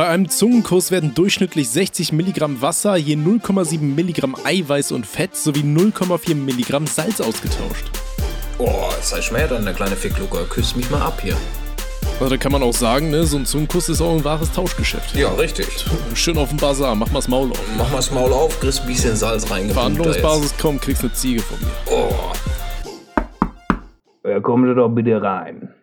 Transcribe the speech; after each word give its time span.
Bei 0.00 0.08
einem 0.08 0.30
Zungenkuss 0.30 0.90
werden 0.90 1.14
durchschnittlich 1.14 1.68
60 1.68 2.12
Milligramm 2.12 2.62
Wasser, 2.62 2.96
je 2.96 3.16
0,7 3.16 3.82
Milligramm 3.82 4.34
Eiweiß 4.44 4.92
und 4.92 5.04
Fett 5.04 5.36
sowie 5.36 5.60
0,4 5.60 6.36
Milligramm 6.36 6.86
Salz 6.86 7.20
ausgetauscht. 7.20 7.84
Oh, 8.56 8.88
sei 9.02 9.20
schmäh 9.20 9.46
dann, 9.46 9.62
der 9.62 9.74
kleine 9.74 9.96
Ficklucker. 9.96 10.44
Küss 10.44 10.74
mich 10.74 10.90
mal 10.90 11.02
ab 11.02 11.20
hier. 11.22 11.36
Also 12.18 12.30
da 12.30 12.38
kann 12.38 12.50
man 12.50 12.62
auch 12.62 12.72
sagen, 12.72 13.10
ne, 13.10 13.24
so 13.24 13.36
ein 13.36 13.44
Zungenkuss 13.44 13.90
ist 13.90 14.00
auch 14.00 14.16
ein 14.16 14.24
wahres 14.24 14.50
Tauschgeschäft. 14.50 15.14
Ja, 15.14 15.34
richtig. 15.34 15.66
Schön 16.14 16.38
auf 16.38 16.48
dem 16.48 16.56
Bazar, 16.56 16.94
mach 16.94 17.10
mal's 17.10 17.28
Maul 17.28 17.50
auf. 17.50 17.60
Mach 17.76 17.92
mal's 17.92 18.10
Maul 18.10 18.32
auf, 18.32 18.58
kriegst 18.58 18.80
ein 18.80 18.86
bisschen 18.86 19.14
Salz 19.14 19.50
reingepumpt. 19.50 19.98
Verhandlungsbasis, 19.98 20.54
komm, 20.58 20.80
kriegst 20.80 21.02
eine 21.02 21.12
Ziege 21.12 21.42
von 21.42 21.58
mir. 21.60 21.68
Oh. 21.90 22.14
Ja, 24.26 24.40
kommen 24.40 24.66
Sie 24.66 24.74
doch 24.74 24.88
bitte 24.88 25.20
rein. 25.20 25.74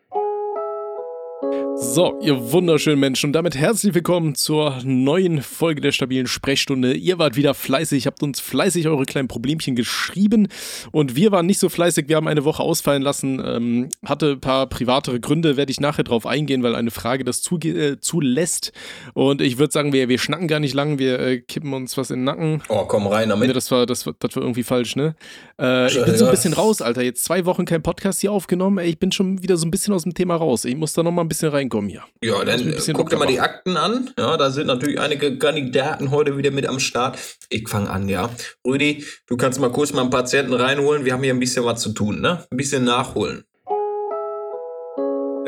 So, 1.80 2.18
ihr 2.22 2.52
wunderschönen 2.52 3.00
Menschen, 3.00 3.28
und 3.28 3.34
damit 3.34 3.56
herzlich 3.56 3.94
willkommen 3.94 4.34
zur 4.34 4.80
neuen 4.84 5.44
Folge 5.44 5.80
der 5.80 5.92
stabilen 5.92 6.26
Sprechstunde. 6.26 6.94
Ihr 6.94 7.20
wart 7.20 7.36
wieder 7.36 7.54
fleißig, 7.54 8.08
habt 8.08 8.24
uns 8.24 8.40
fleißig 8.40 8.88
eure 8.88 9.06
kleinen 9.06 9.28
Problemchen 9.28 9.76
geschrieben 9.76 10.48
und 10.92 11.16
wir 11.16 11.32
waren 11.32 11.46
nicht 11.46 11.60
so 11.60 11.70
fleißig. 11.70 12.08
Wir 12.08 12.16
haben 12.16 12.28
eine 12.28 12.46
Woche 12.46 12.64
ausfallen 12.64 13.04
lassen, 13.04 13.40
ähm, 13.46 13.90
hatte 14.04 14.32
ein 14.32 14.40
paar 14.40 14.66
privatere 14.66 15.20
Gründe, 15.20 15.56
werde 15.56 15.72
ich 15.72 15.80
nachher 15.80 16.04
drauf 16.04 16.26
eingehen, 16.26 16.64
weil 16.64 16.74
eine 16.76 16.90
Frage 16.90 17.24
das 17.24 17.44
äh, 17.52 18.00
zulässt. 18.00 18.72
Und 19.14 19.42
ich 19.42 19.60
würde 19.60 19.72
sagen, 19.72 19.94
wir, 19.94 20.10
wir 20.10 20.18
schnacken 20.18 20.48
gar 20.48 20.60
nicht 20.60 20.74
lang, 20.74 20.98
wir 20.98 21.20
äh, 21.20 21.42
kippen 21.42 21.74
uns 21.74 21.96
was 21.96 22.10
in 22.10 22.22
den 22.22 22.26
Nacken. 22.26 22.64
Oh, 22.70 22.86
komm 22.86 23.06
rein 23.06 23.30
damit. 23.30 23.50
Nee, 23.50 23.54
das 23.54 23.70
war, 23.70 23.86
das, 23.86 24.10
das 24.18 24.36
war 24.36 24.42
irgendwie 24.42 24.64
falsch, 24.64 24.96
ne? 24.96 25.16
Äh, 25.62 25.88
ich 25.88 26.04
bin 26.04 26.18
so 26.18 26.26
ein 26.26 26.32
bisschen 26.32 26.54
raus, 26.54 26.82
Alter. 26.82 27.04
Jetzt 27.04 27.24
zwei 27.24 27.46
Wochen 27.46 27.66
kein 27.66 27.84
Podcast 27.84 28.22
hier 28.22 28.32
aufgenommen. 28.32 28.84
Ich 28.84 28.98
bin 28.98 29.12
schon 29.12 29.44
wieder 29.44 29.58
so 29.58 29.68
ein 29.68 29.72
bisschen 29.72 29.94
aus 29.94 30.04
dem 30.04 30.16
Thema 30.16 30.36
raus. 30.36 30.66
Ich 30.66 30.76
muss 30.76 30.94
da 30.94 31.04
noch 31.04 31.12
mal 31.12 31.22
ein 31.22 31.28
bisschen 31.28 31.50
reinkommen 31.68 31.90
hier. 31.90 32.04
Ja, 32.24 32.44
dann 32.44 32.76
guck 32.94 33.10
dir 33.10 33.18
mal 33.18 33.28
die 33.28 33.40
Akten 33.40 33.78
an. 33.78 34.12
Ja, 34.18 34.38
da 34.38 34.50
sind 34.50 34.68
natürlich 34.68 35.00
einige 35.00 35.38
Kandidaten 35.38 36.12
heute 36.12 36.38
wieder 36.38 36.52
mit 36.52 36.68
am 36.68 36.80
Start. 36.80 37.18
Ich 37.50 37.68
fange 37.68 37.90
an, 37.90 38.10
ja. 38.10 38.30
Rüdi, 38.66 39.06
du 39.28 39.38
kannst 39.38 39.60
mal 39.60 39.72
kurz 39.72 39.94
mal 39.94 40.02
einen 40.02 40.10
Patienten 40.10 40.54
reinholen. 40.54 41.06
Wir 41.06 41.14
haben 41.14 41.24
hier 41.24 41.34
ein 41.34 41.40
bisschen 41.40 41.66
was 41.66 41.82
zu 41.82 41.94
tun, 41.94 42.22
ne? 42.22 42.46
Ein 42.50 42.58
bisschen 42.58 42.84
nachholen. 42.84 43.44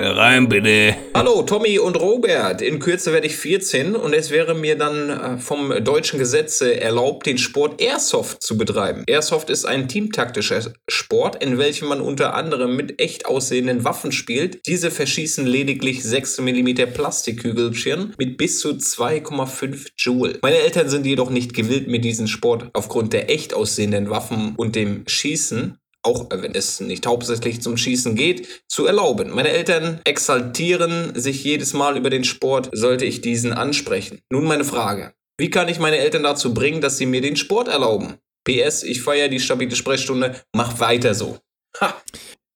Rein 0.01 0.47
bitte. 0.47 0.95
Hallo, 1.13 1.41
Tommy 1.41 1.77
und 1.77 1.99
Robert. 1.99 2.61
In 2.61 2.79
Kürze 2.79 3.11
werde 3.11 3.27
ich 3.27 3.35
14 3.35 3.97
und 3.97 4.13
es 4.13 4.31
wäre 4.31 4.55
mir 4.55 4.77
dann 4.77 5.09
äh, 5.09 5.37
vom 5.39 5.73
deutschen 5.83 6.17
Gesetze 6.19 6.79
erlaubt, 6.79 7.25
den 7.25 7.37
Sport 7.37 7.81
Airsoft 7.81 8.41
zu 8.41 8.57
betreiben. 8.57 9.03
Airsoft 9.07 9.49
ist 9.49 9.65
ein 9.65 9.89
teamtaktischer 9.89 10.73
Sport, 10.87 11.43
in 11.43 11.57
welchem 11.57 11.89
man 11.89 11.99
unter 11.99 12.33
anderem 12.33 12.77
mit 12.77 13.01
echt 13.01 13.25
aussehenden 13.25 13.83
Waffen 13.83 14.13
spielt. 14.13 14.65
Diese 14.67 14.89
verschießen 14.89 15.45
lediglich 15.45 16.01
6 16.01 16.39
mm 16.39 16.93
Plastikkügelchen 16.93 18.13
mit 18.17 18.37
bis 18.37 18.59
zu 18.61 18.69
2,5 18.69 19.87
Joule. 19.97 20.39
Meine 20.41 20.59
Eltern 20.59 20.87
sind 20.87 21.05
jedoch 21.05 21.29
nicht 21.29 21.53
gewillt, 21.53 21.89
mir 21.89 21.99
diesen 21.99 22.29
Sport 22.29 22.69
aufgrund 22.71 23.11
der 23.11 23.29
echt 23.29 23.53
aussehenden 23.53 24.09
Waffen 24.09 24.53
und 24.55 24.77
dem 24.77 25.03
Schießen 25.07 25.77
auch 26.03 26.27
wenn 26.29 26.55
es 26.55 26.79
nicht 26.79 27.05
hauptsächlich 27.05 27.61
zum 27.61 27.77
Schießen 27.77 28.15
geht, 28.15 28.63
zu 28.67 28.85
erlauben. 28.85 29.31
Meine 29.31 29.49
Eltern 29.49 30.01
exaltieren 30.03 31.13
sich 31.15 31.43
jedes 31.43 31.73
Mal 31.73 31.97
über 31.97 32.09
den 32.09 32.23
Sport, 32.23 32.69
sollte 32.71 33.05
ich 33.05 33.21
diesen 33.21 33.53
ansprechen. 33.53 34.21
Nun 34.31 34.45
meine 34.45 34.65
Frage. 34.65 35.13
Wie 35.39 35.49
kann 35.49 35.69
ich 35.69 35.79
meine 35.79 35.97
Eltern 35.97 36.23
dazu 36.23 36.53
bringen, 36.53 36.81
dass 36.81 36.97
sie 36.97 37.05
mir 37.05 37.21
den 37.21 37.35
Sport 37.35 37.67
erlauben? 37.67 38.15
PS, 38.45 38.83
ich 38.83 39.01
feiere 39.01 39.29
die 39.29 39.39
stabile 39.39 39.75
Sprechstunde, 39.75 40.41
mach 40.55 40.79
weiter 40.79 41.13
so. 41.13 41.37
Ha! 41.79 42.01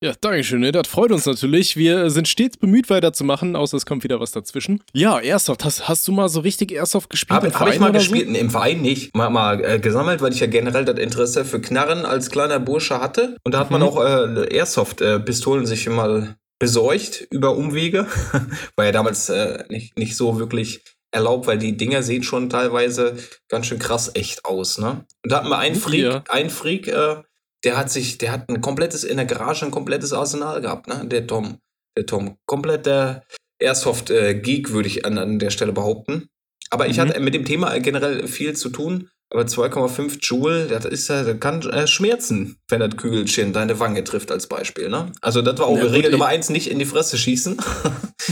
Ja, 0.04 0.12
Dankeschön. 0.20 0.60
Ne? 0.60 0.74
Das 0.74 0.90
freut 0.90 1.14
uns 1.14 1.26
natürlich. 1.26 1.78
Wir 1.78 2.10
sind 2.10 2.28
stets 2.28 2.58
bemüht, 2.58 2.90
weiterzumachen, 2.90 3.56
außer 3.56 3.78
es 3.78 3.86
kommt 3.86 4.04
wieder 4.04 4.20
was 4.20 4.32
dazwischen. 4.32 4.84
Ja, 4.92 5.18
Airsoft. 5.18 5.64
Hast, 5.64 5.88
hast 5.88 6.06
du 6.10 6.12
mal 6.12 6.28
so 6.28 6.42
richtig 6.42 6.74
Airsoft 6.74 7.10
gespielt? 7.10 7.42
Habe 7.42 7.58
hab 7.58 7.70
ich 7.70 7.80
mal 7.80 7.94
gespielt, 7.94 8.28
so? 8.28 8.36
im 8.36 8.50
Verein 8.50 8.82
nicht. 8.82 9.16
Mal, 9.16 9.30
mal 9.30 9.64
äh, 9.64 9.80
gesammelt, 9.80 10.22
weil 10.22 10.34
ich 10.34 10.42
ja 10.42 10.48
generell 10.48 10.84
das 10.84 11.00
Interesse 11.00 11.46
für 11.46 11.62
Knarren 11.62 12.06
als 12.06 12.30
kleiner 12.30 12.60
Bursche 12.60 13.00
hatte. 13.00 13.38
Und 13.46 13.54
da 13.54 13.60
hat 13.60 13.72
mhm. 13.72 13.80
man 13.80 13.84
auch 13.84 13.98
äh, 14.04 14.54
Airsoft-Pistolen 14.54 15.66
sich 15.66 15.88
mal 15.88 16.36
besorgt 16.60 17.26
über 17.32 17.56
Umwege. 17.56 18.06
War 18.76 18.86
ja 18.86 18.92
damals 18.92 19.30
äh, 19.30 19.64
nicht, 19.70 19.98
nicht 19.98 20.18
so 20.18 20.38
wirklich 20.38 20.84
erlaubt, 21.12 21.48
weil 21.48 21.60
die 21.60 21.78
Dinger 21.78 22.04
sehen 22.04 22.24
schon 22.24 22.50
teilweise 22.50 23.16
ganz 23.48 23.68
schön 23.68 23.80
krass 23.80 24.12
echt 24.16 24.44
aus, 24.44 24.80
ne? 24.80 25.06
Und 25.24 25.32
da 25.32 25.38
hatten 25.38 25.50
wir 25.50 25.60
einen 25.60 25.76
Freak, 25.76 26.04
ja. 26.04 26.24
einen 26.28 26.50
Freak, 26.50 26.90
äh, 26.90 27.22
der 27.64 27.78
hat 27.78 27.92
sich, 27.92 28.18
der 28.18 28.32
hat 28.32 28.50
ein 28.50 28.62
komplettes, 28.62 29.04
in 29.04 29.18
der 29.18 29.26
Garage 29.26 29.66
ein 29.66 29.72
komplettes 29.72 30.14
Arsenal 30.14 30.62
gehabt, 30.62 30.88
ne? 30.88 31.06
Der 31.06 31.28
Tom. 31.28 31.60
Der 31.98 32.06
Tom. 32.06 32.38
Kompletter 32.46 33.24
Airsoft-Geek, 33.60 34.72
würde 34.72 34.88
ich 34.88 35.06
an, 35.06 35.18
an 35.18 35.40
der 35.40 35.50
Stelle 35.50 35.72
behaupten. 35.72 36.30
Aber 36.70 36.88
ich 36.88 36.98
mhm. 36.98 37.02
hatte 37.02 37.20
mit 37.20 37.34
dem 37.34 37.46
Thema 37.46 37.78
generell 37.80 38.28
viel 38.28 38.54
zu 38.56 38.70
tun. 38.70 39.10
Aber 39.30 39.44
2,5 39.44 40.20
Joule, 40.22 40.68
das 40.68 40.86
ist 40.86 41.10
das 41.10 41.40
kann 41.40 41.62
äh, 41.64 41.88
schmerzen, 41.88 42.58
wenn 42.70 42.82
das 42.82 42.96
Kügelchen 42.98 43.52
deine 43.52 43.80
Wange 43.80 44.04
trifft, 44.04 44.32
als 44.32 44.48
Beispiel. 44.48 44.90
Ne? 44.90 45.12
Also, 45.22 45.42
das 45.42 45.58
war 45.58 45.66
auch 45.66 45.78
ja, 45.78 45.86
Regel 45.86 46.12
Nummer 46.12 46.28
eins, 46.28 46.50
nicht 46.50 46.70
in 46.70 46.78
die 46.78 46.86
Fresse 46.86 47.18
schießen. 47.18 47.58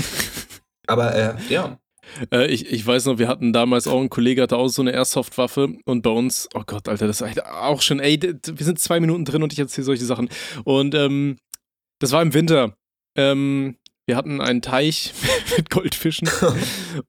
Aber 0.88 1.16
äh, 1.16 1.34
ja. 1.50 1.80
Äh, 2.32 2.48
ich, 2.48 2.72
ich 2.72 2.86
weiß 2.86 3.06
noch, 3.06 3.18
wir 3.18 3.28
hatten 3.28 3.54
damals 3.54 3.88
auch 3.88 4.00
einen 4.00 4.10
Kollege, 4.10 4.42
hatte 4.42 4.58
auch 4.58 4.68
so 4.68 4.82
eine 4.82 4.92
Airsoft-Waffe 4.92 5.76
und 5.86 6.02
bei 6.02 6.10
uns, 6.10 6.50
oh 6.54 6.64
Gott, 6.66 6.88
Alter, 6.88 7.08
das 7.08 7.22
ist 7.22 7.44
auch 7.46 7.82
schon, 7.82 8.00
ey, 8.00 8.20
wir 8.22 8.66
sind 8.66 8.80
zwei 8.80 9.00
Minuten 9.00 9.26
drin 9.26 9.44
und 9.44 9.54
ich 9.54 9.60
erzähle 9.60 9.86
solche 9.86 10.06
Sachen. 10.06 10.30
Und 10.64 10.96
ähm, 10.96 11.38
das 12.00 12.12
war 12.12 12.22
im 12.22 12.34
Winter. 12.34 12.76
Ähm, 13.16 13.78
wir 14.06 14.18
hatten 14.18 14.42
einen 14.42 14.62
Teich 14.62 15.14
mit 15.58 15.70
Goldfischen 15.70 16.30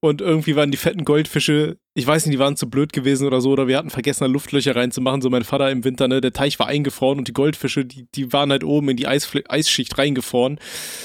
und 0.00 0.20
irgendwie 0.20 0.56
waren 0.56 0.70
die 0.70 0.76
fetten 0.76 1.04
Goldfische, 1.04 1.78
ich 1.94 2.06
weiß 2.06 2.24
nicht, 2.24 2.34
die 2.34 2.38
waren 2.38 2.56
zu 2.56 2.70
blöd 2.70 2.92
gewesen 2.92 3.26
oder 3.26 3.40
so, 3.40 3.50
oder 3.50 3.68
wir 3.68 3.76
hatten 3.76 3.90
vergessen, 3.90 4.24
da 4.24 4.26
Luftlöcher 4.26 4.74
reinzumachen. 4.74 5.20
So 5.20 5.28
mein 5.28 5.44
Vater 5.44 5.70
im 5.70 5.84
Winter, 5.84 6.08
ne, 6.08 6.20
der 6.20 6.32
Teich 6.32 6.58
war 6.58 6.66
eingefroren 6.66 7.18
und 7.18 7.28
die 7.28 7.34
Goldfische, 7.34 7.84
die, 7.84 8.06
die 8.14 8.32
waren 8.32 8.50
halt 8.50 8.64
oben 8.64 8.88
in 8.88 8.96
die 8.96 9.06
Eisfl 9.06 9.42
Eisschicht 9.48 9.98
reingefroren. 9.98 10.58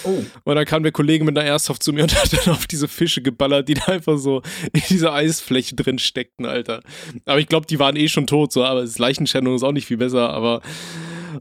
Oh. 0.03 0.23
Und 0.45 0.55
dann 0.55 0.65
kam 0.65 0.83
der 0.83 0.93
Kollege 0.93 1.25
mit 1.25 1.37
einer 1.37 1.47
Airsoft 1.47 1.83
zu 1.83 1.91
mir 1.91 2.03
und 2.03 2.15
hat 2.21 2.31
dann 2.31 2.53
auf 2.53 2.67
diese 2.67 2.87
Fische 2.87 3.21
geballert, 3.21 3.67
die 3.67 3.73
da 3.73 3.85
einfach 3.87 4.17
so 4.17 4.41
in 4.71 4.81
dieser 4.89 5.13
Eisfläche 5.13 5.75
drin 5.75 5.99
steckten, 5.99 6.45
Alter. 6.45 6.81
Aber 7.25 7.39
ich 7.39 7.47
glaube, 7.47 7.67
die 7.67 7.79
waren 7.79 7.97
eh 7.97 8.07
schon 8.07 8.27
tot, 8.27 8.53
so, 8.53 8.63
aber 8.63 8.81
das 8.81 8.97
Leichenschändung 8.97 9.55
ist 9.55 9.63
auch 9.63 9.73
nicht 9.73 9.87
viel 9.87 9.97
besser, 9.97 10.29
aber 10.29 10.61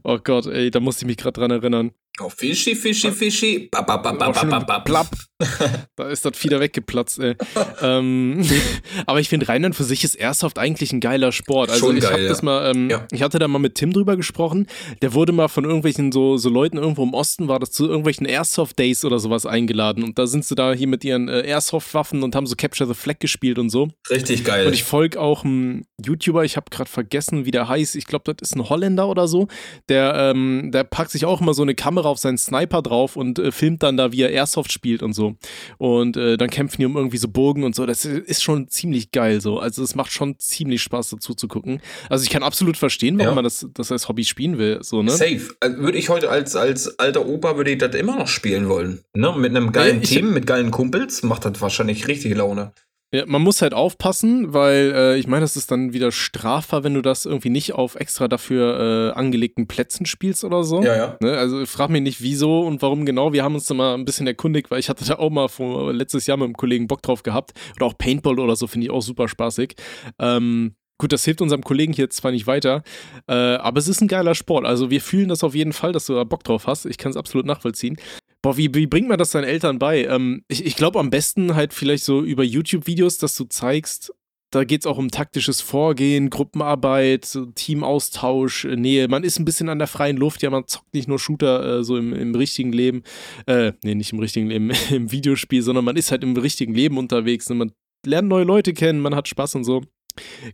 oh 0.03 0.19
Gott, 0.21 0.45
ey, 0.47 0.71
da 0.71 0.79
musste 0.79 1.05
ich 1.05 1.07
mich 1.07 1.17
gerade 1.17 1.39
dran 1.39 1.51
erinnern. 1.51 1.91
Oh, 2.19 2.29
Fischi, 2.29 2.75
Fischi, 2.75 3.11
Fischi. 3.11 3.69
Ba, 3.71 3.81
ba, 3.81 3.97
ba, 3.97 4.11
ba, 4.11 4.31
ba, 4.31 4.59
ba, 4.59 4.79
Plapp. 4.79 5.07
da 5.95 6.09
ist 6.09 6.25
das 6.25 6.35
Fieder 6.35 6.59
weggeplatzt, 6.59 7.19
ey. 7.19 7.35
ähm, 7.83 8.43
aber 9.05 9.19
ich 9.19 9.29
finde, 9.29 9.47
Rheinland 9.47 9.75
für 9.75 9.83
sich 9.83 10.03
ist 10.03 10.15
Airsoft 10.15 10.57
eigentlich 10.57 10.91
ein 10.91 10.99
geiler 10.99 11.31
Sport. 11.31 11.69
Also 11.69 11.85
Schon 11.85 11.97
ich 11.97 12.03
geil, 12.03 12.23
ja. 12.23 12.29
das 12.29 12.41
mal, 12.41 12.71
ähm, 12.75 12.89
ja. 12.89 13.05
ich 13.11 13.21
hatte 13.21 13.37
da 13.37 13.47
mal 13.47 13.59
mit 13.59 13.75
Tim 13.75 13.93
drüber 13.93 14.17
gesprochen. 14.17 14.65
Der 15.03 15.13
wurde 15.13 15.31
mal 15.31 15.47
von 15.47 15.63
irgendwelchen 15.63 16.11
so, 16.11 16.37
so 16.37 16.49
Leuten 16.49 16.77
irgendwo 16.77 17.03
im 17.03 17.13
Osten, 17.13 17.47
war 17.47 17.59
das 17.59 17.69
zu 17.69 17.85
irgendwelchen 17.85 18.25
Airsoft-Days 18.25 19.05
oder 19.05 19.19
sowas 19.19 19.45
eingeladen. 19.45 20.03
Und 20.03 20.17
da 20.17 20.25
sind 20.25 20.43
sie 20.43 20.55
da 20.55 20.73
hier 20.73 20.87
mit 20.87 21.03
ihren 21.03 21.29
äh, 21.29 21.41
Airsoft-Waffen 21.41 22.23
und 22.23 22.35
haben 22.35 22.47
so 22.47 22.55
Capture 22.55 22.87
the 22.87 22.95
Flag 22.95 23.19
gespielt 23.19 23.59
und 23.59 23.69
so. 23.69 23.89
Richtig 24.09 24.43
geil. 24.43 24.65
Und 24.65 24.73
ich 24.73 24.83
folge 24.83 25.21
auch 25.21 25.45
einem 25.45 25.85
YouTuber, 26.03 26.45
ich 26.45 26.57
habe 26.57 26.71
gerade 26.71 26.89
vergessen, 26.89 27.45
wie 27.45 27.51
der 27.51 27.69
heißt. 27.69 27.95
Ich 27.95 28.05
glaube, 28.05 28.33
das 28.33 28.49
ist 28.49 28.55
ein 28.55 28.67
Holländer 28.67 29.07
oder 29.07 29.27
so. 29.27 29.47
Der, 29.87 30.15
ähm, 30.15 30.71
der 30.73 30.83
packt 30.83 31.11
sich 31.11 31.25
auch 31.25 31.41
immer 31.41 31.53
so 31.53 31.61
eine 31.61 31.75
Kamera 31.75 32.06
Kamera 32.07 32.11
auf 32.11 32.19
seinen 32.19 32.37
Sniper 32.37 32.81
drauf 32.81 33.15
und 33.15 33.39
äh, 33.39 33.51
filmt 33.51 33.83
dann 33.83 33.97
da, 33.97 34.11
wie 34.11 34.21
er 34.21 34.31
Airsoft 34.31 34.71
spielt 34.71 35.03
und 35.03 35.13
so. 35.13 35.35
Und 35.77 36.17
äh, 36.17 36.37
dann 36.37 36.49
kämpfen 36.49 36.77
die 36.79 36.85
um 36.85 36.95
irgendwie 36.95 37.17
so 37.17 37.27
Burgen 37.27 37.63
und 37.63 37.75
so. 37.75 37.85
Das 37.85 38.05
ist 38.05 38.43
schon 38.43 38.69
ziemlich 38.69 39.11
geil 39.11 39.41
so. 39.41 39.59
Also 39.59 39.83
es 39.83 39.95
macht 39.95 40.11
schon 40.11 40.39
ziemlich 40.39 40.81
Spaß 40.81 41.09
dazu 41.09 41.33
zu 41.33 41.47
gucken. 41.47 41.81
Also 42.09 42.23
ich 42.23 42.29
kann 42.29 42.43
absolut 42.43 42.77
verstehen, 42.77 43.17
warum 43.17 43.31
ja. 43.31 43.35
man 43.35 43.43
das, 43.43 43.67
das 43.73 43.91
als 43.91 44.07
Hobby 44.07 44.23
spielen 44.23 44.57
will. 44.57 44.79
So, 44.81 45.03
ne? 45.03 45.11
Safe. 45.11 45.41
Also 45.59 45.77
würde 45.77 45.97
ich 45.97 46.09
heute 46.09 46.29
als, 46.29 46.55
als 46.55 46.99
alter 46.99 47.25
Opa, 47.25 47.57
würde 47.57 47.71
ich 47.71 47.77
das 47.77 47.95
immer 47.95 48.17
noch 48.17 48.27
spielen 48.27 48.69
wollen. 48.69 49.01
Ne? 49.13 49.33
Mit 49.37 49.55
einem 49.55 49.71
geilen 49.71 50.01
ja, 50.01 50.07
Team, 50.07 50.33
mit 50.33 50.47
geilen 50.47 50.71
Kumpels, 50.71 51.23
macht 51.23 51.45
das 51.45 51.59
wahrscheinlich 51.61 52.07
richtig 52.07 52.35
Laune. 52.35 52.71
Ja, 53.13 53.25
man 53.25 53.41
muss 53.41 53.61
halt 53.61 53.73
aufpassen, 53.73 54.53
weil 54.53 54.91
äh, 54.93 55.17
ich 55.17 55.27
meine, 55.27 55.41
das 55.41 55.55
ist 55.55 55.71
dann 55.71 55.93
wieder 55.93 56.11
strafbar, 56.11 56.83
wenn 56.83 56.93
du 56.93 57.01
das 57.01 57.25
irgendwie 57.25 57.49
nicht 57.49 57.73
auf 57.73 57.95
extra 57.95 58.27
dafür 58.27 59.13
äh, 59.13 59.17
angelegten 59.17 59.65
Plätzen 59.65 60.05
spielst 60.05 60.43
oder 60.43 60.65
so. 60.65 60.83
Ja, 60.83 60.95
ja. 60.97 61.17
Ne? 61.21 61.37
Also 61.37 61.65
frag 61.65 61.89
mich 61.89 62.01
nicht, 62.01 62.21
wieso 62.21 62.61
und 62.61 62.81
warum 62.81 63.05
genau. 63.05 63.31
Wir 63.31 63.45
haben 63.45 63.55
uns 63.55 63.65
da 63.65 63.75
mal 63.75 63.93
ein 63.93 64.03
bisschen 64.03 64.27
erkundigt, 64.27 64.71
weil 64.71 64.79
ich 64.79 64.89
hatte 64.89 65.05
da 65.05 65.15
auch 65.19 65.29
mal 65.29 65.47
vor, 65.47 65.93
letztes 65.93 66.27
Jahr 66.27 66.35
mit 66.35 66.45
einem 66.45 66.57
Kollegen 66.57 66.87
Bock 66.87 67.01
drauf 67.01 67.23
gehabt. 67.23 67.53
Oder 67.77 67.85
auch 67.85 67.97
Paintball 67.97 68.39
oder 68.39 68.57
so, 68.57 68.67
finde 68.67 68.87
ich 68.87 68.91
auch 68.91 69.01
super 69.01 69.29
spaßig. 69.29 69.75
Ähm, 70.19 70.75
Gut, 70.99 71.13
das 71.13 71.23
hilft 71.23 71.41
unserem 71.41 71.63
Kollegen 71.63 71.93
hier 71.93 72.09
zwar 72.09 72.31
nicht 72.31 72.47
weiter, 72.47 72.81
äh, 73.27 73.33
aber 73.33 73.77
es 73.77 73.87
ist 73.87 74.01
ein 74.01 74.07
geiler 74.07 74.33
Sport. 74.33 74.65
Also 74.65 74.89
wir 74.89 74.99
fühlen 74.99 75.29
das 75.29 75.43
auf 75.43 75.53
jeden 75.53 75.71
Fall, 75.71 75.91
dass 75.91 76.07
du 76.07 76.15
da 76.15 76.23
Bock 76.23 76.43
drauf 76.43 76.65
hast. 76.65 76.85
Ich 76.87 76.97
kann 76.97 77.11
es 77.11 77.17
absolut 77.17 77.45
nachvollziehen. 77.45 77.97
Boah, 78.41 78.57
wie, 78.57 78.73
wie 78.73 78.87
bringt 78.87 79.07
man 79.07 79.17
das 79.17 79.31
deinen 79.31 79.45
Eltern 79.45 79.79
bei? 79.79 80.05
Ähm, 80.05 80.43
ich 80.47 80.65
ich 80.65 80.75
glaube 80.75 80.99
am 80.99 81.09
besten 81.09 81.55
halt 81.55 81.73
vielleicht 81.73 82.03
so 82.03 82.21
über 82.21 82.43
YouTube-Videos, 82.43 83.17
dass 83.17 83.35
du 83.35 83.45
zeigst, 83.45 84.13
da 84.51 84.63
geht 84.63 84.81
es 84.81 84.87
auch 84.87 84.97
um 84.97 85.11
taktisches 85.11 85.59
Vorgehen, 85.59 86.29
Gruppenarbeit, 86.29 87.37
Teamaustausch, 87.55 88.65
äh, 88.65 88.75
Nähe. 88.75 89.07
Man 89.07 89.23
ist 89.23 89.39
ein 89.39 89.45
bisschen 89.45 89.69
an 89.69 89.79
der 89.79 89.87
freien 89.87 90.17
Luft, 90.17 90.41
ja, 90.41 90.49
man 90.49 90.67
zockt 90.67 90.93
nicht 90.93 91.07
nur 91.07 91.19
Shooter 91.19 91.79
äh, 91.79 91.83
so 91.83 91.97
im, 91.97 92.13
im 92.13 92.33
richtigen 92.33 92.71
Leben, 92.71 93.03
äh, 93.45 93.73
nee, 93.83 93.95
nicht 93.95 94.13
im 94.13 94.19
richtigen 94.19 94.47
Leben, 94.47 94.71
im 94.89 95.11
Videospiel, 95.11 95.61
sondern 95.61 95.83
man 95.83 95.97
ist 95.97 96.11
halt 96.11 96.23
im 96.23 96.35
richtigen 96.37 96.73
Leben 96.73 96.97
unterwegs. 96.97 97.49
Ne? 97.49 97.55
Man 97.55 97.71
lernt 98.05 98.29
neue 98.29 98.45
Leute 98.45 98.73
kennen, 98.73 99.01
man 99.01 99.15
hat 99.15 99.27
Spaß 99.27 99.55
und 99.55 99.63
so. 99.65 99.81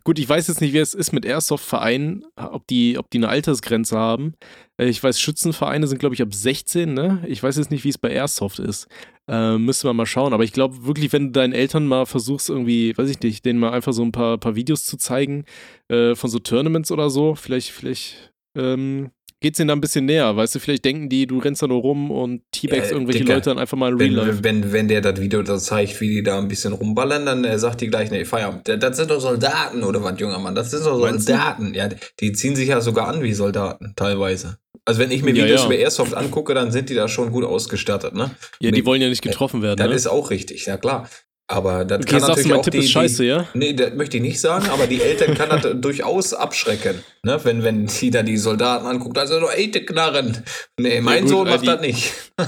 Gut, 0.04 0.18
ich 0.18 0.28
weiß 0.28 0.48
jetzt 0.48 0.60
nicht, 0.60 0.72
wie 0.72 0.78
es 0.78 0.94
ist 0.94 1.12
mit 1.12 1.24
Airsoft-Vereinen, 1.24 2.24
ob 2.36 2.66
die, 2.66 2.98
ob 2.98 3.10
die 3.10 3.18
eine 3.18 3.28
Altersgrenze 3.28 3.98
haben. 3.98 4.34
Äh, 4.76 4.86
Ich 4.88 5.02
weiß, 5.02 5.20
Schützenvereine 5.20 5.86
sind, 5.86 5.98
glaube 5.98 6.14
ich, 6.14 6.22
ab 6.22 6.34
16, 6.34 6.92
ne? 6.92 7.22
Ich 7.26 7.42
weiß 7.42 7.56
jetzt 7.56 7.70
nicht, 7.70 7.84
wie 7.84 7.88
es 7.90 7.98
bei 7.98 8.10
Airsoft 8.10 8.58
ist. 8.58 8.86
Äh, 9.28 9.56
müssen 9.58 9.88
wir 9.88 9.94
mal 9.94 10.06
schauen. 10.06 10.32
Aber 10.32 10.44
ich 10.44 10.52
glaube 10.52 10.84
wirklich, 10.84 11.12
wenn 11.12 11.26
du 11.26 11.32
deinen 11.32 11.52
Eltern 11.52 11.86
mal 11.86 12.06
versuchst, 12.06 12.50
irgendwie, 12.50 12.96
weiß 12.96 13.08
ich 13.08 13.20
nicht, 13.20 13.44
denen 13.44 13.58
mal 13.58 13.72
einfach 13.72 13.92
so 13.92 14.02
ein 14.02 14.12
paar, 14.12 14.38
paar 14.38 14.54
Videos 14.54 14.84
zu 14.84 14.96
zeigen 14.96 15.44
äh, 15.88 16.14
von 16.14 16.28
so 16.30 16.38
Tournaments 16.38 16.90
oder 16.90 17.08
so, 17.10 17.34
vielleicht, 17.34 17.70
vielleicht 17.70 18.32
ähm, 18.56 19.10
geht's 19.44 19.60
ihnen 19.60 19.68
da 19.68 19.74
ein 19.74 19.80
bisschen 19.80 20.06
näher. 20.06 20.34
Weißt 20.34 20.54
du, 20.54 20.58
vielleicht 20.58 20.84
denken 20.84 21.08
die, 21.08 21.26
du 21.26 21.38
rennst 21.38 21.62
da 21.62 21.66
nur 21.66 21.80
rum 21.82 22.10
und 22.10 22.42
teabagst 22.50 22.90
Äh, 22.90 22.94
irgendwelche 22.94 23.20
Dicker, 23.20 23.34
Leute 23.34 23.50
dann 23.50 23.58
einfach 23.58 23.76
mal 23.76 23.92
in 23.92 23.98
Real 23.98 24.10
Life. 24.10 24.42
Wenn, 24.42 24.62
wenn, 24.64 24.72
wenn 24.72 24.88
der 24.88 25.00
das 25.02 25.20
Video 25.20 25.42
da 25.42 25.58
zeigt, 25.58 26.00
wie 26.00 26.08
die 26.08 26.22
da 26.22 26.38
ein 26.38 26.48
bisschen 26.48 26.72
rumballern, 26.72 27.26
dann 27.26 27.44
äh, 27.44 27.58
sagt 27.58 27.80
die 27.82 27.88
gleich, 27.88 28.10
nee, 28.10 28.24
Feierabend. 28.24 28.66
Das- 28.66 28.96
sind 28.96 29.10
doch 29.10 29.20
Soldaten, 29.20 29.82
oder 29.84 30.02
was, 30.02 30.18
junger 30.18 30.38
Mann? 30.38 30.54
Das 30.54 30.70
sind 30.70 30.84
doch? 30.86 30.98
Soldaten. 30.98 31.74
Ja, 31.74 31.88
die 32.20 32.32
ziehen 32.32 32.56
sich 32.56 32.68
ja 32.68 32.80
sogar 32.80 33.08
an 33.08 33.22
wie 33.22 33.32
Soldaten, 33.34 33.92
teilweise. 33.96 34.58
Also 34.86 35.00
wenn 35.00 35.10
ich 35.10 35.22
mir 35.22 35.32
Ja, 35.34 35.44
Videos 35.44 35.60
ja. 35.60 35.66
über 35.66 35.76
Airsoft 35.76 36.14
angucke, 36.14 36.52
dann 36.54 36.70
sind 36.72 36.90
die 36.90 36.94
da 36.94 37.08
schon 37.08 37.30
gut 37.30 37.44
ausgestattet, 37.44 38.14
ne? 38.14 38.30
Ja, 38.60 38.70
die 38.70 38.84
wollen 38.84 39.00
ja 39.00 39.08
nicht 39.08 39.22
getroffen 39.22 39.62
werden. 39.62 39.78
Das 39.78 39.88
Ne? 39.88 39.94
ist 39.94 40.06
auch 40.06 40.30
richtig, 40.30 40.66
ja 40.66 40.76
klar. 40.76 41.08
Aber 41.46 41.84
das 41.84 41.98
Okay, 42.00 42.10
kann 42.18 42.20
natürlich 42.22 42.48
du, 42.48 42.54
auch 42.58 42.62
Tipp 42.64 42.72
die, 42.72 42.78
ist 42.78 42.90
scheiße, 42.90 43.22
die, 43.22 43.28
ja? 43.28 43.46
Nee, 43.52 43.74
das 43.74 43.92
möchte 43.92 44.16
ich 44.16 44.22
nicht 44.22 44.40
sagen, 44.40 44.66
aber 44.70 44.86
die 44.86 45.02
Eltern 45.02 45.34
kann 45.34 45.50
das 45.50 45.72
durchaus 45.80 46.32
abschrecken. 46.32 47.04
Ne? 47.22 47.38
Wenn, 47.44 47.62
wenn 47.62 47.84
die 47.86 48.10
da 48.10 48.22
die 48.22 48.38
Soldaten 48.38 48.86
anguckt, 48.86 49.18
also 49.18 49.38
doch 49.40 49.52
die 49.54 49.70
Knarren. 49.70 50.42
Nee, 50.80 51.02
mein 51.02 51.20
gut, 51.22 51.28
Sohn 51.30 51.48
macht 51.48 51.60
die- 51.62 51.66
das 51.66 51.80
nicht. 51.82 52.12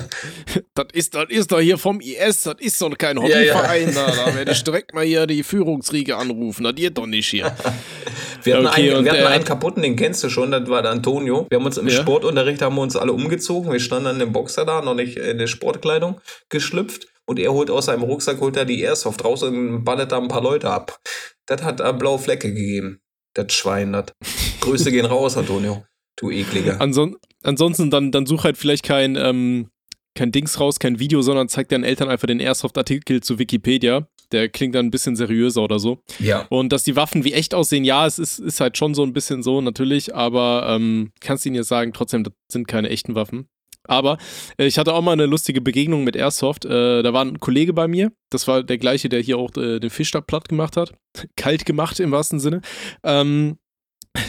Das 0.74 0.86
ist, 0.92 1.14
das 1.14 1.26
ist 1.28 1.52
doch 1.52 1.60
hier 1.60 1.78
vom 1.78 2.00
IS, 2.00 2.42
das 2.42 2.56
ist 2.58 2.80
doch 2.82 2.96
kein 2.98 3.16
Ja, 3.18 3.26
ja. 3.38 3.54
Hobbyverein. 3.54 3.94
Da, 3.94 4.06
da 4.10 4.34
werde 4.34 4.52
ich 4.52 4.62
direkt 4.64 4.94
mal 4.94 5.04
hier 5.04 5.26
die 5.26 5.42
Führungsriege 5.42 6.16
anrufen. 6.16 6.64
Das 6.64 6.74
geht 6.74 6.98
doch 6.98 7.06
nicht 7.06 7.28
hier. 7.28 7.54
Wir 8.42 8.56
hatten, 8.56 8.66
Okay, 8.66 8.92
einen, 8.92 9.04
wir 9.04 9.12
hatten 9.12 9.24
einen 9.26 9.44
kaputten, 9.44 9.82
den 9.82 9.96
kennst 9.96 10.22
du 10.24 10.28
schon, 10.28 10.50
das 10.50 10.68
war 10.68 10.82
der 10.82 10.90
Antonio. 10.92 11.46
Wir 11.50 11.58
haben 11.58 11.64
uns 11.66 11.78
im 11.78 11.88
Ja. 11.88 11.94
Sportunterricht 12.00 12.60
haben 12.62 12.74
wir 12.76 12.82
uns 12.82 12.96
alle 12.96 13.12
umgezogen. 13.12 13.72
Wir 13.72 13.80
standen 13.80 14.04
dann 14.06 14.20
im 14.20 14.32
Boxer 14.32 14.64
da, 14.64 14.80
noch 14.82 14.94
nicht 14.94 15.16
in 15.16 15.38
der 15.38 15.46
Sportkleidung 15.46 16.20
geschlüpft. 16.48 17.08
Und 17.28 17.38
er 17.38 17.52
holt 17.52 17.70
aus 17.70 17.86
seinem 17.86 18.04
Rucksack, 18.04 18.40
holt 18.40 18.56
er 18.56 18.64
die 18.64 18.80
Airsoft 18.80 19.24
raus 19.24 19.42
und 19.42 19.84
ballert 19.84 20.12
da 20.12 20.18
ein 20.18 20.28
paar 20.28 20.42
Leute 20.42 20.70
ab. 20.70 21.00
Das 21.46 21.62
hat 21.62 21.80
äh, 21.80 21.92
blaue 21.92 22.18
Flecke 22.18 22.52
gegeben. 22.52 23.00
Das 23.34 23.52
Schwein, 23.52 23.92
das. 23.92 24.06
Grüße 24.60 24.90
gehen 24.90 25.06
raus, 25.06 25.36
Antonio. 25.36 25.84
Du 26.16 26.30
ekliger. 26.30 26.80
Anson 26.80 27.16
ansonsten, 27.42 27.90
dann, 27.90 28.10
dann 28.10 28.26
such 28.26 28.44
halt 28.44 28.56
vielleicht 28.56 28.84
kein, 28.84 29.16
ähm, 29.16 29.68
kein 30.14 30.32
Dings 30.32 30.58
raus, 30.60 30.78
kein 30.78 30.98
Video, 30.98 31.22
sondern 31.22 31.48
zeig 31.48 31.68
deinen 31.68 31.84
Eltern 31.84 32.08
einfach 32.08 32.26
den 32.26 32.40
Airsoft-Artikel 32.40 33.22
zu 33.22 33.38
Wikipedia. 33.38 34.08
Der 34.32 34.48
klingt 34.48 34.74
dann 34.74 34.86
ein 34.86 34.90
bisschen 34.90 35.14
seriöser 35.14 35.62
oder 35.62 35.78
so. 35.78 36.02
Ja. 36.18 36.46
Und 36.48 36.72
dass 36.72 36.82
die 36.82 36.96
Waffen 36.96 37.22
wie 37.22 37.32
echt 37.32 37.54
aussehen, 37.54 37.84
ja, 37.84 38.06
es 38.06 38.18
ist, 38.18 38.40
ist 38.40 38.60
halt 38.60 38.76
schon 38.76 38.94
so 38.94 39.04
ein 39.04 39.12
bisschen 39.12 39.42
so, 39.42 39.60
natürlich, 39.60 40.14
aber 40.14 40.66
ähm, 40.68 41.12
kannst 41.20 41.46
ihnen 41.46 41.54
jetzt 41.54 41.68
sagen, 41.68 41.92
trotzdem, 41.92 42.24
das 42.24 42.32
sind 42.50 42.66
keine 42.66 42.88
echten 42.88 43.14
Waffen. 43.14 43.48
Aber 43.88 44.18
äh, 44.58 44.66
ich 44.66 44.78
hatte 44.78 44.94
auch 44.94 45.02
mal 45.02 45.12
eine 45.12 45.26
lustige 45.26 45.60
Begegnung 45.60 46.04
mit 46.04 46.16
Airsoft. 46.16 46.64
Äh, 46.64 47.02
da 47.02 47.12
war 47.12 47.24
ein 47.24 47.40
Kollege 47.40 47.72
bei 47.72 47.88
mir, 47.88 48.12
das 48.30 48.48
war 48.48 48.62
der 48.62 48.78
gleiche, 48.78 49.08
der 49.08 49.20
hier 49.20 49.38
auch 49.38 49.56
äh, 49.56 49.80
den 49.80 49.90
Fischstab 49.90 50.26
platt 50.26 50.48
gemacht 50.48 50.76
hat. 50.76 50.92
Kalt 51.36 51.66
gemacht 51.66 52.00
im 52.00 52.10
wahrsten 52.10 52.40
Sinne. 52.40 52.60
Ähm, 53.02 53.58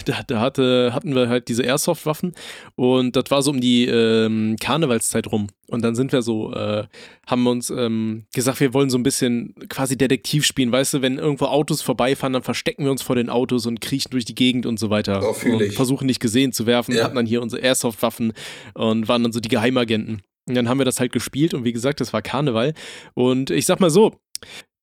da, 0.05 0.21
da 0.25 0.41
hatte, 0.41 0.91
hatten 0.93 1.15
wir 1.15 1.29
halt 1.29 1.47
diese 1.47 1.63
Airsoft-Waffen 1.63 2.33
und 2.75 3.15
das 3.15 3.25
war 3.29 3.41
so 3.41 3.51
um 3.51 3.61
die 3.61 3.85
ähm, 3.85 4.55
Karnevalszeit 4.59 5.31
rum. 5.31 5.47
Und 5.69 5.81
dann 5.83 5.95
sind 5.95 6.13
wir 6.13 6.21
so, 6.21 6.53
äh, 6.53 6.85
haben 7.25 7.43
wir 7.43 7.51
uns 7.51 7.69
ähm, 7.69 8.25
gesagt, 8.33 8.61
wir 8.61 8.73
wollen 8.73 8.89
so 8.89 8.97
ein 8.97 9.03
bisschen 9.03 9.53
quasi 9.67 9.97
Detektiv 9.97 10.45
spielen. 10.45 10.71
Weißt 10.71 10.93
du, 10.93 11.01
wenn 11.01 11.17
irgendwo 11.17 11.45
Autos 11.45 11.81
vorbeifahren, 11.81 12.31
dann 12.31 12.43
verstecken 12.43 12.85
wir 12.85 12.91
uns 12.91 13.01
vor 13.01 13.17
den 13.17 13.29
Autos 13.29 13.65
und 13.65 13.81
kriechen 13.81 14.11
durch 14.11 14.23
die 14.23 14.35
Gegend 14.35 14.65
und 14.65 14.79
so 14.79 14.89
weiter. 14.89 15.21
Oh, 15.23 15.35
und 15.49 15.73
versuchen 15.73 16.05
nicht 16.05 16.21
gesehen 16.21 16.53
zu 16.53 16.65
werfen. 16.65 16.95
Ja. 16.95 17.03
Hatten 17.03 17.17
dann 17.17 17.25
hier 17.25 17.41
unsere 17.41 17.61
Airsoft-Waffen 17.61 18.31
und 18.75 19.09
waren 19.09 19.23
dann 19.23 19.33
so 19.33 19.41
die 19.41 19.49
Geheimagenten. 19.49 20.21
Und 20.47 20.55
dann 20.55 20.69
haben 20.69 20.79
wir 20.79 20.85
das 20.85 21.01
halt 21.01 21.11
gespielt 21.11 21.53
und 21.53 21.65
wie 21.65 21.73
gesagt, 21.73 21.99
das 21.99 22.13
war 22.13 22.21
Karneval. 22.21 22.73
Und 23.13 23.49
ich 23.49 23.65
sag 23.65 23.81
mal 23.81 23.89
so, 23.89 24.15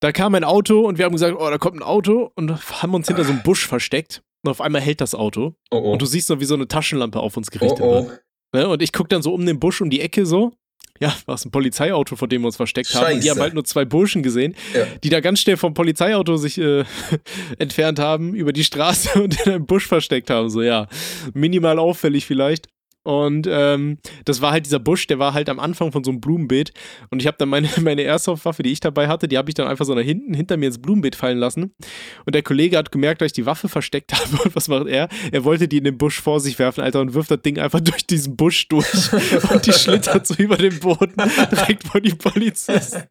da 0.01 0.13
kam 0.13 0.35
ein 0.35 0.45
Auto 0.45 0.81
und 0.81 0.99
wir 0.99 1.07
haben 1.07 1.13
gesagt, 1.13 1.35
oh, 1.39 1.49
da 1.49 1.57
kommt 1.57 1.77
ein 1.77 1.83
Auto 1.83 2.31
und 2.35 2.51
haben 2.83 2.93
uns 2.93 3.07
hinter 3.07 3.25
so 3.25 3.33
einem 3.33 3.43
Busch 3.43 3.67
versteckt. 3.67 4.23
Und 4.45 4.51
auf 4.51 4.61
einmal 4.61 4.83
hält 4.83 5.01
das 5.01 5.15
Auto. 5.15 5.55
Oh 5.71 5.79
oh. 5.79 5.93
Und 5.93 6.03
du 6.03 6.07
siehst 6.07 6.27
so, 6.27 6.39
wie 6.39 6.45
so 6.45 6.55
eine 6.55 6.69
Taschenlampe 6.69 7.19
auf 7.19 7.37
uns 7.37 7.49
oh, 7.51 7.59
gerichtet 7.59 7.81
oh. 7.81 7.93
wird. 7.95 8.21
Ne? 8.53 8.69
Und 8.69 8.83
ich 8.83 8.93
guck 8.93 9.09
dann 9.09 9.23
so 9.23 9.33
um 9.33 9.45
den 9.45 9.59
Busch 9.59 9.81
um 9.81 9.89
die 9.89 10.01
Ecke 10.01 10.27
so. 10.27 10.53
Ja, 11.01 11.13
war 11.27 11.35
es 11.35 11.45
ein 11.45 11.51
Polizeiauto, 11.51 12.15
vor 12.15 12.29
dem 12.29 12.43
wir 12.43 12.47
uns 12.47 12.57
versteckt 12.57 12.95
haben. 12.95 13.15
Und 13.15 13.15
die 13.15 13.23
Scheiße. 13.23 13.31
haben 13.31 13.41
halt 13.41 13.55
nur 13.55 13.65
zwei 13.65 13.85
Burschen 13.85 14.23
gesehen, 14.23 14.55
Ja. 14.75 14.87
die 15.03 15.09
da 15.09 15.21
ganz 15.21 15.41
schnell 15.41 15.57
vom 15.57 15.75
Polizeiauto 15.75 16.37
sich 16.37 16.59
äh, 16.59 16.85
entfernt 17.59 17.99
haben, 17.99 18.35
über 18.35 18.53
die 18.53 18.63
Straße 18.63 19.19
und 19.23 19.41
in 19.45 19.53
einem 19.53 19.67
Busch 19.67 19.89
versteckt 19.89 20.31
haben. 20.31 20.51
So, 20.51 20.63
ja, 20.63 20.87
minimal 21.33 21.79
auffällig 21.79 22.27
vielleicht. 22.27 22.69
Und 23.05 23.47
ähm, 23.49 23.99
das 24.25 24.41
war 24.41 24.53
halt 24.53 24.65
dieser 24.65 24.79
Busch, 24.79 25.07
der 25.07 25.19
war 25.19 25.35
halt 25.35 25.51
am 25.51 25.61
Anfang 25.61 25.93
von 25.93 26.03
so 26.03 26.11
einem 26.11 26.21
Blumenbeet. 26.21 26.73
Und 27.11 27.21
ich 27.21 27.27
habe 27.27 27.37
dann 27.39 27.51
meine, 27.51 27.69
meine 27.81 28.03
Airsoft-Waffe, 28.03 28.63
die 28.63 28.73
ich 28.73 28.81
dabei 28.81 29.09
hatte, 29.09 29.29
die 29.29 29.39
habe 29.39 29.51
ich 29.51 29.55
dann 29.55 29.69
einfach 29.69 29.85
so 29.85 29.95
nach 29.95 30.03
hinten 30.03 30.35
hinter 30.35 30.57
mir 30.57 30.67
ins 30.67 30.81
Blumenbeet 30.81 31.15
fallen 31.15 31.39
lassen. 31.39 31.75
Und 32.25 32.35
der 32.35 32.43
Kollege 32.43 32.79
hat 32.79 32.91
gemerkt, 32.91 33.21
dass 33.21 33.27
ich 33.27 33.33
die 33.35 33.47
Waffe 33.47 33.69
versteckt 33.69 34.13
habe. 34.19 34.43
Und 34.43 34.57
was 34.57 34.69
macht 34.69 34.87
er? 34.87 35.09
Er 35.31 35.45
wollte 35.45 35.69
die 35.69 35.79
in 35.79 35.85
den 35.85 35.99
Busch 35.99 36.21
vor 36.21 36.41
sich 36.41 36.59
werfen, 36.59 36.83
Alter, 36.83 37.01
und 37.01 37.15
wirft 37.15 37.31
das 37.31 37.43
Ding 37.43 37.59
einfach 37.59 37.81
durch 37.85 38.07
diesen 38.07 38.37
Busch 38.37 38.69
durch. 38.69 39.13
Und 39.51 39.67
die 39.67 39.73
schlittert 39.73 40.27
so 40.27 40.35
über 40.35 40.57
den 40.57 40.79
Boden 40.81 41.15
direkt 41.51 41.87
vor 41.87 42.01
die 42.01 42.15
Polizisten. 42.15 43.03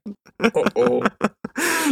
oh, 0.54 0.66
oh. 0.76 1.04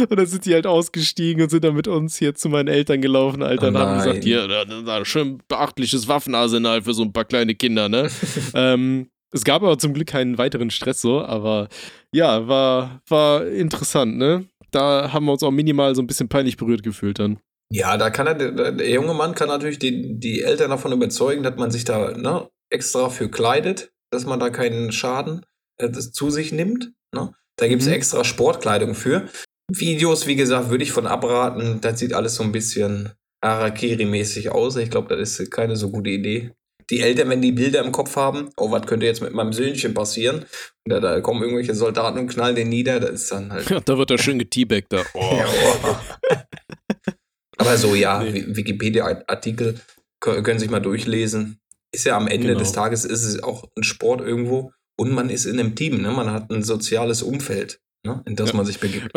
Und 0.00 0.18
dann 0.18 0.26
sind 0.26 0.44
die 0.44 0.54
halt 0.54 0.66
ausgestiegen 0.66 1.42
und 1.42 1.50
sind 1.50 1.62
dann 1.62 1.74
mit 1.74 1.86
uns 1.86 2.16
hier 2.16 2.34
zu 2.34 2.48
meinen 2.48 2.68
Eltern 2.68 3.00
gelaufen, 3.00 3.42
Alter, 3.42 3.66
Oh 3.66 3.68
und 3.68 3.78
haben 3.78 3.98
gesagt, 3.98 4.24
hier, 4.24 4.48
da, 4.48 5.04
schön 5.04 5.38
beachtliches 5.46 6.08
Waffenarsenal 6.08 6.82
für 6.82 6.94
so 6.94 7.02
ein 7.02 7.12
paar 7.12 7.24
kleine 7.24 7.54
Kinder, 7.54 7.88
ne? 7.92 8.10
ähm, 8.54 9.08
es 9.30 9.44
gab 9.44 9.62
aber 9.62 9.78
zum 9.78 9.94
Glück 9.94 10.08
keinen 10.08 10.36
weiteren 10.36 10.70
Stress 10.70 11.00
so, 11.00 11.22
aber 11.22 11.68
ja, 12.12 12.48
war, 12.48 13.00
war 13.08 13.46
interessant, 13.46 14.18
ne? 14.18 14.46
Da 14.72 15.12
haben 15.12 15.26
wir 15.26 15.32
uns 15.32 15.42
auch 15.42 15.50
minimal 15.50 15.94
so 15.94 16.02
ein 16.02 16.06
bisschen 16.06 16.28
peinlich 16.28 16.56
berührt 16.56 16.82
gefühlt 16.82 17.18
dann. 17.18 17.38
Ja, 17.70 17.96
da 17.96 18.10
kann 18.10 18.26
er, 18.26 18.34
der, 18.34 18.90
junge 18.90 19.14
Mann 19.14 19.34
kann 19.34 19.48
natürlich 19.48 19.78
die, 19.78 20.18
die 20.18 20.42
Eltern 20.42 20.70
davon 20.70 20.92
überzeugen, 20.92 21.42
dass 21.42 21.56
man 21.56 21.70
sich 21.70 21.84
da 21.84 22.12
ne, 22.16 22.48
extra 22.70 23.08
für 23.08 23.30
kleidet, 23.30 23.92
dass 24.10 24.26
man 24.26 24.40
da 24.40 24.50
keinen 24.50 24.92
Schaden 24.92 25.46
äh, 25.78 25.88
das 25.88 26.12
zu 26.12 26.30
sich 26.30 26.52
nimmt. 26.52 26.92
Ne? 27.14 27.32
Da 27.56 27.68
gibt 27.68 27.82
es 27.82 27.88
Mhm. 27.88 27.94
extra 27.94 28.24
Sportkleidung 28.24 28.94
für. 28.94 29.26
Videos, 29.70 30.26
wie 30.26 30.36
gesagt, 30.36 30.68
würde 30.68 30.84
ich 30.84 30.92
von 30.92 31.06
abraten. 31.06 31.80
Das 31.80 31.98
sieht 31.98 32.12
alles 32.12 32.34
so 32.34 32.42
ein 32.42 32.52
bisschen 32.52 33.12
Harakiri-mäßig 33.42 34.50
aus. 34.50 34.76
Ich 34.76 34.90
glaube, 34.90 35.16
das 35.16 35.38
ist 35.38 35.50
keine 35.50 35.76
so 35.76 35.90
gute 35.90 36.10
Idee. 36.10 36.52
Die 36.92 37.00
Eltern, 37.00 37.28
wenn 37.30 37.40
die 37.42 37.50
Bilder 37.52 37.82
im 37.84 37.90
Kopf 37.90 38.14
haben, 38.16 38.50
oh, 38.56 38.70
was 38.70 38.86
könnte 38.86 39.06
jetzt 39.06 39.20
mit 39.22 39.32
meinem 39.32 39.52
Söhnchen 39.52 39.94
passieren? 39.94 40.40
Und 40.84 40.90
da, 40.92 41.00
da 41.00 41.20
kommen 41.20 41.42
irgendwelche 41.42 41.74
Soldaten 41.74 42.18
und 42.18 42.28
knallen 42.28 42.54
den 42.54 42.68
nieder, 42.68 43.00
das 43.00 43.10
ist 43.22 43.32
dann 43.32 43.50
halt. 43.50 43.68
Ja, 43.70 43.80
da 43.80 43.96
wird 43.98 44.10
er 44.10 44.18
schön 44.18 44.38
geteabagt 44.38 44.92
da. 44.92 45.02
Oh. 45.14 45.20
Ja, 45.38 45.46
oh. 45.48 45.96
Aber 47.58 47.76
so, 47.76 47.94
ja, 47.94 48.22
Nee. 48.22 48.34
Wi- 48.34 48.56
Wikipedia-Artikel 48.56 49.80
kö- 50.22 50.42
können 50.42 50.58
sich 50.58 50.70
mal 50.70 50.80
durchlesen. 50.80 51.58
Ist 51.94 52.04
ja 52.06 52.16
am 52.16 52.26
Ende 52.28 52.48
Genau. 52.48 52.58
des 52.58 52.72
Tages 52.72 53.04
ist 53.04 53.24
es 53.24 53.42
auch 53.42 53.64
ein 53.76 53.82
Sport 53.84 54.20
irgendwo 54.22 54.72
und 54.98 55.12
man 55.12 55.30
ist 55.30 55.44
in 55.44 55.58
einem 55.60 55.74
Team, 55.74 56.00
ne? 56.00 56.10
Man 56.10 56.30
hat 56.32 56.50
ein 56.50 56.62
soziales 56.62 57.22
Umfeld, 57.22 57.80
ne? 58.06 58.22
in 58.26 58.36
das 58.36 58.50
Ja. 58.50 58.56
man 58.56 58.66
sich 58.66 58.80
begibt. 58.80 59.10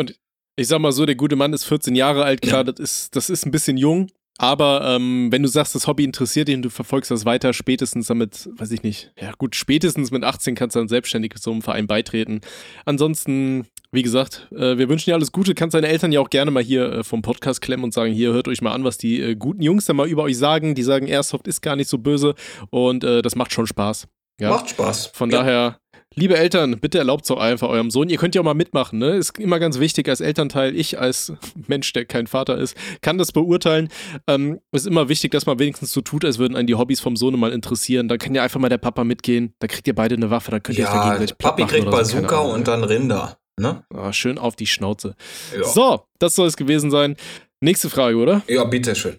Ich 0.56 0.68
sag 0.68 0.78
mal 0.78 0.92
so, 0.92 1.04
der 1.06 1.14
gute 1.16 1.36
Mann 1.36 1.52
ist 1.52 1.64
14 1.64 1.94
Jahre 1.94 2.24
alt, 2.24 2.40
klar, 2.42 2.64
Ja. 2.66 2.72
das, 2.72 2.80
ist, 2.80 3.16
das 3.16 3.30
ist 3.30 3.44
ein 3.46 3.50
bisschen 3.50 3.76
jung. 3.76 4.10
Aber 4.38 4.82
ähm, 4.84 5.28
wenn 5.32 5.42
du 5.42 5.48
sagst, 5.48 5.74
das 5.74 5.86
Hobby 5.86 6.04
interessiert 6.04 6.48
dich 6.48 6.56
und 6.56 6.62
du 6.62 6.70
verfolgst 6.70 7.10
das 7.10 7.24
weiter, 7.24 7.52
spätestens 7.54 8.06
damit, 8.08 8.48
weiß 8.56 8.70
ich 8.70 8.82
nicht, 8.82 9.12
ja 9.20 9.32
gut, 9.38 9.56
spätestens 9.56 10.10
mit 10.10 10.24
18 10.24 10.54
kannst 10.54 10.76
du 10.76 10.80
dann 10.80 10.88
selbstständig 10.88 11.32
so 11.38 11.50
einem 11.52 11.62
Verein 11.62 11.86
beitreten. 11.86 12.42
Ansonsten, 12.84 13.66
wie 13.92 14.02
gesagt, 14.02 14.48
äh, 14.52 14.76
wir 14.78 14.88
wünschen 14.88 15.10
dir 15.10 15.14
alles 15.14 15.32
Gute. 15.32 15.54
Kannst 15.54 15.74
deine 15.74 15.88
Eltern 15.88 16.12
ja 16.12 16.20
auch 16.20 16.30
gerne 16.30 16.50
mal 16.50 16.62
hier 16.62 16.92
äh, 16.92 17.04
vom 17.04 17.22
Podcast 17.22 17.60
klemmen 17.62 17.84
und 17.84 17.94
sagen, 17.94 18.12
hier, 18.12 18.32
hört 18.32 18.48
euch 18.48 18.60
mal 18.62 18.72
an, 18.72 18.84
was 18.84 18.98
die 18.98 19.20
äh, 19.20 19.34
guten 19.36 19.62
Jungs 19.62 19.86
da 19.86 19.92
mal 19.94 20.08
über 20.08 20.22
euch 20.24 20.36
sagen. 20.38 20.74
Die 20.74 20.82
sagen, 20.82 21.06
Airsoft 21.06 21.48
ist 21.48 21.62
gar 21.62 21.76
nicht 21.76 21.88
so 21.88 21.98
böse 21.98 22.34
und 22.70 23.04
äh, 23.04 23.22
das 23.22 23.36
macht 23.36 23.52
schon 23.52 23.66
Spaß. 23.66 24.06
Ja. 24.38 24.50
Macht 24.50 24.68
Spaß. 24.70 25.06
Von 25.14 25.30
Ja. 25.30 25.38
daher, 25.38 25.78
liebe 26.16 26.36
Eltern, 26.36 26.78
bitte 26.80 26.98
erlaubt 26.98 27.24
es 27.24 27.30
auch 27.30 27.38
einfach 27.38 27.68
eurem 27.68 27.90
Sohn. 27.90 28.08
Ihr 28.08 28.16
könnt 28.16 28.34
ja 28.34 28.40
auch 28.40 28.44
mal 28.44 28.54
mitmachen, 28.54 28.98
ne? 28.98 29.16
Ist 29.16 29.38
immer 29.38 29.58
ganz 29.58 29.78
wichtig 29.78 30.08
als 30.08 30.20
Elternteil. 30.20 30.74
Ich 30.76 30.98
als 30.98 31.32
Mensch, 31.66 31.92
der 31.92 32.04
kein 32.06 32.26
Vater 32.26 32.58
ist, 32.58 32.76
kann 33.02 33.18
das 33.18 33.32
beurteilen. 33.32 33.88
Ähm, 34.26 34.60
ist 34.72 34.86
immer 34.86 35.08
wichtig, 35.08 35.30
dass 35.30 35.46
man 35.46 35.58
wenigstens 35.58 35.92
so 35.92 36.00
tut, 36.00 36.24
als 36.24 36.38
würden 36.38 36.56
einen 36.56 36.66
die 36.66 36.74
Hobbys 36.74 37.00
vom 37.00 37.16
Sohn 37.16 37.38
mal 37.38 37.52
interessieren. 37.52 38.08
Dann 38.08 38.18
kann 38.18 38.34
ja 38.34 38.42
einfach 38.42 38.60
mal 38.60 38.68
der 38.68 38.78
Papa 38.78 39.04
mitgehen. 39.04 39.54
Da 39.58 39.66
kriegt 39.66 39.86
ihr 39.86 39.94
beide 39.94 40.16
eine 40.16 40.30
Waffe, 40.30 40.50
dann 40.50 40.62
könnt 40.62 40.78
ihr 40.78 40.84
euch 40.84 40.90
Ja, 40.90 41.02
gegenseitig 41.02 41.38
platt 41.38 41.52
Papi 41.52 41.62
machen 41.62 41.72
kriegt 41.72 41.84
so, 41.84 41.90
Bazooka 41.90 42.40
Ahnung, 42.40 42.52
und 42.52 42.68
dann 42.68 42.84
Rinder. 42.84 43.38
Ne? 43.58 43.84
Ah, 43.94 44.12
schön 44.12 44.38
auf 44.38 44.56
die 44.56 44.66
Schnauze. 44.66 45.14
Ja. 45.56 45.64
So, 45.64 46.02
das 46.18 46.34
soll 46.34 46.46
es 46.46 46.56
gewesen 46.56 46.90
sein. 46.90 47.16
Nächste 47.60 47.88
Frage, 47.88 48.16
oder? 48.16 48.42
ja, 48.48 48.64
bitteschön. 48.64 49.18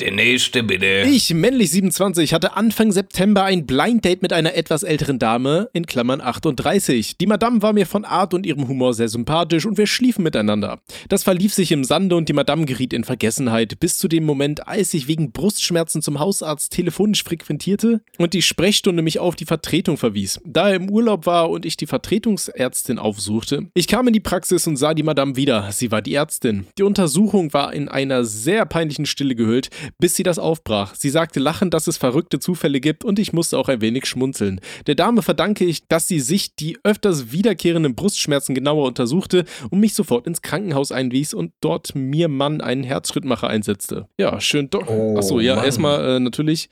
Der 0.00 0.12
nächste 0.12 0.62
bitte. 0.62 1.02
Ich, 1.06 1.34
männlich 1.34 1.72
27, 1.72 2.32
hatte 2.32 2.56
Anfang 2.56 2.90
September 2.90 3.44
ein 3.44 3.66
Blind 3.66 4.02
Date 4.02 4.22
mit 4.22 4.32
einer 4.32 4.54
etwas 4.54 4.82
älteren 4.82 5.18
Dame, 5.18 5.68
in 5.74 5.84
Klammern 5.84 6.22
38. 6.22 7.18
Die 7.18 7.26
Madame 7.26 7.60
war 7.60 7.74
mir 7.74 7.84
von 7.84 8.06
Art 8.06 8.32
und 8.32 8.46
ihrem 8.46 8.66
Humor 8.66 8.94
sehr 8.94 9.10
sympathisch 9.10 9.66
und 9.66 9.76
wir 9.76 9.86
schliefen 9.86 10.22
miteinander. 10.22 10.80
Das 11.10 11.24
verlief 11.24 11.52
sich 11.52 11.70
im 11.70 11.84
Sande 11.84 12.16
und 12.16 12.30
die 12.30 12.32
Madame 12.32 12.64
geriet 12.64 12.94
in 12.94 13.04
Vergessenheit, 13.04 13.78
bis 13.78 13.98
zu 13.98 14.08
dem 14.08 14.24
Moment, 14.24 14.66
als 14.66 14.94
ich 14.94 15.06
wegen 15.06 15.32
Brustschmerzen 15.32 16.00
zum 16.00 16.18
Hausarzt 16.18 16.72
telefonisch 16.72 17.22
frequentierte 17.22 18.00
und 18.16 18.32
die 18.32 18.42
Sprechstunde 18.42 19.02
mich 19.02 19.18
auf 19.18 19.36
die 19.36 19.44
Vertretung 19.44 19.98
verwies. 19.98 20.40
Da 20.46 20.70
er 20.70 20.76
im 20.76 20.88
Urlaub 20.88 21.26
war 21.26 21.50
und 21.50 21.66
ich 21.66 21.76
die 21.76 21.86
Vertretungsärztin 21.86 22.98
aufsuchte, 22.98 23.66
ich 23.74 23.86
kam 23.86 24.06
in 24.06 24.14
die 24.14 24.20
Praxis 24.20 24.66
und 24.66 24.78
sah 24.78 24.94
die 24.94 25.02
Madame 25.02 25.36
wieder. 25.36 25.70
Sie 25.72 25.90
war 25.90 26.00
die 26.00 26.14
Ärztin. 26.14 26.66
Die 26.78 26.84
Untersuchung 26.84 27.52
war 27.52 27.74
in 27.74 27.88
einer 27.88 28.24
sehr 28.24 28.64
peinlichen 28.64 29.04
Stille 29.04 29.34
gehüllt, 29.34 29.68
bis 29.98 30.14
sie 30.14 30.22
das 30.22 30.38
aufbrach. 30.38 30.94
Sie 30.94 31.10
sagte 31.10 31.40
lachend, 31.40 31.74
dass 31.74 31.86
es 31.86 31.96
verrückte 31.96 32.38
Zufälle 32.38 32.80
gibt 32.80 33.04
und 33.04 33.18
ich 33.18 33.32
musste 33.32 33.58
auch 33.58 33.68
ein 33.68 33.80
wenig 33.80 34.06
schmunzeln. 34.06 34.60
Der 34.86 34.94
Dame 34.94 35.22
verdanke 35.22 35.64
ich, 35.64 35.86
dass 35.88 36.08
sie 36.08 36.20
sich 36.20 36.54
die 36.54 36.78
öfters 36.84 37.32
wiederkehrenden 37.32 37.94
Brustschmerzen 37.94 38.54
genauer 38.54 38.86
untersuchte 38.86 39.44
und 39.70 39.80
mich 39.80 39.94
sofort 39.94 40.26
ins 40.26 40.42
Krankenhaus 40.42 40.92
einwies 40.92 41.34
und 41.34 41.52
dort 41.60 41.94
mir 41.94 42.28
Mann 42.28 42.60
einen 42.60 42.84
Herzschrittmacher 42.84 43.48
einsetzte. 43.48 44.08
Ja, 44.18 44.40
schön 44.40 44.70
doch. 44.70 44.88
Oh, 44.88 45.16
Achso, 45.16 45.40
ja, 45.40 45.56
Mann. 45.56 45.64
erstmal 45.64 46.16
äh, 46.16 46.20
natürlich 46.20 46.68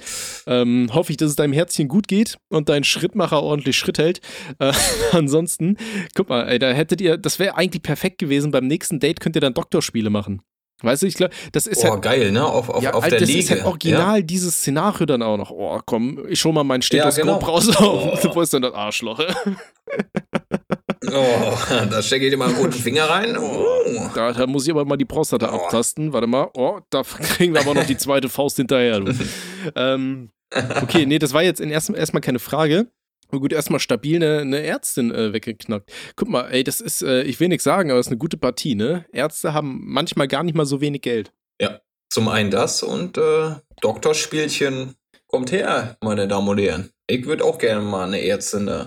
ähm, 0.46 0.90
hoffe 0.92 1.12
ich, 1.12 1.16
dass 1.16 1.30
es 1.30 1.36
deinem 1.36 1.52
Herzchen 1.52 1.88
gut 1.88 2.08
geht 2.08 2.38
und 2.48 2.68
dein 2.68 2.84
Schrittmacher 2.84 3.42
ordentlich 3.42 3.76
Schritt 3.76 3.98
hält. 3.98 4.20
Äh, 4.58 4.72
ansonsten, 5.12 5.76
guck 6.14 6.28
mal, 6.28 6.48
ey, 6.48 6.58
da 6.58 6.70
hättet 6.70 7.00
ihr, 7.00 7.16
das 7.16 7.38
wäre 7.38 7.56
eigentlich 7.56 7.82
perfekt 7.82 8.18
gewesen. 8.18 8.50
Beim 8.50 8.66
nächsten 8.66 9.00
Date 9.00 9.20
könnt 9.20 9.36
ihr 9.36 9.40
dann 9.40 9.54
Doktorspiele 9.54 10.10
machen. 10.10 10.42
Weißt 10.82 11.02
du, 11.02 11.06
ich 11.06 11.14
glaube, 11.14 11.34
das 11.52 11.66
ist 11.66 11.84
Oh, 11.84 11.90
halt 11.90 12.02
geil, 12.02 12.30
ne? 12.30 12.44
Auf, 12.46 12.68
auf, 12.68 12.82
ja, 12.82 12.92
auf 12.94 13.06
der 13.08 13.18
das 13.18 13.28
Liege. 13.28 13.40
ist 13.40 13.50
halt 13.50 13.64
original 13.64 14.22
dieses 14.22 14.58
Szenario 14.58 15.06
dann 15.06 15.22
auch 15.22 15.36
noch. 15.36 15.50
Oh, 15.50 15.80
komm, 15.84 16.24
ich 16.28 16.38
schau 16.38 16.52
mal 16.52 16.62
mein 16.62 16.80
Ja, 16.82 16.86
Stethoskop 16.86 17.24
genau. 17.24 17.38
raus. 17.38 17.68
Oh. 17.80 18.16
Wo 18.34 18.40
ist 18.42 18.52
denn 18.52 18.62
das 18.62 18.74
Arschloch? 18.74 19.18
Ja. 19.18 19.26
Oh, 21.10 21.52
da 21.90 22.02
stecke 22.02 22.26
ich 22.26 22.30
dir 22.30 22.36
mal 22.36 22.48
einen 22.48 22.56
guten 22.56 22.72
Finger 22.72 23.04
rein. 23.08 23.36
Oh. 23.38 24.10
Da, 24.14 24.32
da 24.32 24.46
muss 24.46 24.64
ich 24.66 24.70
aber 24.70 24.84
mal 24.84 24.96
die 24.96 25.04
Prostata 25.04 25.50
Oh. 25.52 25.56
abtasten. 25.56 26.12
Warte 26.12 26.26
mal. 26.26 26.48
Oh, 26.54 26.80
da 26.90 27.02
kriegen 27.02 27.54
wir 27.54 27.60
aber 27.60 27.74
noch 27.74 27.86
die 27.86 27.96
zweite 27.96 28.28
Faust 28.28 28.56
hinterher. 28.56 29.02
Ähm, 29.74 30.30
okay, 30.82 31.04
nee, 31.04 31.18
das 31.18 31.34
war 31.34 31.42
jetzt 31.42 31.60
in 31.60 31.70
erst, 31.70 31.90
erstmal 31.90 32.20
keine 32.20 32.38
Frage. 32.38 32.86
Aber 33.30 33.40
gut, 33.40 33.52
erstmal 33.52 33.80
stabil 33.80 34.16
eine, 34.16 34.38
eine 34.40 34.62
Ärztin 34.62 35.14
äh, 35.14 35.32
weggeknackt. 35.32 35.90
Guck 36.16 36.28
mal, 36.28 36.48
ey, 36.50 36.64
das 36.64 36.80
ist, 36.80 37.02
äh, 37.02 37.22
ich 37.22 37.38
will 37.40 37.48
nichts 37.48 37.64
sagen, 37.64 37.90
aber 37.90 38.00
es 38.00 38.06
ist 38.06 38.10
eine 38.12 38.18
gute 38.18 38.36
Partie, 38.38 38.74
ne? 38.74 39.04
Ärzte 39.12 39.52
haben 39.52 39.80
manchmal 39.84 40.28
gar 40.28 40.42
nicht 40.42 40.54
mal 40.56 40.66
so 40.66 40.80
wenig 40.80 41.02
Geld. 41.02 41.32
Zum 42.10 42.28
einen 42.28 42.50
das 42.50 42.82
und 42.82 43.18
äh, 43.18 43.50
Doktorspielchen 43.82 44.94
kommt 45.26 45.52
her, 45.52 45.98
meine 46.02 46.26
Damen 46.26 46.48
und 46.48 46.56
Herren. 46.58 46.90
Ich 47.06 47.26
würde 47.26 47.44
auch 47.44 47.58
gerne 47.58 47.82
mal 47.82 48.06
eine 48.06 48.24
Ärztin 48.24 48.66
äh, 48.66 48.86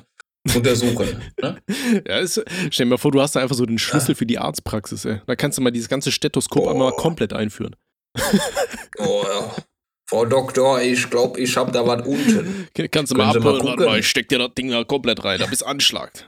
untersuchen. 0.55 1.21
ne? 1.39 1.61
Ja, 2.07 2.17
ist, 2.17 2.43
stell 2.71 2.85
dir 2.87 2.89
mal 2.89 2.97
vor, 2.97 3.11
du 3.11 3.21
hast 3.21 3.35
da 3.35 3.41
einfach 3.41 3.55
so 3.55 3.67
den 3.67 3.77
Schlüssel 3.77 4.15
für 4.15 4.25
die 4.25 4.39
Arztpraxis, 4.39 5.05
ey. 5.05 5.21
Da 5.27 5.35
kannst 5.35 5.59
du 5.59 5.61
mal 5.61 5.69
dieses 5.69 5.87
ganze 5.87 6.11
Stethoskop 6.11 6.63
Oh. 6.63 6.69
einmal 6.69 6.93
komplett 6.93 7.31
einführen. 7.33 7.75
Oh, 8.97 9.23
ja. 9.23 9.55
Frau 10.11 10.25
Doktor, 10.25 10.81
ich 10.81 11.09
glaube, 11.09 11.39
ich 11.39 11.55
habe 11.55 11.71
da 11.71 11.87
was 11.87 12.05
unten. 12.05 12.67
Kannst 12.91 13.13
du 13.13 13.15
mal 13.17 13.31
Können 13.31 13.43
Sie 13.43 13.49
mal 13.49 13.63
warte 13.63 13.85
mal, 13.85 13.97
ich 13.99 14.07
steck 14.09 14.27
dir 14.27 14.39
das 14.39 14.53
Ding 14.57 14.69
da 14.69 14.83
komplett 14.83 15.23
rein, 15.23 15.39
da 15.39 15.45
bist 15.45 15.65
anschlagt. 15.65 16.27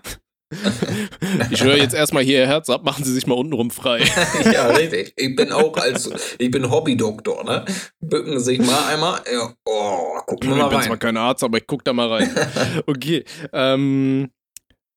ich 1.51 1.61
höre 1.61 1.75
jetzt 1.75 1.93
erstmal 1.93 2.23
hier 2.23 2.39
Ihr 2.39 2.47
Herz 2.47 2.69
ab, 2.69 2.85
machen 2.85 3.03
Sie 3.03 3.11
sich 3.11 3.27
mal 3.27 3.33
untenrum 3.33 3.71
frei. 3.71 3.99
ja, 4.53 4.67
richtig. 4.67 5.11
Ich 5.17 5.35
bin 5.35 5.51
auch 5.51 5.75
als, 5.75 6.09
ich 6.37 6.49
bin 6.49 6.71
Hobbydoktor, 6.71 7.43
ne? 7.43 7.65
Bücken 7.99 8.39
Sie 8.39 8.45
sich 8.45 8.59
mal 8.59 8.85
einmal. 8.87 9.19
Ja. 9.29 9.53
Oh, 9.65 10.17
gucken 10.27 10.51
wir 10.51 10.55
Ich 10.55 10.61
mal 10.61 10.69
bin 10.69 10.81
zwar 10.83 10.91
rein. 10.91 10.99
kein 10.99 11.17
Arzt, 11.17 11.43
aber 11.43 11.57
ich 11.57 11.67
guck 11.67 11.83
da 11.83 11.91
mal 11.91 12.07
rein. 12.07 12.33
Okay. 12.87 13.25
Ähm, 13.51 14.29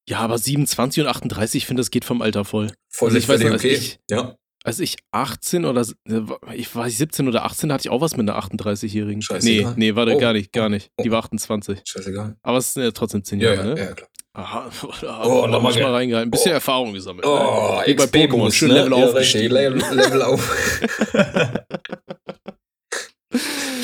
ja, 0.09 0.19
aber 0.21 0.39
27 0.39 1.03
und 1.03 1.09
38, 1.09 1.63
ich 1.63 1.67
finde, 1.67 1.81
das 1.81 1.91
geht 1.91 2.05
vom 2.05 2.23
Alter 2.23 2.45
voll. 2.45 2.71
Voll 2.89 3.09
also 3.09 3.19
ich 3.19 3.29
weiß 3.29 3.45
als 3.47 3.55
okay. 3.65 3.73
ich- 3.75 3.99
ja, 4.09 4.37
Als 4.67 4.81
ich 4.81 4.97
18 5.13 5.65
oder 5.65 5.83
äh, 6.09 6.23
ich 6.55 6.75
war 6.75 6.91
17 6.91 7.29
oder 7.29 7.45
18, 7.45 7.69
da 7.69 7.75
hatte 7.77 7.83
ich 7.87 7.91
auch 7.91 8.01
was 8.01 8.17
mit 8.17 8.29
einer 8.29 8.39
38-Jährigen. 8.39 9.19
Nee, 9.19 9.23
Scheißegal. 9.23 9.75
nee, 9.77 9.95
warte, 9.95 10.15
Oh, 10.17 10.19
gar 10.19 10.33
nicht, 10.33 10.53
gar 10.53 10.67
oh, 10.67 10.71
nicht. 10.71 10.91
Die 11.05 11.11
war 11.11 11.21
28. 11.21 11.83
scheißegal. 11.85 12.37
Aber 12.43 12.59
es 12.59 12.75
sind 12.75 12.83
ja 12.83 12.91
trotzdem 12.91 13.23
10 13.23 13.41
Ja, 13.41 13.55
Jahre, 13.55 13.69
ja, 13.69 13.75
ne? 13.75 13.81
ja, 13.81 13.93
klar. 13.95 14.09
Aha, 14.35 14.71
da 15.01 15.23
Oh, 15.25 15.47
noch 15.47 15.63
mal 15.63 15.71
mal 15.71 15.73
ge- 15.73 15.83
reingehalten. 15.85 16.29
Ein 16.29 16.31
bisschen 16.31 16.51
Oh. 16.51 16.55
Erfahrung 16.55 16.93
gesammelt. 16.93 17.25
Oh, 17.27 17.81
Wie 17.87 17.95
bei 17.95 18.05
Pokémon, 18.05 18.53
schön 18.53 18.69
ne? 18.69 18.75
Level 18.83 18.99
ja, 18.99 19.05
aufgestiegen. 19.07 19.51
Level, 19.53 19.79
Level 19.95 20.23
auf. 20.23 20.81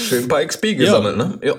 Schön 0.09 0.25
ein 0.25 0.29
paar 0.29 0.45
XP 0.45 0.77
gesammelt, 0.77 1.17
ne? 1.17 1.39
Ja. 1.43 1.55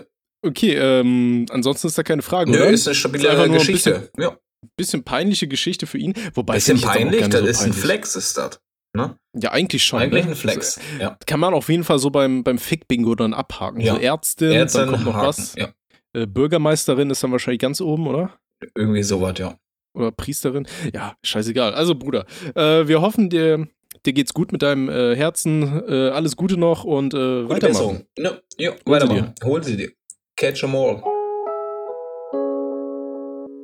Okay, 0.45 0.73
ähm, 0.75 1.45
ansonsten 1.49 1.87
ist 1.87 1.97
da 1.97 2.03
keine 2.03 2.21
Frage, 2.21 2.51
Nö, 2.51 2.57
oder? 2.57 2.69
ist 2.69 2.85
eine 2.87 2.91
Ist 2.91 2.99
stabile 2.99 3.29
einfach 3.29 3.45
nur 3.47 3.55
ein 3.55 3.59
Geschichte. 3.59 4.11
ja. 4.17 4.37
Bisschen 4.77 5.03
peinliche 5.03 5.47
Geschichte 5.47 5.85
für 5.87 5.97
ihn. 5.97 6.13
Wobei 6.35 6.53
Bisschen 6.55 6.79
peinlich, 6.79 7.27
das 7.29 7.41
nicht 7.41 7.49
ist 7.49 7.57
so 7.59 7.63
ein 7.65 7.71
peinlich. 7.71 7.83
Flex, 7.83 8.15
ist 8.15 8.37
das. 8.37 8.59
Ne? 8.95 9.17
Ja, 9.35 9.51
eigentlich 9.51 9.83
schon. 9.83 9.99
Eigentlich 9.99 10.25
ne? 10.25 10.31
ein 10.31 10.35
Flex. 10.35 10.79
Ja. 10.99 11.17
Kann 11.25 11.39
man 11.39 11.53
auf 11.53 11.69
jeden 11.69 11.83
Fall 11.83 11.97
so 11.97 12.11
beim, 12.11 12.43
beim 12.43 12.59
Fick-Bingo 12.59 13.15
dann 13.15 13.33
abhaken. 13.33 13.81
Ja. 13.81 13.95
So 13.95 13.99
Ärztin, 13.99 14.51
Ärztin, 14.51 14.81
dann 14.81 14.91
kommt 14.91 15.05
noch 15.05 15.15
Haken. 15.15 15.27
was. 15.27 15.55
Ja. 15.55 15.69
Äh, 16.13 16.27
Bürgermeisterin 16.27 17.09
ist 17.09 17.23
dann 17.23 17.31
wahrscheinlich 17.31 17.59
ganz 17.59 17.81
oben, 17.81 18.07
oder? 18.07 18.37
Irgendwie 18.75 19.01
sowas, 19.01 19.33
ja. 19.39 19.57
Oder 19.95 20.11
Priesterin. 20.11 20.67
Ja, 20.93 21.15
scheißegal. 21.23 21.73
Also, 21.73 21.95
Bruder, 21.95 22.25
äh, 22.55 22.87
wir 22.87 23.01
hoffen, 23.01 23.29
dir, 23.29 23.67
dir 24.05 24.13
geht's 24.13 24.33
gut 24.33 24.51
mit 24.51 24.61
deinem 24.61 24.89
äh, 24.89 25.15
Herzen. 25.15 25.83
Äh, 25.87 26.09
alles 26.09 26.35
Gute 26.35 26.57
noch 26.57 26.83
und 26.83 27.13
äh, 27.13 27.17
Gute 27.17 27.49
weitermachen. 27.49 28.05
Besserung. 28.15 28.39
Ja, 28.57 28.73
weitermachen. 28.85 29.33
Hol 29.43 29.63
sie 29.63 29.77
dir. 29.77 29.91
Catch 30.35 30.63
'em 30.63 30.75
all. 30.75 31.03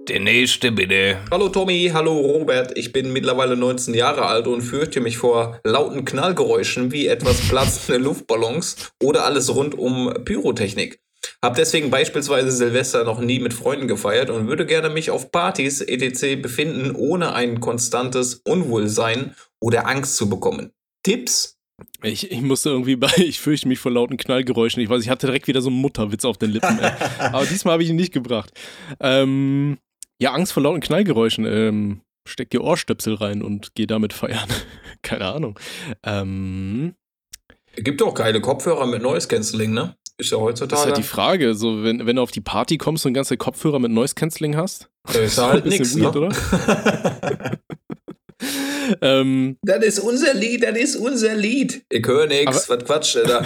Der 0.10 0.20
nächste 0.20 0.72
bitte. 0.72 1.18
Hallo 1.30 1.50
Tommy, 1.50 1.92
hallo 1.94 2.18
Robert. 2.18 2.76
Ich 2.76 2.92
bin 2.92 3.14
mittlerweile 3.14 3.56
19 3.56 3.94
Jahre 3.94 4.26
alt 4.26 4.48
und 4.48 4.64
fürchte 4.64 5.02
mich 5.02 5.20
vor 5.20 5.60
lauten 5.64 6.04
Knallgeräuschen 6.04 6.92
wie 6.92 7.06
etwas 7.06 7.40
platzende 7.50 8.02
Luftballons 8.02 8.92
oder 9.04 9.26
alles 9.26 9.54
rund 9.54 9.78
um 9.78 10.12
Pyrotechnik. 10.26 11.00
Hab 11.44 11.58
deswegen 11.58 11.92
beispielsweise 11.92 12.50
Silvester 12.50 13.04
noch 13.04 13.20
nie 13.20 13.40
mit 13.40 13.54
Freunden 13.54 13.88
gefeiert 13.88 14.32
und 14.32 14.48
würde 14.48 14.66
gerne 14.66 14.90
mich 14.90 15.12
auf 15.12 15.32
Partys 15.32 15.80
etc. 15.82 16.42
befinden, 16.42 16.96
ohne 16.96 17.34
ein 17.34 17.60
konstantes 17.60 18.42
Unwohlsein 18.46 19.36
oder 19.60 19.86
Angst 19.88 20.18
zu 20.18 20.28
bekommen. 20.28 20.72
Tipps? 21.04 21.60
Ich, 22.02 22.32
ich 22.32 22.42
musste 22.42 22.70
irgendwie 22.70 22.96
bei, 22.96 23.12
ich 23.18 23.40
fürchte 23.40 23.68
mich 23.68 23.78
vor 23.78 23.92
lauten 23.92 24.18
Knallgeräuschen. 24.18 24.82
Ich 24.82 24.90
weiß, 24.90 25.04
ich 25.04 25.10
hatte 25.10 25.28
direkt 25.28 25.48
wieder 25.48 25.62
so 25.62 25.70
einen 25.70 25.78
Mutterwitz 25.78 26.26
auf 26.26 26.40
den 26.40 26.50
Lippen. 26.50 26.80
Ey. 26.80 26.92
Aber 27.20 27.46
diesmal 27.46 27.74
habe 27.74 27.84
ich 27.84 27.90
ihn 27.90 27.96
nicht 27.96 28.12
gebracht. 28.12 28.52
Ähm, 29.00 29.78
ja, 30.22 30.34
Angst 30.34 30.54
vor 30.54 30.64
lauten 30.64 30.82
Knallgeräuschen. 30.82 31.46
Ähm, 31.46 32.02
steck 32.28 32.50
dir 32.50 32.62
Ohrstöpsel 32.62 33.16
rein 33.16 33.42
und 33.42 33.74
geh 33.76 33.86
damit 33.88 34.14
feiern. 34.14 34.48
Keine 35.02 35.26
Ahnung. 35.26 35.58
Ähm, 36.04 36.96
Gibt 37.76 38.02
auch 38.04 38.14
geile 38.14 38.42
Kopfhörer 38.42 38.86
mit 38.86 39.02
Noise 39.02 39.28
Cancelling, 39.28 39.72
ne? 39.74 39.96
Ist 40.18 40.32
ja 40.32 40.38
das 40.38 40.42
ist 40.42 40.62
heutzutage. 40.62 40.82
halt 40.84 40.98
die 40.98 41.04
Frage. 41.04 41.54
So, 41.56 41.84
wenn, 41.84 42.06
wenn 42.06 42.18
du 42.18 42.22
auf 42.22 42.32
die 42.32 42.42
Party 42.42 42.78
kommst 42.78 43.06
und 43.06 43.14
ganze 43.14 43.38
Kopfhörer 43.38 43.80
mit 43.80 43.92
Noise 43.92 44.16
Cancelling 44.16 44.58
hast, 44.58 44.90
Das 45.06 45.16
ist 45.16 45.38
halt 45.38 45.66
weird, 45.66 46.16
ne? 46.16 47.60
ähm, 49.02 49.58
Das 49.62 49.84
ist 49.84 50.00
unser 50.00 50.34
Lied, 50.34 50.64
das 50.64 50.78
ist 50.78 50.96
unser 50.98 51.36
Lied. 51.36 51.86
Ich 51.90 52.06
höre 52.06 52.28
nix, 52.28 52.70
was 52.70 52.84
quatscht 52.84 53.16
der 53.16 53.44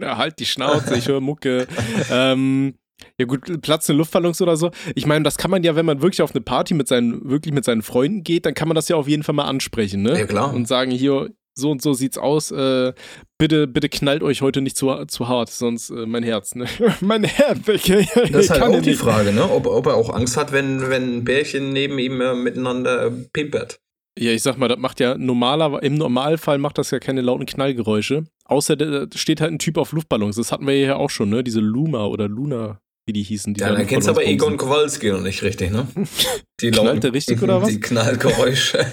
da? 0.00 0.18
Halt 0.18 0.38
die 0.40 0.46
Schnauze, 0.46 0.94
ich 0.96 1.08
höre 1.08 1.20
Mucke. 1.20 1.66
ähm, 2.10 2.74
ja 3.18 3.26
gut, 3.26 3.62
Platz 3.62 3.88
in 3.88 3.96
Luftballons 3.96 4.40
oder 4.40 4.56
so. 4.56 4.70
Ich 4.94 5.06
meine, 5.06 5.24
das 5.24 5.36
kann 5.36 5.50
man 5.50 5.62
ja, 5.62 5.76
wenn 5.76 5.86
man 5.86 6.02
wirklich 6.02 6.22
auf 6.22 6.32
eine 6.32 6.40
Party 6.40 6.74
mit 6.74 6.88
seinen, 6.88 7.28
wirklich 7.28 7.54
mit 7.54 7.64
seinen 7.64 7.82
Freunden 7.82 8.22
geht, 8.22 8.46
dann 8.46 8.54
kann 8.54 8.68
man 8.68 8.74
das 8.74 8.88
ja 8.88 8.96
auf 8.96 9.08
jeden 9.08 9.22
Fall 9.22 9.34
mal 9.34 9.44
ansprechen, 9.44 10.02
ne? 10.02 10.18
Ja, 10.18 10.26
klar. 10.26 10.52
Und 10.54 10.68
sagen, 10.68 10.90
hier, 10.90 11.30
so 11.54 11.70
und 11.70 11.82
so 11.82 11.92
sieht's 11.92 12.16
aus, 12.16 12.50
äh, 12.50 12.92
bitte, 13.36 13.66
bitte 13.66 13.88
knallt 13.88 14.22
euch 14.22 14.42
heute 14.42 14.60
nicht 14.60 14.76
zu, 14.76 15.04
zu 15.06 15.28
hart, 15.28 15.50
sonst 15.50 15.90
äh, 15.90 16.06
mein 16.06 16.22
Herz, 16.22 16.54
ne? 16.54 16.66
mein 17.00 17.24
Herz, 17.24 17.68
ich, 17.68 17.90
ich 17.90 18.10
Das 18.12 18.30
ist 18.30 18.50
halt 18.50 18.62
auch 18.62 18.80
die 18.80 18.90
nicht. 18.90 19.00
Frage, 19.00 19.32
ne? 19.32 19.50
Ob, 19.50 19.66
ob 19.66 19.86
er 19.86 19.94
auch 19.94 20.10
Angst 20.14 20.36
hat, 20.36 20.52
wenn, 20.52 20.88
wenn 20.88 21.18
ein 21.18 21.24
Pärchen 21.24 21.72
neben 21.72 21.98
ihm 21.98 22.20
äh, 22.20 22.34
miteinander 22.34 23.06
äh, 23.06 23.10
pimpert. 23.32 23.80
Ja, 24.18 24.32
ich 24.32 24.42
sag 24.42 24.58
mal, 24.58 24.66
das 24.66 24.78
macht 24.78 24.98
ja 24.98 25.16
normaler, 25.16 25.80
im 25.82 25.94
Normalfall 25.94 26.58
macht 26.58 26.78
das 26.78 26.90
ja 26.90 26.98
keine 26.98 27.20
lauten 27.20 27.46
Knallgeräusche. 27.46 28.24
Außer 28.46 28.74
da 28.76 29.06
steht 29.14 29.40
halt 29.40 29.52
ein 29.52 29.60
Typ 29.60 29.78
auf 29.78 29.92
Luftballons. 29.92 30.36
Das 30.36 30.50
hatten 30.50 30.66
wir 30.66 30.76
ja 30.76 30.96
auch 30.96 31.10
schon, 31.10 31.28
ne? 31.28 31.44
Diese 31.44 31.60
Luma 31.60 32.06
oder 32.06 32.26
Luna, 32.26 32.80
wie 33.08 33.12
die 33.12 33.22
hießen. 33.24 33.54
Die 33.54 33.60
Ja, 33.60 33.70
da 33.70 33.76
dann 33.76 33.86
kennst 33.86 34.06
du 34.06 34.12
aber 34.12 34.24
Egon. 34.24 34.56
Kowalski 34.56 35.10
noch 35.10 35.20
nicht 35.20 35.42
richtig, 35.42 35.72
ne? 35.72 35.88
Die 36.60 36.70
Knallt 36.70 37.02
der 37.02 37.12
richtig, 37.12 37.42
oder 37.42 37.62
was? 37.62 37.68
Die 37.68 37.80
Knallgeräusche. 37.80 38.86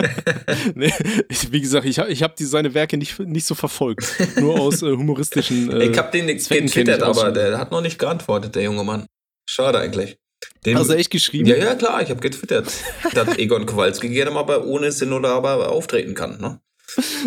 nee, 0.74 0.92
ich, 1.28 1.50
wie 1.50 1.60
gesagt, 1.60 1.86
ich, 1.86 1.98
ich 1.98 2.22
habe 2.22 2.34
seine 2.38 2.74
Werke 2.74 2.96
nicht, 2.96 3.18
nicht 3.18 3.46
so 3.46 3.54
verfolgt. 3.54 4.06
Nur 4.38 4.60
aus 4.60 4.82
äh, 4.82 4.90
humoristischen. 4.92 5.70
Äh, 5.74 5.88
ich 5.88 5.98
hab 5.98 6.12
den 6.12 6.26
getwittert, 6.26 7.02
aber 7.02 7.32
der 7.32 7.58
hat 7.58 7.72
noch 7.72 7.80
nicht 7.80 7.98
geantwortet, 7.98 8.54
der 8.54 8.62
junge 8.62 8.84
Mann. 8.84 9.06
Schade 9.48 9.78
eigentlich. 9.78 10.18
Den, 10.64 10.78
hast 10.78 10.90
du 10.90 10.94
echt 10.94 11.10
geschrieben? 11.10 11.48
ja, 11.48 11.56
ja, 11.56 11.74
klar, 11.74 12.02
ich 12.02 12.10
habe 12.10 12.20
getwittert, 12.20 12.70
dass 13.14 13.38
Egon 13.38 13.66
Kowalski 13.66 14.08
gerne 14.10 14.30
mal 14.30 14.42
bei 14.42 14.58
ohne 14.58 14.92
Sinn 14.92 15.12
oder 15.12 15.30
aber 15.30 15.70
auftreten 15.70 16.14
kann, 16.14 16.40
ne? 16.40 16.60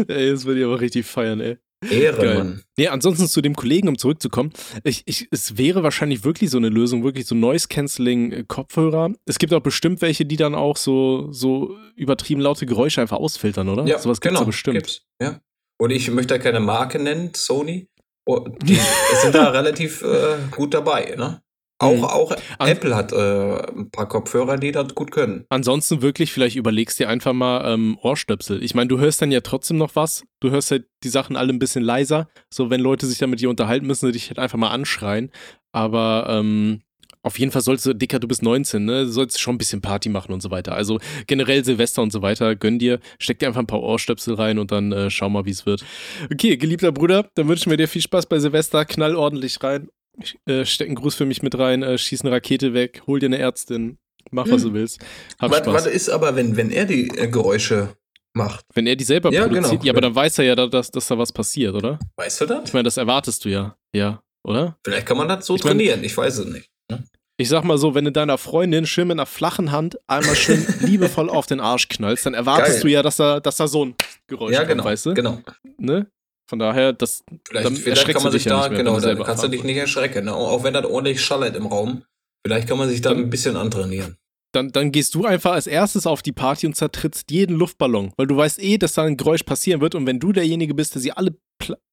Ey, 0.07 0.31
das 0.31 0.45
würde 0.45 0.61
ich 0.61 0.65
aber 0.65 0.79
richtig 0.79 1.05
feiern, 1.05 1.41
ey. 1.41 1.57
Ehre. 1.89 2.36
Mann. 2.36 2.63
Nee, 2.77 2.88
ansonsten 2.88 3.27
zu 3.27 3.41
dem 3.41 3.55
Kollegen, 3.55 3.88
um 3.88 3.98
zurückzukommen. 3.98 4.51
Ich, 4.84 5.03
ich, 5.05 5.27
es 5.31 5.57
wäre 5.57 5.84
wahrscheinlich 5.84 6.24
wirklich 6.24 6.50
so 6.50 6.57
eine 6.57 6.69
Lösung, 6.69 7.03
wirklich 7.03 7.25
so 7.27 7.36
Noise-Canceling-Kopfhörer. 7.36 9.13
Es 9.25 9.38
gibt 9.39 9.53
auch 9.53 9.62
bestimmt 9.62 10.01
welche, 10.01 10.25
die 10.25 10.38
dann 10.38 10.55
auch 10.55 10.77
so, 10.77 11.31
so 11.31 11.77
übertrieben 11.96 12.41
laute 12.41 12.65
Geräusche 12.65 13.01
einfach 13.01 13.17
ausfiltern, 13.17 13.69
oder? 13.69 13.86
Ja, 13.86 14.00
Sowas 14.00 14.22
gibt's 14.22 14.34
genau. 14.34 14.39
ja 14.41 14.46
bestimmt. 14.46 14.75
Gibt's, 14.75 15.01
ja. 15.22 15.39
Und 15.79 15.91
ich 15.91 16.10
möchte 16.10 16.34
da 16.34 16.39
keine 16.39 16.60
Marke 16.60 17.00
nennen, 17.00 17.31
Sony. 17.36 17.88
Oh, 18.25 18.48
Die 18.63 18.79
sind 19.22 19.36
da 19.36 19.50
relativ 19.51 20.01
äh, 20.01 20.38
gut 20.51 20.74
dabei, 20.74 21.15
ne? 21.17 21.41
Auch, 21.79 21.93
Mhm. 21.96 22.03
auch 22.05 22.31
An- 22.57 22.69
Apple 22.69 22.96
hat 22.96 23.12
äh, 23.13 23.72
ein 23.72 23.91
paar 23.91 24.07
Kopfhörer, 24.07 24.57
die 24.57 24.72
das 24.72 24.96
gut 24.96 25.12
können. 25.12 25.46
Ansonsten 25.50 26.01
wirklich, 26.01 26.31
vielleicht 26.31 26.55
überlegst 26.55 26.98
dir 27.00 27.07
einfach 27.10 27.34
mal 27.34 27.72
ähm, 27.72 27.98
Ohrstöpsel. 28.01 28.63
Ich 28.63 28.74
meine, 28.74 28.88
du 28.88 28.98
hörst 28.98 29.22
dann 29.22 29.31
ja 29.31 29.41
trotzdem 29.41 29.77
noch 29.77 29.96
was. 29.96 30.24
Du 30.39 30.50
hörst 30.50 30.72
halt 30.72 30.86
die 31.03 31.10
Sachen 31.10 31.36
alle 31.36 31.53
ein 31.53 31.60
bisschen 31.60 31.84
leiser. 31.84 32.29
So, 32.51 32.69
wenn 32.72 32.81
Leute 32.81 33.05
sich 33.05 33.19
dann 33.19 33.29
mit 33.29 33.41
dir 33.41 33.50
unterhalten, 33.50 33.86
müssen 33.86 34.07
sie 34.07 34.12
dich 34.13 34.29
halt 34.29 34.39
einfach 34.39 34.57
mal 34.57 34.69
anschreien. 34.72 35.31
Aber 35.72 36.25
ähm, 36.29 36.81
auf 37.22 37.38
jeden 37.39 37.51
Fall 37.51 37.62
sollst 37.62 37.86
du, 37.86 37.93
Dicker, 37.93 38.19
du 38.19 38.27
bist 38.27 38.41
19, 38.41 38.86
ne? 38.86 39.03
Du 39.03 39.12
sollst 39.12 39.39
schon 39.39 39.55
ein 39.55 39.57
bisschen 39.57 39.81
Party 39.81 40.07
machen 40.10 40.31
und 40.34 40.41
so 40.41 40.50
weiter. 40.50 40.74
Also 40.74 41.00
generell 41.27 41.63
Silvester 41.65 42.01
und 42.01 42.12
so 42.12 42.22
weiter, 42.22 42.55
gönn 42.55 42.79
dir, 42.79 43.00
steck 43.19 43.38
dir 43.39 43.48
einfach 43.48 43.60
ein 43.60 43.67
paar 43.67 43.81
Ohrstöpsel 43.84 44.36
rein 44.36 44.60
und 44.60 44.72
dann 44.72 44.91
äh, 44.93 45.10
schau 45.10 45.29
mal, 45.29 45.46
wie 45.46 45.51
es 45.51 45.65
wird. 45.65 45.84
Okay, 46.31 46.57
geliebter 46.57 46.91
Bruder, 46.91 47.29
dann 47.36 47.48
wünschen 47.50 47.69
wir 47.69 47.77
dir 47.77 47.88
viel 47.88 48.01
Spaß 48.01 48.27
bei 48.27 48.39
Silvester. 48.39 48.86
Knall 48.86 49.15
ordentlich 49.15 49.62
rein. 49.62 49.89
Äh, 50.47 50.65
steck 50.65 50.88
einen 50.88 50.95
Gruß 50.95 51.15
für 51.15 51.25
mich 51.25 51.41
mit 51.43 51.57
rein, 51.57 51.83
äh, 51.83 51.97
schieß 51.97 52.21
eine 52.21 52.31
Rakete 52.31 52.74
weg, 52.74 53.03
hol 53.05 53.19
dir 53.19 53.27
eine 53.27 53.38
Ärztin, 53.38 53.97
mach, 54.31 54.50
was 54.50 54.63
du 54.63 54.74
willst. 54.74 55.00
Hab 55.39 55.51
Was, 55.51 55.59
Spaß. 55.59 55.74
was 55.74 55.86
ist 55.86 56.09
aber, 56.09 56.36
wenn, 56.36 56.57
wenn 56.57 56.71
er 56.71 56.86
die 56.86 57.07
äh, 57.17 57.27
Geräusche 57.27 57.95
macht? 58.33 58.65
Wenn 58.74 58.88
er 58.88 58.95
die 58.95 59.03
selber 59.03 59.31
Ja, 59.31 59.43
produziert, 59.47 59.71
genau. 59.71 59.83
ja, 59.83 59.91
aber 59.93 60.01
dann 60.01 60.15
weiß 60.15 60.39
er 60.39 60.45
ja, 60.45 60.55
dass, 60.55 60.89
dass 60.91 61.07
da 61.07 61.17
was 61.17 61.31
passiert, 61.31 61.75
oder? 61.75 62.00
Weißt 62.15 62.41
du 62.41 62.45
das? 62.47 62.63
Ich 62.65 62.74
meine, 62.74 62.83
das 62.83 62.97
erwartest 62.97 63.45
du 63.45 63.50
ja. 63.50 63.77
Ja, 63.93 64.24
oder? 64.43 64.77
Vielleicht 64.83 65.05
kann 65.05 65.17
man 65.17 65.27
das 65.27 65.45
so 65.45 65.55
Ich 65.55 65.63
mein- 65.63 65.74
trainieren, 65.77 66.03
ich 66.03 66.17
weiß 66.17 66.39
es 66.39 66.45
nicht. 66.47 66.69
Ne? 66.89 67.03
Ich 67.39 67.50
sag 67.50 67.63
mal 67.63 67.77
so, 67.77 67.93
wenn 67.93 68.05
du 68.05 68.12
deiner 68.12 68.39
Freundin 68.39 68.88
schön 68.88 69.07
mit 69.09 69.15
einer 69.15 69.27
flachen 69.27 69.71
Hand 69.71 70.00
einmal 70.07 70.36
schön 70.36 70.65
liebevoll 70.79 71.29
auf 71.29 71.45
den 71.45 71.59
Arsch 71.59 71.88
knallst, 71.89 72.25
dann 72.25 72.33
erwartest 72.33 72.77
Geil. 72.77 72.81
du 72.81 72.88
ja, 72.89 73.03
dass 73.03 73.17
da, 73.17 73.39
dass 73.39 73.57
da 73.57 73.67
so 73.67 73.86
ein 73.86 73.95
Geräusch 74.25 74.53
Ja, 74.53 74.59
kommt, 74.62 74.69
genau. 74.71 74.83
weißt 74.86 75.05
du? 75.05 75.13
genau. 75.13 75.41
Ne? 75.77 76.07
Von 76.49 76.59
daher, 76.59 76.93
das, 76.93 77.23
Vielleicht, 77.47 77.65
dann 77.65 77.75
vielleicht 77.75 78.07
kann 78.07 78.23
man 78.23 78.31
sich 78.31 78.43
dich 78.43 78.49
ja 78.51 78.57
da, 78.57 78.61
nicht 78.63 78.69
mehr, 78.71 78.79
genau, 78.79 78.93
da 78.95 79.01
selber 79.01 79.25
kannst 79.25 79.43
du 79.43 79.47
dich 79.49 79.63
nicht 79.63 79.77
erschrecken. 79.77 80.25
Ne? 80.25 80.33
Auch 80.33 80.63
wenn 80.63 80.73
das 80.73 80.85
ordentlich 80.85 81.21
schallert 81.21 81.55
im 81.55 81.65
Raum. 81.67 82.03
Vielleicht 82.45 82.67
kann 82.69 82.77
man 82.77 82.87
sich 82.89 83.01
da 83.01 83.09
Dann- 83.09 83.23
ein 83.23 83.29
bisschen 83.29 83.57
antrainieren. 83.57 84.15
dann, 84.53 84.71
dann 84.71 84.91
gehst 84.93 85.13
du 85.13 85.25
einfach 85.25 85.51
als 85.51 85.67
erstes 85.67 86.07
auf 86.07 86.21
die 86.21 86.31
Party 86.31 86.65
und 86.67 86.75
zertrittst 86.75 87.29
jeden 87.31 87.57
Luftballon, 87.57 88.13
weil 88.15 88.27
du 88.27 88.37
weißt 88.37 88.63
eh, 88.63 88.77
dass 88.77 88.93
da 88.93 89.03
ein 89.03 89.17
Geräusch 89.17 89.43
passieren 89.43 89.81
wird 89.81 89.93
und 89.95 90.05
wenn 90.07 90.19
du 90.19 90.31
derjenige 90.31 90.73
bist, 90.73 90.95
der 90.95 91.01
sie 91.01 91.11
alle, 91.11 91.35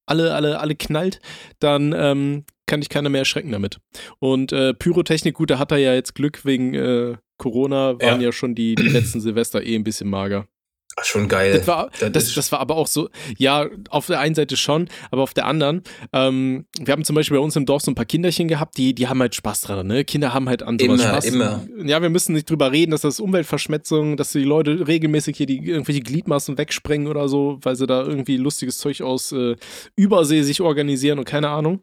alle, 0.06 0.32
alle, 0.34 0.60
alle 0.60 0.74
knallt, 0.76 1.18
dann 1.58 1.92
ähm, 1.96 2.44
kann 2.66 2.80
dich 2.80 2.88
keiner 2.88 3.08
mehr 3.08 3.22
erschrecken 3.22 3.50
damit. 3.50 3.78
Und 4.20 4.52
äh, 4.52 4.72
Pyrotechnik, 4.72 5.34
gut, 5.34 5.50
da 5.50 5.58
hat 5.58 5.72
er 5.72 5.78
ja 5.78 5.94
jetzt 5.94 6.14
Glück 6.14 6.44
wegen 6.44 6.74
äh, 6.74 7.16
Corona, 7.38 7.98
waren 8.00 8.20
ja, 8.20 8.26
Ja. 8.28 8.32
schon 8.32 8.54
die, 8.54 8.76
die 8.76 8.88
letzten 8.88 9.20
Silvester 9.20 9.62
eh 9.64 9.74
ein 9.74 9.84
bisschen 9.84 10.08
mager. 10.08 10.46
Ach, 10.96 11.04
schon 11.04 11.28
geil. 11.28 11.52
Das 11.58 11.66
war, 11.66 11.90
das 12.12 12.34
das 12.34 12.52
war 12.52 12.60
aber 12.60 12.76
auch 12.76 12.86
so, 12.86 13.08
ja, 13.36 13.66
auf 13.90 14.06
der 14.06 14.20
einen 14.20 14.34
Seite 14.34 14.56
schon, 14.56 14.88
aber 15.10 15.22
auf 15.22 15.34
der 15.34 15.46
anderen, 15.46 15.82
ähm, 16.12 16.66
wir 16.78 16.92
haben 16.92 17.04
zum 17.04 17.16
Beispiel 17.16 17.36
bei 17.36 17.42
uns 17.42 17.56
im 17.56 17.66
Dorf 17.66 17.82
so 17.82 17.90
ein 17.90 17.96
paar 17.96 18.04
Kinderchen 18.04 18.46
gehabt, 18.46 18.76
die, 18.78 18.94
die 18.94 19.08
haben 19.08 19.20
halt 19.20 19.34
Spaß 19.34 19.62
dran, 19.62 19.86
ne? 19.86 20.04
Kinder 20.04 20.32
haben 20.34 20.48
halt 20.48 20.62
an 20.62 20.78
sowas 20.78 21.00
Immer, 21.00 21.08
Spaß. 21.10 21.24
immer. 21.24 21.66
Ja, 21.84 22.00
wir 22.00 22.10
müssen 22.10 22.34
nicht 22.34 22.48
drüber 22.48 22.70
reden, 22.70 22.92
dass 22.92 23.00
das 23.00 23.18
Umweltverschmutzung, 23.18 24.16
dass 24.16 24.30
die 24.32 24.44
Leute 24.44 24.86
regelmäßig 24.86 25.36
hier 25.36 25.46
die 25.46 25.58
irgendwelche 25.58 26.00
Gliedmaßen 26.00 26.58
wegsprengen 26.58 27.08
oder 27.08 27.28
so, 27.28 27.58
weil 27.62 27.74
sie 27.74 27.86
da 27.86 28.02
irgendwie 28.02 28.36
lustiges 28.36 28.78
Zeug 28.78 29.02
aus 29.02 29.32
äh, 29.32 29.56
Übersee 29.96 30.42
sich 30.42 30.60
organisieren 30.60 31.18
und 31.18 31.24
keine 31.24 31.48
Ahnung. 31.48 31.82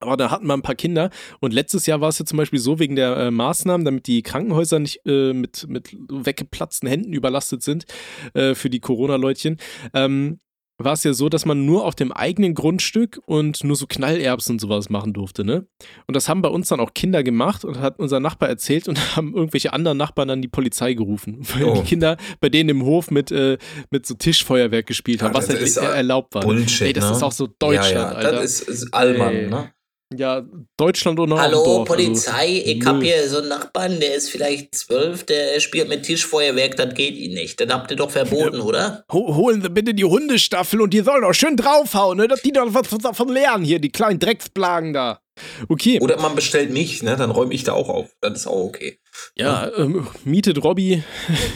Aber 0.00 0.16
da 0.16 0.30
hatten 0.30 0.46
wir 0.46 0.54
ein 0.54 0.62
paar 0.62 0.74
Kinder 0.74 1.10
und 1.40 1.54
letztes 1.54 1.86
Jahr 1.86 2.00
war 2.00 2.10
es 2.10 2.18
ja 2.18 2.24
zum 2.26 2.36
Beispiel 2.36 2.58
so, 2.58 2.78
wegen 2.78 2.96
der 2.96 3.16
äh, 3.16 3.30
Maßnahmen, 3.30 3.84
damit 3.84 4.06
die 4.06 4.22
Krankenhäuser 4.22 4.78
nicht 4.78 5.00
äh, 5.06 5.32
mit, 5.32 5.66
mit 5.68 5.96
weggeplatzten 6.10 6.88
Händen 6.88 7.12
überlastet 7.12 7.62
sind 7.62 7.86
äh, 8.34 8.54
für 8.54 8.68
die 8.68 8.80
Corona-Leutchen, 8.80 9.56
ähm, 9.94 10.40
war 10.78 10.92
es 10.92 11.04
ja 11.04 11.14
so, 11.14 11.30
dass 11.30 11.46
man 11.46 11.64
nur 11.64 11.86
auf 11.86 11.94
dem 11.94 12.12
eigenen 12.12 12.52
Grundstück 12.52 13.18
und 13.24 13.64
nur 13.64 13.76
so 13.76 13.86
Knallerbsen 13.86 14.56
und 14.56 14.58
sowas 14.58 14.90
machen 14.90 15.14
durfte, 15.14 15.42
ne? 15.42 15.66
Und 16.06 16.14
das 16.14 16.28
haben 16.28 16.42
bei 16.42 16.50
uns 16.50 16.68
dann 16.68 16.80
auch 16.80 16.92
Kinder 16.92 17.22
gemacht 17.22 17.64
und 17.64 17.80
hat 17.80 17.98
unser 17.98 18.20
Nachbar 18.20 18.50
erzählt 18.50 18.86
und 18.86 18.98
haben 19.16 19.34
irgendwelche 19.34 19.72
anderen 19.72 19.96
Nachbarn 19.96 20.28
dann 20.28 20.42
die 20.42 20.48
Polizei 20.48 20.92
gerufen, 20.92 21.38
weil 21.54 21.64
Oh. 21.64 21.74
die 21.76 21.80
Kinder 21.88 22.18
bei 22.40 22.50
denen 22.50 22.68
im 22.68 22.82
Hof 22.84 23.10
mit, 23.10 23.32
äh, 23.32 23.56
mit 23.90 24.04
so 24.04 24.14
Tischfeuerwerk 24.16 24.86
gespielt 24.86 25.22
haben, 25.22 25.32
Ja, 25.32 25.38
was 25.38 25.48
halt 25.48 25.76
er- 25.78 25.94
erlaubt 25.94 26.34
war. 26.34 26.42
Bullshit, 26.42 26.88
Ey, 26.88 26.92
das 26.92 27.06
ne? 27.08 27.12
ist 27.16 27.22
auch 27.22 27.32
so 27.32 27.46
Deutschland, 27.58 27.94
ja, 27.94 28.02
ja, 28.02 28.08
Alter. 28.10 28.32
Das 28.32 28.60
ist, 28.60 28.68
ist 28.68 28.92
Allmann, 28.92 29.34
Ey. 29.34 29.46
ne? 29.48 29.72
Ja, 30.14 30.44
Deutschland 30.76 31.18
und 31.18 31.34
Hallo, 31.34 31.64
Dorf, 31.64 31.66
also 31.66 31.84
Polizei, 31.84 32.62
ich 32.64 32.84
hab 32.86 32.96
null. 32.96 33.04
hier 33.04 33.28
so 33.28 33.38
einen 33.38 33.48
Nachbarn, 33.48 33.98
der 33.98 34.14
ist 34.14 34.30
vielleicht 34.30 34.74
zwölf, 34.74 35.24
der 35.24 35.58
spielt 35.58 35.88
mit 35.88 36.04
Tischfeuerwerk, 36.04 36.76
das 36.76 36.94
geht 36.94 37.16
ihn 37.16 37.34
nicht. 37.34 37.60
Das 37.60 37.68
habt 37.70 37.90
ihr 37.90 37.96
doch 37.96 38.10
verboten, 38.10 38.60
oder? 38.60 39.04
Ho 39.12 39.34
holen 39.34 39.62
Sie 39.62 39.68
bitte 39.68 39.94
die 39.94 40.04
Hundestaffel 40.04 40.80
und 40.80 40.94
die 40.94 41.00
sollen 41.00 41.22
doch 41.22 41.34
schön 41.34 41.56
draufhauen, 41.56 42.18
ne? 42.18 42.28
Dass 42.28 42.42
die 42.42 42.52
doch 42.52 42.72
was 42.72 42.88
davon 42.98 43.28
lernen 43.28 43.64
hier, 43.64 43.80
die 43.80 43.90
kleinen 43.90 44.20
Drecksplagen 44.20 44.92
da. 44.92 45.20
Okay. 45.68 45.98
Oder 46.00 46.20
man 46.20 46.36
bestellt 46.36 46.70
mich, 46.70 47.02
ne? 47.02 47.16
Dann 47.16 47.30
räume 47.32 47.52
ich 47.52 47.64
da 47.64 47.72
auch 47.72 47.88
auf. 47.88 48.14
Das 48.20 48.40
ist 48.40 48.46
auch 48.46 48.64
okay. 48.64 49.00
Ja, 49.34 49.70
ähm, 49.76 50.06
mietet 50.24 50.62
Robby. 50.62 51.02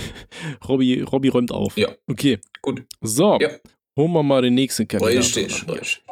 Robby, 0.69 1.03
Robby 1.03 1.29
räumt 1.29 1.53
auf. 1.53 1.77
Ja. 1.77 1.89
Okay. 2.09 2.41
Gut. 2.63 2.83
So. 3.01 3.39
Ja. 3.41 3.51
Holen 3.97 4.13
wir 4.13 4.23
mal 4.23 4.43
den 4.43 4.55
nächsten 4.55 4.89
Kandidaten. 4.89 5.19
Richtig, 5.19 5.69
richtig. 5.69 6.03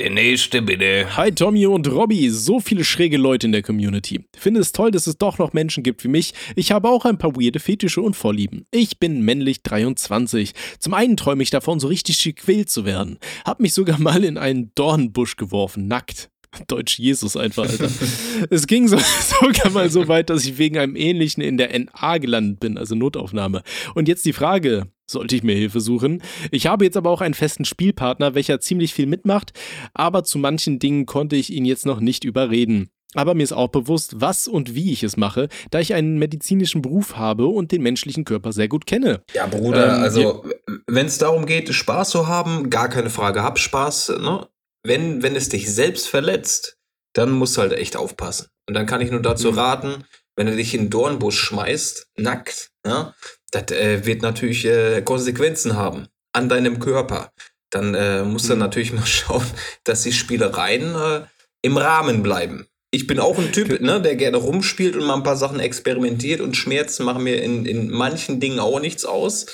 Der 0.00 0.08
nächste 0.08 0.62
bitte. 0.62 1.14
Hi 1.18 1.30
Tommy 1.30 1.66
und 1.66 1.86
Robby, 1.86 2.30
so 2.30 2.58
viele 2.58 2.84
schräge 2.84 3.18
Leute 3.18 3.46
in 3.46 3.52
der 3.52 3.60
Community. 3.60 4.24
Finde 4.34 4.60
es 4.60 4.72
toll, 4.72 4.90
dass 4.90 5.06
es 5.06 5.18
doch 5.18 5.36
noch 5.36 5.52
Menschen 5.52 5.82
gibt 5.82 6.02
wie 6.04 6.08
mich. 6.08 6.32
Ich 6.56 6.72
habe 6.72 6.88
auch 6.88 7.04
ein 7.04 7.18
paar 7.18 7.36
weirde 7.36 7.60
Fetische 7.60 8.00
und 8.00 8.16
Vorlieben. 8.16 8.64
Ich 8.70 8.98
bin 8.98 9.20
männlich 9.20 9.62
23. 9.62 10.54
Zum 10.78 10.94
einen 10.94 11.18
träume 11.18 11.42
ich 11.42 11.50
davon, 11.50 11.80
so 11.80 11.88
richtig 11.88 12.24
gequält 12.24 12.70
zu 12.70 12.86
werden. 12.86 13.18
Hab 13.44 13.60
mich 13.60 13.74
sogar 13.74 14.00
mal 14.00 14.24
in 14.24 14.38
einen 14.38 14.72
Dornbusch 14.74 15.36
geworfen, 15.36 15.86
nackt. 15.86 16.30
Deutsch 16.66 16.98
Jesus 16.98 17.36
einfach, 17.36 17.68
Alter. 17.68 17.88
es 18.50 18.66
ging 18.66 18.88
so, 18.88 18.98
sogar 19.40 19.70
mal 19.70 19.90
so 19.90 20.08
weit, 20.08 20.30
dass 20.30 20.44
ich 20.44 20.58
wegen 20.58 20.78
einem 20.78 20.96
ähnlichen 20.96 21.42
in 21.42 21.56
der 21.56 21.78
NA 21.78 22.18
gelandet 22.18 22.60
bin, 22.60 22.76
also 22.76 22.94
Notaufnahme. 22.94 23.62
Und 23.94 24.08
jetzt 24.08 24.24
die 24.26 24.32
Frage, 24.32 24.88
sollte 25.06 25.36
ich 25.36 25.42
mir 25.42 25.54
Hilfe 25.54 25.80
suchen? 25.80 26.22
Ich 26.50 26.66
habe 26.66 26.84
jetzt 26.84 26.96
aber 26.96 27.10
auch 27.10 27.20
einen 27.20 27.34
festen 27.34 27.64
Spielpartner, 27.64 28.34
welcher 28.34 28.60
ziemlich 28.60 28.94
viel 28.94 29.06
mitmacht, 29.06 29.52
aber 29.94 30.24
zu 30.24 30.38
manchen 30.38 30.78
Dingen 30.78 31.06
konnte 31.06 31.36
ich 31.36 31.52
ihn 31.52 31.64
jetzt 31.64 31.86
noch 31.86 32.00
nicht 32.00 32.24
überreden. 32.24 32.90
Aber 33.14 33.34
mir 33.34 33.42
ist 33.42 33.52
auch 33.52 33.68
bewusst, 33.68 34.20
was 34.20 34.46
und 34.46 34.76
wie 34.76 34.92
ich 34.92 35.02
es 35.02 35.16
mache, 35.16 35.48
da 35.72 35.80
ich 35.80 35.94
einen 35.94 36.18
medizinischen 36.18 36.80
Beruf 36.80 37.16
habe 37.16 37.46
und 37.46 37.72
den 37.72 37.82
menschlichen 37.82 38.24
Körper 38.24 38.52
sehr 38.52 38.68
gut 38.68 38.86
kenne. 38.86 39.22
Ja, 39.34 39.46
Bruder, 39.46 39.96
Ähm, 39.96 40.02
also 40.02 40.44
wenn 40.86 41.06
es 41.06 41.18
darum 41.18 41.46
geht, 41.46 41.74
Spaß 41.74 42.10
zu 42.10 42.28
haben, 42.28 42.70
gar 42.70 42.88
keine 42.88 43.10
Frage, 43.10 43.42
hab 43.42 43.58
Spaß, 43.58 44.14
ne? 44.20 44.46
Wenn, 44.82 45.22
wenn 45.22 45.36
es 45.36 45.48
dich 45.48 45.72
selbst 45.72 46.08
verletzt, 46.08 46.76
dann 47.14 47.30
musst 47.30 47.56
du 47.56 47.60
halt 47.62 47.72
echt 47.72 47.96
aufpassen. 47.96 48.48
Und 48.68 48.74
dann 48.74 48.86
kann 48.86 49.00
ich 49.00 49.10
nur 49.10 49.22
dazu 49.22 49.52
Mhm. 49.52 49.58
raten, 49.58 50.04
wenn 50.36 50.46
du 50.46 50.56
dich 50.56 50.74
in 50.74 50.84
den 50.84 50.90
Dornbusch 50.90 51.38
schmeißt, 51.38 52.06
nackt, 52.16 52.70
ja, 52.86 53.14
das 53.50 53.72
äh, 53.72 54.06
wird 54.06 54.22
natürlich 54.22 54.64
äh, 54.64 55.02
Konsequenzen 55.02 55.76
haben 55.76 56.06
an 56.32 56.48
deinem 56.48 56.78
Körper. 56.78 57.32
Dann 57.70 57.94
äh, 57.94 58.22
musst 58.24 58.48
du 58.48 58.54
Mhm. 58.54 58.60
natürlich 58.60 58.92
mal 58.94 59.06
schauen, 59.06 59.44
dass 59.84 60.02
die 60.02 60.12
Spielereien 60.12 60.94
äh, 60.94 61.22
im 61.62 61.76
Rahmen 61.76 62.22
bleiben. 62.22 62.66
Ich 62.92 63.06
bin 63.06 63.20
auch 63.20 63.38
ein 63.38 63.52
Typ, 63.52 63.80
ne, 63.80 64.00
der 64.00 64.16
gerne 64.16 64.36
rumspielt 64.38 64.96
und 64.96 65.04
mal 65.04 65.14
ein 65.14 65.22
paar 65.22 65.36
Sachen 65.36 65.60
experimentiert 65.60 66.40
und 66.40 66.56
Schmerzen 66.56 67.04
machen 67.04 67.22
mir 67.22 67.42
in, 67.42 67.64
in 67.66 67.88
manchen 67.90 68.40
Dingen 68.40 68.58
auch 68.58 68.80
nichts 68.80 69.04
aus. 69.04 69.46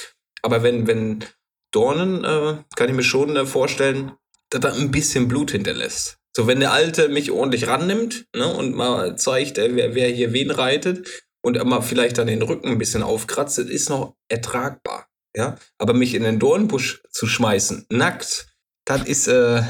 Aber 0.43 0.63
wenn, 0.63 0.87
wenn 0.87 1.25
Dornen, 1.73 2.25
äh, 2.25 2.59
kann 2.77 2.89
ich 2.89 2.95
mir 2.95 3.03
schon 3.03 3.37
äh, 3.37 3.45
vorstellen, 3.45 4.13
dass 4.51 4.65
er 4.65 4.75
ein 4.75 4.91
bisschen 4.91 5.29
Blut 5.29 5.51
hinterlässt. 5.51 6.19
So, 6.37 6.47
wenn 6.47 6.61
der 6.61 6.73
Alte 6.73 7.09
mich 7.09 7.31
ordentlich 7.31 7.67
rannimmt 7.67 8.27
ne, 8.37 8.47
und 8.47 8.75
mal 8.75 9.17
zeigt, 9.17 9.57
wer, 9.57 9.95
wer 9.95 10.09
hier 10.11 10.33
wen 10.33 10.51
reitet 10.51 11.09
und 11.43 11.63
mal 11.65 11.81
vielleicht 11.81 12.19
dann 12.19 12.27
den 12.27 12.43
Rücken 12.43 12.69
ein 12.69 12.79
bisschen 12.79 13.03
aufkratzt, 13.03 13.59
das 13.59 13.67
ist 13.67 13.89
noch 13.89 14.17
ertragbar. 14.29 15.09
Ja? 15.35 15.57
Aber 15.79 15.95
mich 15.95 16.15
in 16.15 16.25
den 16.25 16.39
Dornbusch 16.39 17.03
zu 17.11 17.27
schmeißen, 17.27 17.87
nackt, 17.91 18.49
das 18.85 19.07
ist, 19.07 19.29
äh, 19.29 19.63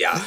ja. 0.00 0.24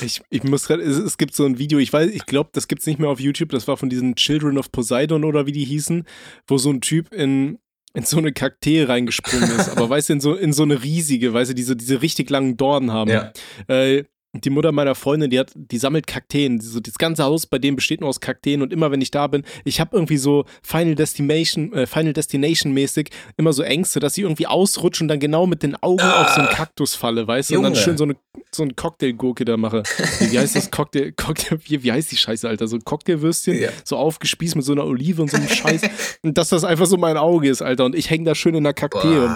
Ich, 0.00 0.22
ich 0.30 0.42
muss 0.44 0.66
grad, 0.66 0.80
es, 0.80 0.98
es 0.98 1.18
gibt 1.18 1.34
so 1.34 1.44
ein 1.44 1.58
Video, 1.58 1.78
ich 1.78 1.92
weiß, 1.92 2.10
ich 2.10 2.26
glaube, 2.26 2.50
das 2.52 2.68
gibt's 2.68 2.86
nicht 2.86 2.98
mehr 2.98 3.10
auf 3.10 3.20
YouTube, 3.20 3.50
das 3.50 3.68
war 3.68 3.76
von 3.76 3.90
diesen 3.90 4.14
Children 4.14 4.58
of 4.58 4.72
Poseidon 4.72 5.24
oder 5.24 5.46
wie 5.46 5.52
die 5.52 5.64
hießen, 5.64 6.04
wo 6.46 6.58
so 6.58 6.70
ein 6.70 6.80
Typ 6.80 7.12
in, 7.12 7.58
in 7.94 8.04
so 8.04 8.18
eine 8.18 8.32
Kakteen 8.32 8.86
reingesprungen 8.86 9.50
ist, 9.50 9.68
aber 9.68 9.90
weißt 9.90 10.08
du, 10.08 10.12
in 10.14 10.20
so, 10.20 10.34
in 10.34 10.52
so 10.52 10.62
eine 10.62 10.82
riesige, 10.82 11.34
weißt 11.34 11.50
du, 11.50 11.54
diese, 11.54 11.76
diese 11.76 12.00
richtig 12.00 12.30
langen 12.30 12.56
Dornen 12.56 12.92
haben. 12.92 13.10
ja. 13.10 13.32
Äh, 13.68 14.04
die 14.34 14.48
Mutter 14.50 14.72
meiner 14.72 14.94
Freundin, 14.94 15.28
die 15.28 15.38
hat, 15.38 15.52
die 15.54 15.76
sammelt 15.76 16.06
Kakteen. 16.06 16.58
So, 16.58 16.80
das 16.80 16.94
ganze 16.96 17.24
Haus 17.24 17.46
bei 17.46 17.58
dem 17.58 17.76
besteht 17.76 18.00
nur 18.00 18.08
aus 18.08 18.20
Kakteen 18.20 18.62
und 18.62 18.72
immer 18.72 18.90
wenn 18.90 19.02
ich 19.02 19.10
da 19.10 19.26
bin, 19.26 19.42
ich 19.64 19.78
habe 19.78 19.94
irgendwie 19.94 20.16
so 20.16 20.46
Final 20.62 20.94
Destination, 20.94 21.70
äh, 21.74 21.86
Final 21.86 22.14
Destination 22.14 22.72
mäßig 22.72 23.10
immer 23.36 23.52
so 23.52 23.62
Ängste, 23.62 24.00
dass 24.00 24.16
ich 24.16 24.22
irgendwie 24.22 24.46
ausrutsche 24.46 25.04
und 25.04 25.08
dann 25.08 25.20
genau 25.20 25.46
mit 25.46 25.62
den 25.62 25.76
Augen 25.76 26.00
Ah. 26.00 26.22
auf 26.22 26.30
so 26.30 26.40
einen 26.40 26.48
Kaktus 26.48 26.94
falle, 26.94 27.26
weißt 27.26 27.50
du? 27.50 27.56
Und 27.58 27.64
dann 27.64 27.74
schön 27.76 27.98
so 27.98 28.04
eine, 28.04 28.16
so 28.54 28.62
eine 28.62 28.72
Cocktailgurke 28.72 29.44
da 29.44 29.58
mache. 29.58 29.82
Wie, 30.20 30.38
heißt 30.38 30.56
das 30.56 30.70
Cocktail, 30.70 31.12
Cocktail, 31.12 31.58
wie, 31.66 31.82
wie 31.82 31.92
heißt 31.92 32.10
die 32.10 32.16
Scheiße, 32.16 32.48
Alter? 32.48 32.68
So 32.68 32.76
ein 32.76 32.84
Cocktailwürstchen, 32.84 33.60
Ja. 33.60 33.68
so 33.84 33.96
aufgespießt 33.98 34.56
mit 34.56 34.64
so 34.64 34.72
einer 34.72 34.86
Olive 34.86 35.20
und 35.20 35.30
so 35.30 35.36
einem 35.36 35.48
Scheiß. 35.48 35.82
und 36.22 36.38
dass 36.38 36.48
das 36.48 36.64
einfach 36.64 36.86
so 36.86 36.96
mein 36.96 37.18
Auge 37.18 37.50
ist, 37.50 37.60
Alter. 37.60 37.84
Und 37.84 37.94
ich 37.94 38.08
hänge 38.08 38.24
da 38.24 38.34
schön 38.34 38.54
in 38.54 38.64
der 38.64 38.72
Kakteen. 38.72 39.34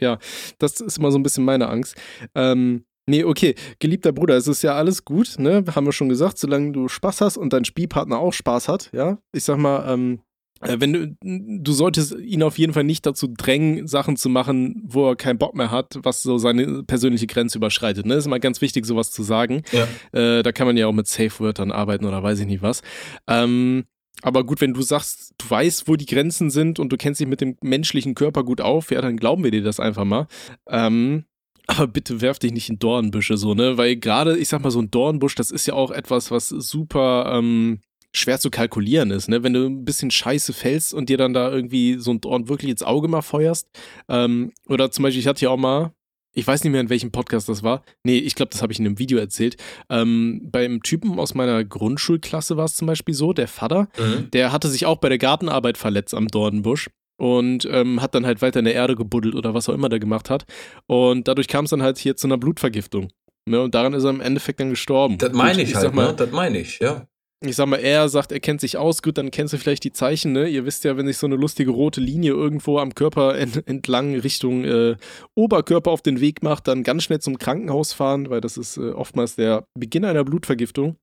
Boah. 0.00 0.18
das 0.58 0.80
ist 0.80 0.98
immer 0.98 1.12
so 1.12 1.18
ein 1.18 1.22
bisschen 1.22 1.44
meine 1.44 1.68
Angst. 1.68 1.94
Ähm, 2.34 2.84
nee, 3.06 3.24
okay, 3.24 3.54
geliebter 3.78 4.12
Bruder, 4.12 4.36
es 4.36 4.48
ist 4.48 4.62
ja 4.62 4.74
alles 4.74 5.04
gut, 5.04 5.36
ne? 5.38 5.64
Haben 5.74 5.86
wir 5.86 5.92
schon 5.92 6.08
gesagt, 6.08 6.38
solange 6.38 6.72
du 6.72 6.88
Spaß 6.88 7.20
hast 7.20 7.36
und 7.36 7.52
dein 7.52 7.64
Spielpartner 7.64 8.18
auch 8.18 8.32
Spaß 8.32 8.68
hat, 8.68 8.90
ja? 8.92 9.18
Ich 9.32 9.44
sag 9.44 9.58
mal, 9.58 9.84
ähm, 9.92 10.20
äh, 10.60 10.80
wenn 10.80 10.92
du, 10.92 11.16
du 11.20 11.72
solltest 11.72 12.16
ihn 12.18 12.42
auf 12.42 12.58
jeden 12.58 12.72
Fall 12.72 12.84
nicht 12.84 13.06
dazu 13.06 13.28
drängen, 13.28 13.86
Sachen 13.86 14.16
zu 14.16 14.28
machen, 14.28 14.82
wo 14.86 15.10
er 15.10 15.16
keinen 15.16 15.38
Bock 15.38 15.54
mehr 15.54 15.70
hat, 15.70 15.98
was 16.02 16.22
so 16.22 16.38
seine 16.38 16.82
persönliche 16.84 17.26
Grenze 17.26 17.58
überschreitet. 17.58 18.06
Ne? 18.06 18.14
Ist 18.14 18.26
immer 18.26 18.40
ganz 18.40 18.60
wichtig, 18.60 18.86
sowas 18.86 19.10
zu 19.10 19.22
sagen. 19.22 19.62
Ja. 19.72 19.86
Äh, 20.18 20.42
da 20.42 20.52
kann 20.52 20.66
man 20.66 20.76
ja 20.76 20.86
auch 20.86 20.92
mit 20.92 21.06
Safe-Wörtern 21.06 21.72
arbeiten 21.72 22.04
oder 22.06 22.22
weiß 22.22 22.40
ich 22.40 22.46
nicht 22.46 22.62
was. 22.62 22.82
Ähm, 23.28 23.84
aber 24.22 24.44
gut, 24.44 24.60
wenn 24.60 24.72
du 24.72 24.80
sagst, 24.80 25.34
du 25.38 25.50
weißt, 25.50 25.88
wo 25.88 25.96
die 25.96 26.06
Grenzen 26.06 26.48
sind 26.50 26.78
und 26.78 26.90
du 26.90 26.96
kennst 26.96 27.20
dich 27.20 27.26
mit 27.26 27.40
dem 27.40 27.56
menschlichen 27.62 28.14
Körper 28.14 28.44
gut 28.44 28.60
auf, 28.60 28.90
ja, 28.90 29.02
dann 29.02 29.16
glauben 29.16 29.44
wir 29.44 29.50
dir 29.50 29.62
das 29.62 29.80
einfach 29.80 30.04
mal. 30.04 30.28
Ähm, 30.68 31.24
aber 31.66 31.86
bitte 31.86 32.20
werf 32.20 32.38
dich 32.38 32.52
nicht 32.52 32.68
in 32.68 32.78
Dornbüsche 32.78 33.36
so, 33.36 33.54
ne? 33.54 33.76
Weil 33.78 33.96
gerade, 33.96 34.36
ich 34.38 34.48
sag 34.48 34.62
mal, 34.62 34.70
so 34.70 34.80
ein 34.80 34.90
Dornbusch, 34.90 35.34
das 35.34 35.50
ist 35.50 35.66
ja 35.66 35.74
auch 35.74 35.90
etwas, 35.90 36.30
was 36.30 36.48
super 36.48 37.32
ähm, 37.36 37.80
schwer 38.12 38.38
zu 38.38 38.50
kalkulieren 38.50 39.10
ist, 39.10 39.28
ne? 39.28 39.42
Wenn 39.42 39.54
du 39.54 39.66
ein 39.66 39.84
bisschen 39.84 40.10
scheiße 40.10 40.52
fällst 40.52 40.92
und 40.94 41.08
dir 41.08 41.16
dann 41.16 41.32
da 41.32 41.50
irgendwie 41.50 41.96
so 41.98 42.10
ein 42.12 42.20
Dorn 42.20 42.48
wirklich 42.48 42.70
ins 42.70 42.82
Auge 42.82 43.08
mal 43.08 43.22
feuerst. 43.22 43.68
Ähm, 44.08 44.52
oder 44.68 44.90
zum 44.90 45.02
Beispiel, 45.04 45.20
ich 45.20 45.26
hatte 45.26 45.44
ja 45.44 45.50
auch 45.50 45.56
mal, 45.56 45.92
ich 46.36 46.46
weiß 46.46 46.64
nicht 46.64 46.72
mehr, 46.72 46.80
in 46.80 46.90
welchem 46.90 47.12
Podcast 47.12 47.48
das 47.48 47.62
war. 47.62 47.82
Nee, 48.02 48.18
ich 48.18 48.34
glaube, 48.34 48.50
das 48.50 48.60
habe 48.60 48.72
ich 48.72 48.78
in 48.80 48.86
einem 48.86 48.98
Video 48.98 49.18
erzählt. 49.18 49.56
Ähm, 49.88 50.40
beim 50.50 50.82
Typen 50.82 51.18
aus 51.18 51.34
meiner 51.34 51.64
Grundschulklasse 51.64 52.56
war 52.56 52.64
es 52.66 52.74
zum 52.76 52.86
Beispiel 52.86 53.14
so, 53.14 53.32
der 53.32 53.48
Vater, 53.48 53.88
Mhm. 53.98 54.30
der 54.32 54.52
hatte 54.52 54.68
sich 54.68 54.84
auch 54.84 54.98
bei 54.98 55.08
der 55.08 55.18
Gartenarbeit 55.18 55.78
verletzt 55.78 56.12
am 56.14 56.26
Dornbusch 56.28 56.88
und 57.16 57.68
ähm, 57.70 58.02
hat 58.02 58.14
dann 58.14 58.26
halt 58.26 58.42
weiter 58.42 58.58
in 58.58 58.64
der 58.64 58.74
Erde 58.74 58.96
gebuddelt 58.96 59.34
oder 59.34 59.54
was 59.54 59.68
auch 59.68 59.74
immer 59.74 59.88
der 59.88 60.00
gemacht 60.00 60.30
hat. 60.30 60.44
Und 60.86 61.28
dadurch 61.28 61.48
kam 61.48 61.64
es 61.64 61.70
dann 61.70 61.82
halt 61.82 61.98
hier 61.98 62.16
zu 62.16 62.26
einer 62.26 62.38
Blutvergiftung. 62.38 63.08
Ne? 63.46 63.60
Und 63.60 63.74
daran 63.74 63.92
ist 63.92 64.04
er 64.04 64.10
im 64.10 64.20
Endeffekt 64.20 64.60
dann 64.60 64.70
gestorben. 64.70 65.18
Das 65.18 65.32
meine 65.32 65.62
ich, 65.62 65.72
sag 65.72 65.82
halt, 65.84 65.94
mal, 65.94 66.08
ne? 66.08 66.14
Das 66.14 66.30
meine 66.30 66.58
ich, 66.58 66.78
ja. 66.78 67.06
ich 67.44 67.54
sag 67.56 67.66
mal, 67.66 67.76
er 67.76 68.08
sagt, 68.08 68.32
er 68.32 68.40
kennt 68.40 68.60
sich 68.60 68.78
aus, 68.78 69.02
gut, 69.02 69.18
dann 69.18 69.30
kennst 69.30 69.52
du 69.52 69.58
vielleicht 69.58 69.84
die 69.84 69.92
Zeichen, 69.92 70.32
ne? 70.32 70.48
Ihr 70.48 70.64
wisst 70.64 70.84
ja, 70.84 70.96
wenn 70.96 71.06
sich 71.06 71.18
so 71.18 71.26
eine 71.26 71.36
lustige 71.36 71.70
rote 71.70 72.00
Linie 72.00 72.32
irgendwo 72.32 72.78
am 72.78 72.94
Körper 72.94 73.36
ent 73.38 73.66
entlang 73.68 74.14
Richtung 74.14 74.64
äh, 74.64 74.96
Oberkörper 75.34 75.90
auf 75.90 76.00
den 76.00 76.20
Weg 76.20 76.42
macht, 76.42 76.68
dann 76.68 76.84
ganz 76.84 77.04
schnell 77.04 77.20
zum 77.20 77.38
Krankenhaus 77.38 77.92
fahren, 77.92 78.30
weil 78.30 78.40
das 78.40 78.56
ist 78.56 78.78
äh, 78.78 78.90
oftmals 78.90 79.36
der 79.36 79.66
Beginn 79.78 80.04
einer 80.04 80.24
Blutvergiftung. 80.24 80.96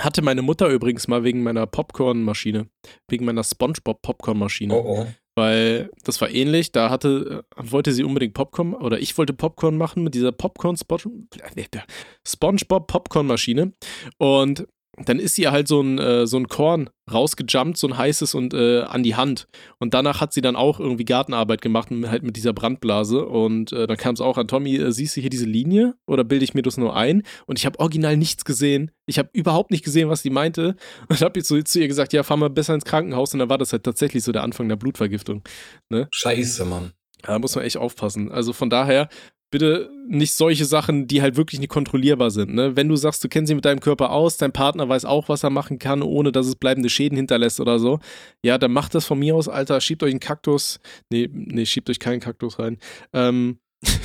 Hatte 0.00 0.22
meine 0.22 0.42
Mutter 0.42 0.68
übrigens 0.68 1.06
mal 1.06 1.22
wegen 1.22 1.44
meiner 1.44 1.66
Popcornmaschine, 1.68 2.66
wegen 3.08 3.24
meiner 3.24 3.44
SpongeBob-Popcornmaschine. 3.44 4.74
Oh, 4.74 5.02
oh. 5.02 5.06
Weil 5.36 5.90
das 6.04 6.20
war 6.20 6.30
ähnlich, 6.30 6.70
da 6.70 6.90
hatte, 6.90 7.44
äh, 7.56 7.72
wollte 7.72 7.92
sie 7.92 8.04
unbedingt 8.04 8.34
Popcorn, 8.34 8.74
oder 8.74 9.00
ich 9.00 9.16
wollte 9.18 9.32
Popcorn 9.32 9.76
machen 9.76 10.04
mit 10.04 10.14
dieser 10.14 10.32
Popcorn 10.32 10.76
SpongeBob 12.26 12.86
Popcornmaschine. 12.86 13.72
Und 14.18 14.66
dann 15.04 15.18
ist 15.18 15.38
ihr 15.38 15.50
halt 15.50 15.68
so 15.68 15.80
ein, 15.80 15.98
äh, 15.98 16.26
so 16.26 16.36
ein 16.36 16.48
Korn 16.48 16.90
rausgejumpt, 17.12 17.76
so 17.76 17.88
ein 17.88 17.98
heißes 17.98 18.34
und 18.34 18.54
äh, 18.54 18.82
an 18.82 19.02
die 19.02 19.16
Hand. 19.16 19.48
Und 19.78 19.92
danach 19.92 20.20
hat 20.20 20.32
sie 20.32 20.40
dann 20.40 20.56
auch 20.56 20.80
irgendwie 20.80 21.04
Gartenarbeit 21.04 21.60
gemacht, 21.62 21.88
halt 21.90 22.22
mit 22.22 22.36
dieser 22.36 22.52
Brandblase. 22.52 23.26
Und 23.26 23.72
äh, 23.72 23.86
dann 23.86 23.96
kam 23.96 24.14
es 24.14 24.20
auch 24.20 24.38
an 24.38 24.48
Tommy, 24.48 24.76
äh, 24.76 24.92
siehst 24.92 25.16
du 25.16 25.20
hier 25.20 25.30
diese 25.30 25.46
Linie? 25.46 25.94
Oder 26.06 26.24
bilde 26.24 26.44
ich 26.44 26.54
mir 26.54 26.62
das 26.62 26.76
nur 26.76 26.96
ein? 26.96 27.22
Und 27.46 27.58
ich 27.58 27.66
habe 27.66 27.78
original 27.80 28.16
nichts 28.16 28.44
gesehen. 28.44 28.90
Ich 29.06 29.18
habe 29.18 29.28
überhaupt 29.32 29.70
nicht 29.70 29.84
gesehen, 29.84 30.08
was 30.08 30.22
sie 30.22 30.30
meinte. 30.30 30.76
Und 31.08 31.20
habe 31.20 31.40
jetzt 31.40 31.48
so 31.48 31.60
zu 31.60 31.80
ihr 31.80 31.88
gesagt, 31.88 32.12
ja, 32.12 32.22
fahr 32.22 32.36
mal 32.36 32.50
besser 32.50 32.74
ins 32.74 32.84
Krankenhaus. 32.84 33.32
Und 33.32 33.40
dann 33.40 33.50
war 33.50 33.58
das 33.58 33.72
halt 33.72 33.84
tatsächlich 33.84 34.22
so 34.22 34.32
der 34.32 34.42
Anfang 34.42 34.68
der 34.68 34.76
Blutvergiftung. 34.76 35.42
Scheiße, 36.10 36.64
Mann. 36.64 36.92
Da 37.22 37.38
muss 37.38 37.56
man 37.56 37.64
echt 37.64 37.78
aufpassen. 37.78 38.30
Also 38.30 38.52
von 38.52 38.70
daher, 38.70 39.08
bitte 39.54 39.88
nicht 40.08 40.32
solche 40.32 40.64
Sachen, 40.64 41.06
die 41.06 41.22
halt 41.22 41.36
wirklich 41.36 41.60
nicht 41.60 41.68
kontrollierbar 41.68 42.32
sind. 42.32 42.56
Ne? 42.56 42.74
Wenn 42.74 42.88
du 42.88 42.96
sagst, 42.96 43.22
du 43.22 43.28
kennst 43.28 43.50
dich 43.50 43.54
mit 43.54 43.64
deinem 43.64 43.78
Körper 43.78 44.10
aus, 44.10 44.36
dein 44.36 44.50
Partner 44.50 44.88
weiß 44.88 45.04
auch, 45.04 45.28
was 45.28 45.44
er 45.44 45.50
machen 45.50 45.78
kann, 45.78 46.02
ohne 46.02 46.32
dass 46.32 46.48
es 46.48 46.56
bleibende 46.56 46.90
Schäden 46.90 47.14
hinterlässt 47.14 47.60
oder 47.60 47.78
so, 47.78 48.00
ja, 48.44 48.58
dann 48.58 48.72
macht 48.72 48.96
das 48.96 49.06
von 49.06 49.16
mir 49.16 49.36
aus, 49.36 49.48
Alter, 49.48 49.80
schiebt 49.80 50.02
euch 50.02 50.10
einen 50.10 50.18
Kaktus. 50.18 50.80
Nee, 51.08 51.30
nee, 51.32 51.66
schiebt 51.66 51.88
euch 51.88 52.00
keinen 52.00 52.18
Kaktus 52.18 52.58
rein. 52.58 52.78
Ähm, 53.12 53.60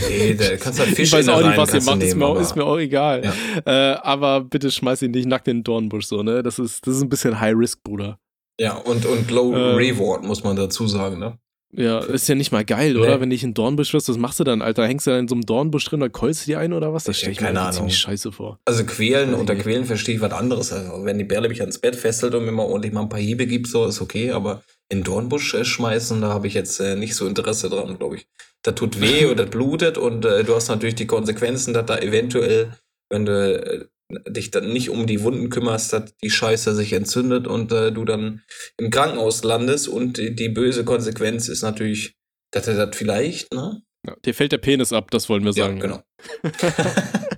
Nee, 0.07 0.35
da 0.35 0.55
kannst 0.57 0.79
halt 0.79 0.89
Fisch 0.89 1.07
ich 1.07 1.13
weiß 1.13 1.29
auch 1.29 1.41
nicht, 1.41 1.57
was 1.57 1.73
ihr 1.73 1.81
macht, 1.81 1.87
kannst 1.87 2.07
ist 2.07 2.15
mir, 2.15 2.25
auch, 2.25 2.33
nehmen, 2.33 2.43
ist 2.43 2.55
mir 2.55 2.65
auch 2.65 2.77
egal. 2.77 3.23
Ja. 3.65 3.93
Äh, 3.93 3.95
aber 4.03 4.41
bitte 4.41 4.69
schmeiß 4.69 5.01
ihn 5.01 5.11
nicht 5.11 5.25
nackt 5.25 5.47
in 5.47 5.57
den 5.57 5.63
Dornbusch 5.63 6.05
so, 6.05 6.21
ne? 6.21 6.43
Das 6.43 6.59
ist, 6.59 6.85
das 6.85 6.97
ist 6.97 7.01
ein 7.01 7.09
bisschen 7.09 7.39
High 7.39 7.55
Risk, 7.57 7.81
Bruder. 7.81 8.19
Ja, 8.59 8.75
und, 8.75 9.05
und 9.07 9.31
Low 9.31 9.55
Ähm. 9.55 9.75
Reward, 9.77 10.23
muss 10.25 10.43
man 10.43 10.55
dazu 10.55 10.85
sagen, 10.85 11.17
ne? 11.17 11.39
Ja, 11.71 11.99
ist 11.99 12.27
ja 12.27 12.33
nicht 12.33 12.51
mal 12.51 12.65
geil, 12.65 12.97
oder? 12.97 13.15
Nee. 13.15 13.21
Wenn 13.21 13.29
dich 13.29 13.43
in 13.43 13.53
Dornbusch 13.53 13.93
wirst, 13.93 14.09
was 14.09 14.17
machst 14.17 14.39
du 14.39 14.43
dann, 14.43 14.61
Alter? 14.63 14.87
Hängst 14.87 15.05
du 15.05 15.11
da 15.11 15.19
in 15.19 15.27
so 15.27 15.35
einem 15.35 15.45
Dornbusch 15.45 15.85
drin 15.85 16.01
oder 16.01 16.09
keulst 16.09 16.41
du 16.47 16.51
dir 16.51 16.59
ein 16.59 16.73
oder 16.73 16.93
was? 16.93 17.03
Das 17.03 17.15
Ja, 17.17 17.19
stelle 17.19 17.31
ich 17.33 17.39
mir 17.41 17.45
keine 17.47 17.59
irgendwie 17.59 17.67
Ahnung. 17.67 17.77
ziemlich 17.77 17.97
scheiße 17.99 18.31
vor. 18.31 18.59
Also 18.65 18.83
quälen, 18.85 19.35
unter 19.35 19.53
nicht. 19.53 19.63
quälen 19.63 19.85
verstehe 19.85 20.15
ich 20.15 20.21
was 20.21 20.31
anderes. 20.31 20.73
Also 20.73 21.05
wenn 21.05 21.19
die 21.19 21.25
Bärle 21.25 21.47
mich 21.47 21.61
ans 21.61 21.77
Bett 21.77 21.95
fesselt 21.95 22.33
und 22.33 22.45
mir 22.45 22.51
mal 22.51 22.63
ordentlich 22.63 22.91
mal 22.91 23.01
ein 23.01 23.09
paar 23.09 23.19
Hiebe 23.19 23.45
gibt, 23.45 23.67
so 23.67 23.85
ist 23.85 24.01
okay, 24.01 24.31
aber 24.31 24.63
in 24.89 25.03
Dornbusch 25.03 25.53
äh, 25.53 25.63
schmeißen, 25.63 26.19
da 26.21 26.29
habe 26.29 26.47
ich 26.47 26.55
jetzt 26.55 26.79
äh, 26.79 26.95
nicht 26.95 27.13
so 27.13 27.27
Interesse 27.27 27.69
dran, 27.69 27.97
glaube 27.99 28.15
ich. 28.15 28.27
Das 28.63 28.73
tut 28.73 28.99
weh 28.99 29.25
und 29.29 29.37
das 29.37 29.49
blutet 29.51 29.99
und 29.99 30.25
äh, 30.25 30.43
du 30.43 30.55
hast 30.55 30.69
natürlich 30.69 30.95
die 30.95 31.05
Konsequenzen, 31.07 31.75
dass 31.75 31.85
da 31.85 31.99
eventuell, 31.99 32.73
wenn 33.11 33.27
du 33.27 33.31
äh, 33.33 33.85
dich 34.27 34.51
dann 34.51 34.71
nicht 34.71 34.89
um 34.89 35.07
die 35.07 35.23
Wunden 35.23 35.49
kümmerst, 35.49 35.93
dass 35.93 36.15
die 36.17 36.29
Scheiße 36.29 36.75
sich 36.75 36.93
entzündet 36.93 37.47
und 37.47 37.71
äh, 37.71 37.91
du 37.91 38.05
dann 38.05 38.41
im 38.77 38.89
Krankenhaus 38.89 39.43
landest 39.43 39.87
und 39.87 40.17
die, 40.17 40.35
die 40.35 40.49
böse 40.49 40.83
Konsequenz 40.83 41.47
ist 41.47 41.61
natürlich, 41.61 42.15
dass 42.51 42.67
er 42.67 42.85
das 42.85 42.95
vielleicht, 42.95 43.53
ne? 43.53 43.81
Ja, 44.07 44.15
dir 44.25 44.33
fällt 44.33 44.53
der 44.53 44.59
Penis 44.59 44.93
ab, 44.93 45.11
das 45.11 45.27
wollen 45.27 45.43
wir 45.43 45.53
sagen. 45.53 45.77
Ja, 45.77 45.83
genau. 45.83 46.03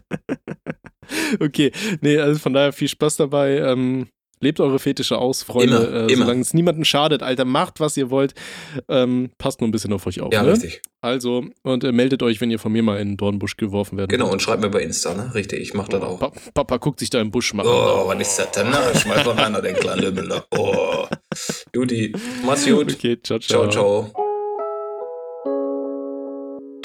Okay, 1.40 1.72
nee, 2.02 2.18
also 2.18 2.40
von 2.40 2.54
daher 2.54 2.74
viel 2.74 2.88
Spaß 2.88 3.18
dabei. 3.18 3.58
Ähm, 3.58 4.08
lebt 4.42 4.60
eure 4.60 4.80
Fetische 4.80 5.18
aus, 5.18 5.44
Freunde. 5.44 5.78
Immer, 5.78 5.96
äh, 6.10 6.14
immer. 6.14 6.26
Solange 6.26 6.42
es 6.42 6.54
niemandem 6.54 6.84
schadet, 6.84 7.24
Alter, 7.24 7.46
macht, 7.46 7.80
was 7.80 7.96
ihr 7.98 8.10
wollt. 8.10 8.34
Ähm, 8.90 9.32
passt 9.38 9.62
nur 9.62 9.68
ein 9.68 9.72
bisschen 9.72 9.94
auf 9.94 10.06
euch 10.08 10.22
auf. 10.22 10.34
Ja, 10.34 10.44
ne? 10.44 10.52
richtig. 10.52 10.82
Also, 11.02 11.46
und 11.64 11.84
äh, 11.84 11.92
meldet 11.92 12.22
euch, 12.22 12.42
wenn 12.42 12.52
ihr 12.52 12.60
von 12.60 12.72
mir 12.72 12.84
mal 12.84 13.00
in 13.00 13.10
den 13.10 13.18
Dornbusch 13.18 13.58
geworfen 13.58 13.98
werdet. 13.98 14.12
Genau, 14.12 14.32
und 14.32 14.42
schreibt 14.42 14.62
mir 14.62 14.70
bei 14.70 14.82
Insta, 14.82 15.14
ne? 15.16 15.34
Richtig, 15.34 15.60
ich 15.60 15.74
mach 15.74 15.88
das 15.88 16.02
auch. 16.04 16.20
Pa 16.20 16.32
Papa 16.54 16.78
guckt 16.78 17.00
sich 17.00 17.10
da 17.10 17.20
im 17.20 17.32
Busch 17.32 17.54
machen. 17.54 17.70
Oh, 17.70 18.08
was 18.08 18.20
ist 18.20 18.38
das 18.38 18.52
denn? 18.52 18.68
Na, 18.70 18.94
schmeiß 18.94 19.26
mal 19.26 19.36
rein, 19.36 19.64
den 19.64 19.76
kleinen 19.76 20.02
Lümmel 20.02 20.28
da. 20.28 20.46
Oh. 20.56 21.08
Juti, 21.74 22.14
mach's 22.46 22.66
gut. 22.66 22.94
Okay, 22.94 23.18
ciao, 23.24 23.40
ciao. 23.40 23.70
Ciao, 23.70 24.12
ciao. 24.12 24.31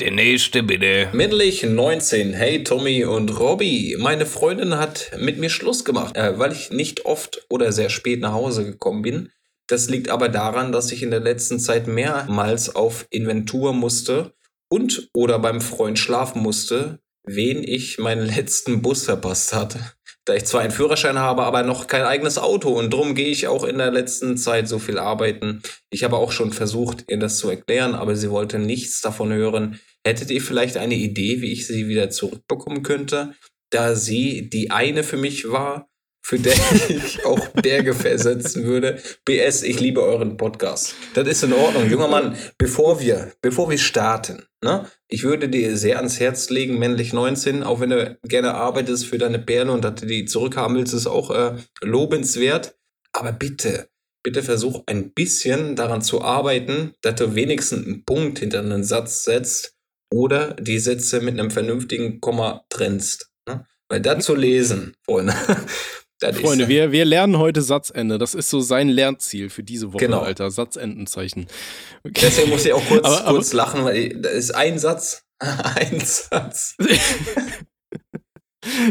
Der 0.00 0.10
nächste 0.10 0.62
bitte. 0.62 1.08
Männlich 1.14 1.62
19. 1.62 2.34
Hey 2.34 2.62
Tommy 2.62 3.06
und 3.06 3.40
Robby. 3.40 3.96
Meine 3.98 4.26
Freundin 4.26 4.76
hat 4.76 5.12
mit 5.18 5.38
mir 5.38 5.48
Schluss 5.48 5.86
gemacht, 5.86 6.16
äh, 6.16 6.38
weil 6.38 6.52
ich 6.52 6.70
nicht 6.70 7.06
oft 7.06 7.46
oder 7.48 7.72
sehr 7.72 7.88
spät 7.88 8.20
nach 8.20 8.32
Hause 8.32 8.66
gekommen 8.66 9.00
bin. 9.00 9.30
Das 9.68 9.88
liegt 9.88 10.10
aber 10.10 10.28
daran, 10.28 10.70
dass 10.70 10.92
ich 10.92 11.02
in 11.02 11.10
der 11.10 11.20
letzten 11.20 11.58
Zeit 11.58 11.86
mehrmals 11.86 12.76
auf 12.76 13.06
Inventur 13.08 13.72
musste 13.72 14.34
und 14.68 15.08
oder 15.14 15.38
beim 15.38 15.62
Freund 15.62 15.98
schlafen 15.98 16.42
musste, 16.42 17.00
wen 17.24 17.64
ich 17.64 17.98
meinen 17.98 18.26
letzten 18.26 18.82
Bus 18.82 19.04
verpasst 19.04 19.54
hatte. 19.54 19.80
Da 20.26 20.34
ich 20.34 20.44
zwar 20.44 20.60
einen 20.60 20.72
Führerschein 20.72 21.20
habe, 21.20 21.44
aber 21.44 21.62
noch 21.62 21.86
kein 21.86 22.02
eigenes 22.02 22.36
Auto 22.36 22.70
und 22.70 22.92
drum 22.92 23.14
gehe 23.14 23.28
ich 23.28 23.46
auch 23.46 23.62
in 23.62 23.78
der 23.78 23.92
letzten 23.92 24.36
Zeit 24.36 24.66
so 24.66 24.80
viel 24.80 24.98
arbeiten. 24.98 25.62
Ich 25.88 26.02
habe 26.02 26.16
auch 26.16 26.32
schon 26.32 26.52
versucht, 26.52 27.04
ihr 27.08 27.18
das 27.18 27.38
zu 27.38 27.48
erklären, 27.48 27.94
aber 27.94 28.16
sie 28.16 28.28
wollte 28.28 28.58
nichts 28.58 29.00
davon 29.00 29.32
hören. 29.32 29.78
Hättet 30.04 30.32
ihr 30.32 30.42
vielleicht 30.42 30.76
eine 30.78 30.96
Idee, 30.96 31.40
wie 31.42 31.52
ich 31.52 31.68
sie 31.68 31.86
wieder 31.86 32.10
zurückbekommen 32.10 32.82
könnte, 32.82 33.34
da 33.70 33.94
sie 33.94 34.50
die 34.50 34.72
eine 34.72 35.04
für 35.04 35.16
mich 35.16 35.48
war, 35.48 35.88
für 36.26 36.40
der 36.40 36.56
ich 36.88 37.24
auch 37.24 37.46
Berge 37.50 37.94
versetzen 37.94 38.64
würde? 38.64 39.00
BS, 39.24 39.62
ich 39.62 39.78
liebe 39.78 40.02
euren 40.02 40.36
Podcast. 40.36 40.96
Das 41.14 41.28
ist 41.28 41.44
in 41.44 41.52
Ordnung, 41.52 41.88
junger 41.88 42.08
Mann. 42.08 42.36
Bevor 42.58 42.98
wir, 42.98 43.32
bevor 43.42 43.70
wir 43.70 43.78
starten, 43.78 44.42
ne, 44.60 44.90
ich 45.06 45.22
würde 45.22 45.48
dir 45.48 45.76
sehr 45.76 45.98
ans 45.98 46.18
Herz 46.18 46.50
legen, 46.50 46.80
männlich 46.80 47.12
19, 47.12 47.62
auch 47.62 47.78
wenn 47.78 47.90
du 47.90 48.18
gerne 48.24 48.54
arbeitest 48.54 49.06
für 49.06 49.18
deine 49.18 49.38
Perle 49.38 49.70
und 49.70 49.84
dass 49.84 50.00
du 50.00 50.06
die 50.06 50.24
zurückhaben 50.24 50.76
willst, 50.76 50.94
ist 50.94 51.06
auch 51.06 51.30
äh, 51.30 51.58
lobenswert. 51.80 52.76
Aber 53.12 53.30
bitte, 53.30 53.88
bitte 54.24 54.42
versuch 54.42 54.82
ein 54.86 55.12
bisschen 55.12 55.76
daran 55.76 56.02
zu 56.02 56.22
arbeiten, 56.22 56.94
dass 57.02 57.14
du 57.14 57.36
wenigstens 57.36 57.86
einen 57.86 58.04
Punkt 58.04 58.40
hinter 58.40 58.58
einen 58.58 58.82
Satz 58.82 59.22
setzt 59.22 59.76
oder 60.12 60.54
die 60.54 60.80
Sätze 60.80 61.20
mit 61.20 61.38
einem 61.38 61.52
vernünftigen 61.52 62.20
Komma 62.20 62.64
trennst. 62.68 63.30
Ne? 63.48 63.64
Weil 63.88 64.00
das 64.00 64.24
zu 64.24 64.34
lesen, 64.34 64.96
Freunde. 65.04 65.32
Das 66.20 66.38
Freunde, 66.38 66.64
ist, 66.64 66.68
wir, 66.70 66.92
wir 66.92 67.04
lernen 67.04 67.38
heute 67.38 67.62
Satzende. 67.62 68.18
Das 68.18 68.34
ist 68.34 68.48
so 68.50 68.60
sein 68.60 68.88
Lernziel 68.88 69.50
für 69.50 69.62
diese 69.62 69.92
Woche, 69.92 70.04
Genau. 70.04 70.20
Alter. 70.20 70.50
Satzendenzeichen. 70.50 71.46
Okay. 72.04 72.20
Deswegen 72.22 72.50
muss 72.50 72.64
ich 72.64 72.72
auch 72.72 72.84
kurz, 72.86 73.04
Aber- 73.04 73.20
aber- 73.24 73.30
kurz 73.38 73.52
lachen, 73.52 73.84
weil 73.84 73.96
ich- 73.96 74.14
das 74.20 74.32
ist 74.32 74.50
ein 74.54 74.78
Satz. 74.78 75.22
ein 75.40 76.00
Satz. 76.00 76.76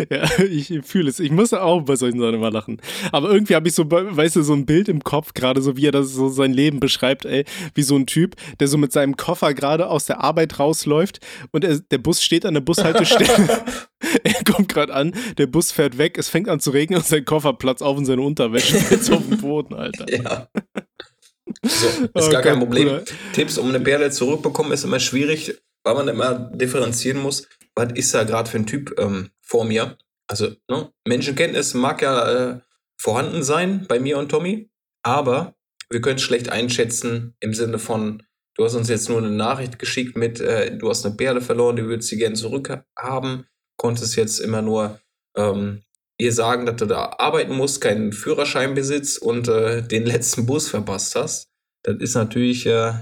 Ja, 0.10 0.30
ich 0.40 0.72
fühle 0.84 1.10
es. 1.10 1.20
Ich 1.20 1.32
muss 1.32 1.54
auch 1.54 1.82
bei 1.82 1.96
solchen 1.96 2.20
Sachen 2.20 2.36
immer 2.36 2.52
lachen. 2.52 2.82
Aber 3.12 3.30
irgendwie 3.32 3.56
habe 3.56 3.68
ich 3.68 3.76
so, 3.76 3.90
weißt 3.90 4.38
du, 4.38 4.42
so 4.44 4.54
ein 4.54 4.66
Bild 4.66 4.88
im 4.88 5.04
Kopf, 5.04 5.34
gerade 5.34 5.62
so 5.62 5.76
wie 5.76 5.88
er 5.88 5.92
das 5.92 6.14
so 6.14 6.30
sein 6.30 6.54
Leben 6.54 6.80
beschreibt, 6.80 7.26
ey, 7.26 7.46
wie 7.74 7.82
so 7.82 7.96
ein 7.96 8.06
Typ, 8.06 8.36
der 8.60 8.68
so 8.68 8.78
mit 8.78 8.92
seinem 8.94 9.18
Koffer 9.18 9.54
gerade 9.54 9.90
aus 9.90 10.06
der 10.06 10.24
Arbeit 10.24 10.60
rausläuft 10.60 11.20
und 11.52 11.64
er, 11.64 11.80
der 11.80 11.98
Bus 11.98 12.24
steht 12.24 12.46
an 12.46 12.54
der 12.54 12.62
Bushaltestelle. 12.62 13.64
er 14.24 14.44
kommt 14.44 14.70
gerade 14.70 14.94
an, 14.94 15.14
der 15.38 15.48
Bus 15.48 15.72
fährt 15.72 15.98
weg, 15.98 16.18
es 16.18 16.30
fängt 16.30 16.50
an 16.50 16.60
zu 16.60 16.72
regnen 16.72 17.00
und 17.00 17.06
sein 17.06 17.26
Koffer 17.26 17.54
platzt 17.54 17.84
auf 17.84 17.98
und 17.98 18.06
seine 18.06 18.22
Unterwäsche 18.22 18.78
ist 18.94 19.12
auf 19.12 19.28
dem 19.28 19.38
Boden, 19.40 19.74
Alter. 19.74 20.06
Ja. 20.12 20.48
So, 21.64 21.88
ist 21.88 22.28
Oh 22.28 22.30
gar 22.30 22.42
kein 22.42 22.60
Problem. 22.60 22.88
Bruder. 22.88 23.04
Tipps, 23.34 23.58
um 23.58 23.70
eine 23.70 23.80
Perle 23.80 24.10
zurückbekommen, 24.12 24.72
ist 24.72 24.84
immer 24.84 25.00
schwierig, 25.00 25.56
weil 25.84 25.96
man 25.96 26.08
immer 26.08 26.34
differenzieren 26.54 27.22
muss, 27.22 27.48
was 27.76 27.92
ist 27.94 28.14
da 28.14 28.24
gerade 28.24 28.50
für 28.50 28.58
ein 28.58 28.66
Typ 28.66 28.96
ähm, 28.98 29.30
vor 29.42 29.66
mir. 29.66 29.98
Also, 30.28 30.52
ne? 30.70 30.92
Menschenkenntnis 31.08 31.74
mag 31.74 32.02
ja 32.02 32.32
äh, 32.32 32.60
vorhanden 32.98 33.44
sein 33.44 33.86
bei 33.88 34.00
mir 34.00 34.18
und 34.18 34.30
Tommy, 34.30 34.72
aber 35.04 35.56
wir 35.90 36.02
können 36.02 36.16
es 36.16 36.24
schlecht 36.24 36.50
einschätzen 36.50 37.36
im 37.40 37.54
Sinne 37.54 37.78
von, 37.78 38.24
du 38.56 38.66
hast 38.66 38.76
uns 38.76 38.90
jetzt 38.90 39.10
nur 39.10 39.20
eine 39.20 39.30
Nachricht 39.30 39.78
geschickt 39.78 40.18
mit, 40.18 40.40
äh, 40.40 40.76
du 40.78 40.90
hast 40.90 41.06
eine 41.06 41.16
Perle 41.16 41.42
verloren, 41.42 41.76
du 41.76 41.84
würdest 41.84 42.10
sie 42.10 42.18
gerne 42.18 42.36
zurückhaben, 42.36 43.46
konntest 43.78 44.16
jetzt 44.16 44.40
immer 44.40 44.62
nur 44.62 45.00
ähm, 45.36 45.84
ihr 46.18 46.32
sagen, 46.32 46.66
dass 46.66 46.78
du 46.78 46.86
da 46.86 47.16
arbeiten 47.18 47.54
musst, 47.56 47.82
keinen 47.82 48.14
Führerschein 48.14 48.74
besitzt 48.74 49.22
und 49.22 49.48
äh, 49.48 49.86
den 49.86 50.06
letzten 50.06 50.46
Bus 50.46 50.70
verpasst 50.70 51.16
hast. 51.16 51.50
Das 51.84 51.98
ist 52.00 52.16
natürlich, 52.16 52.66
äh, 52.66 52.94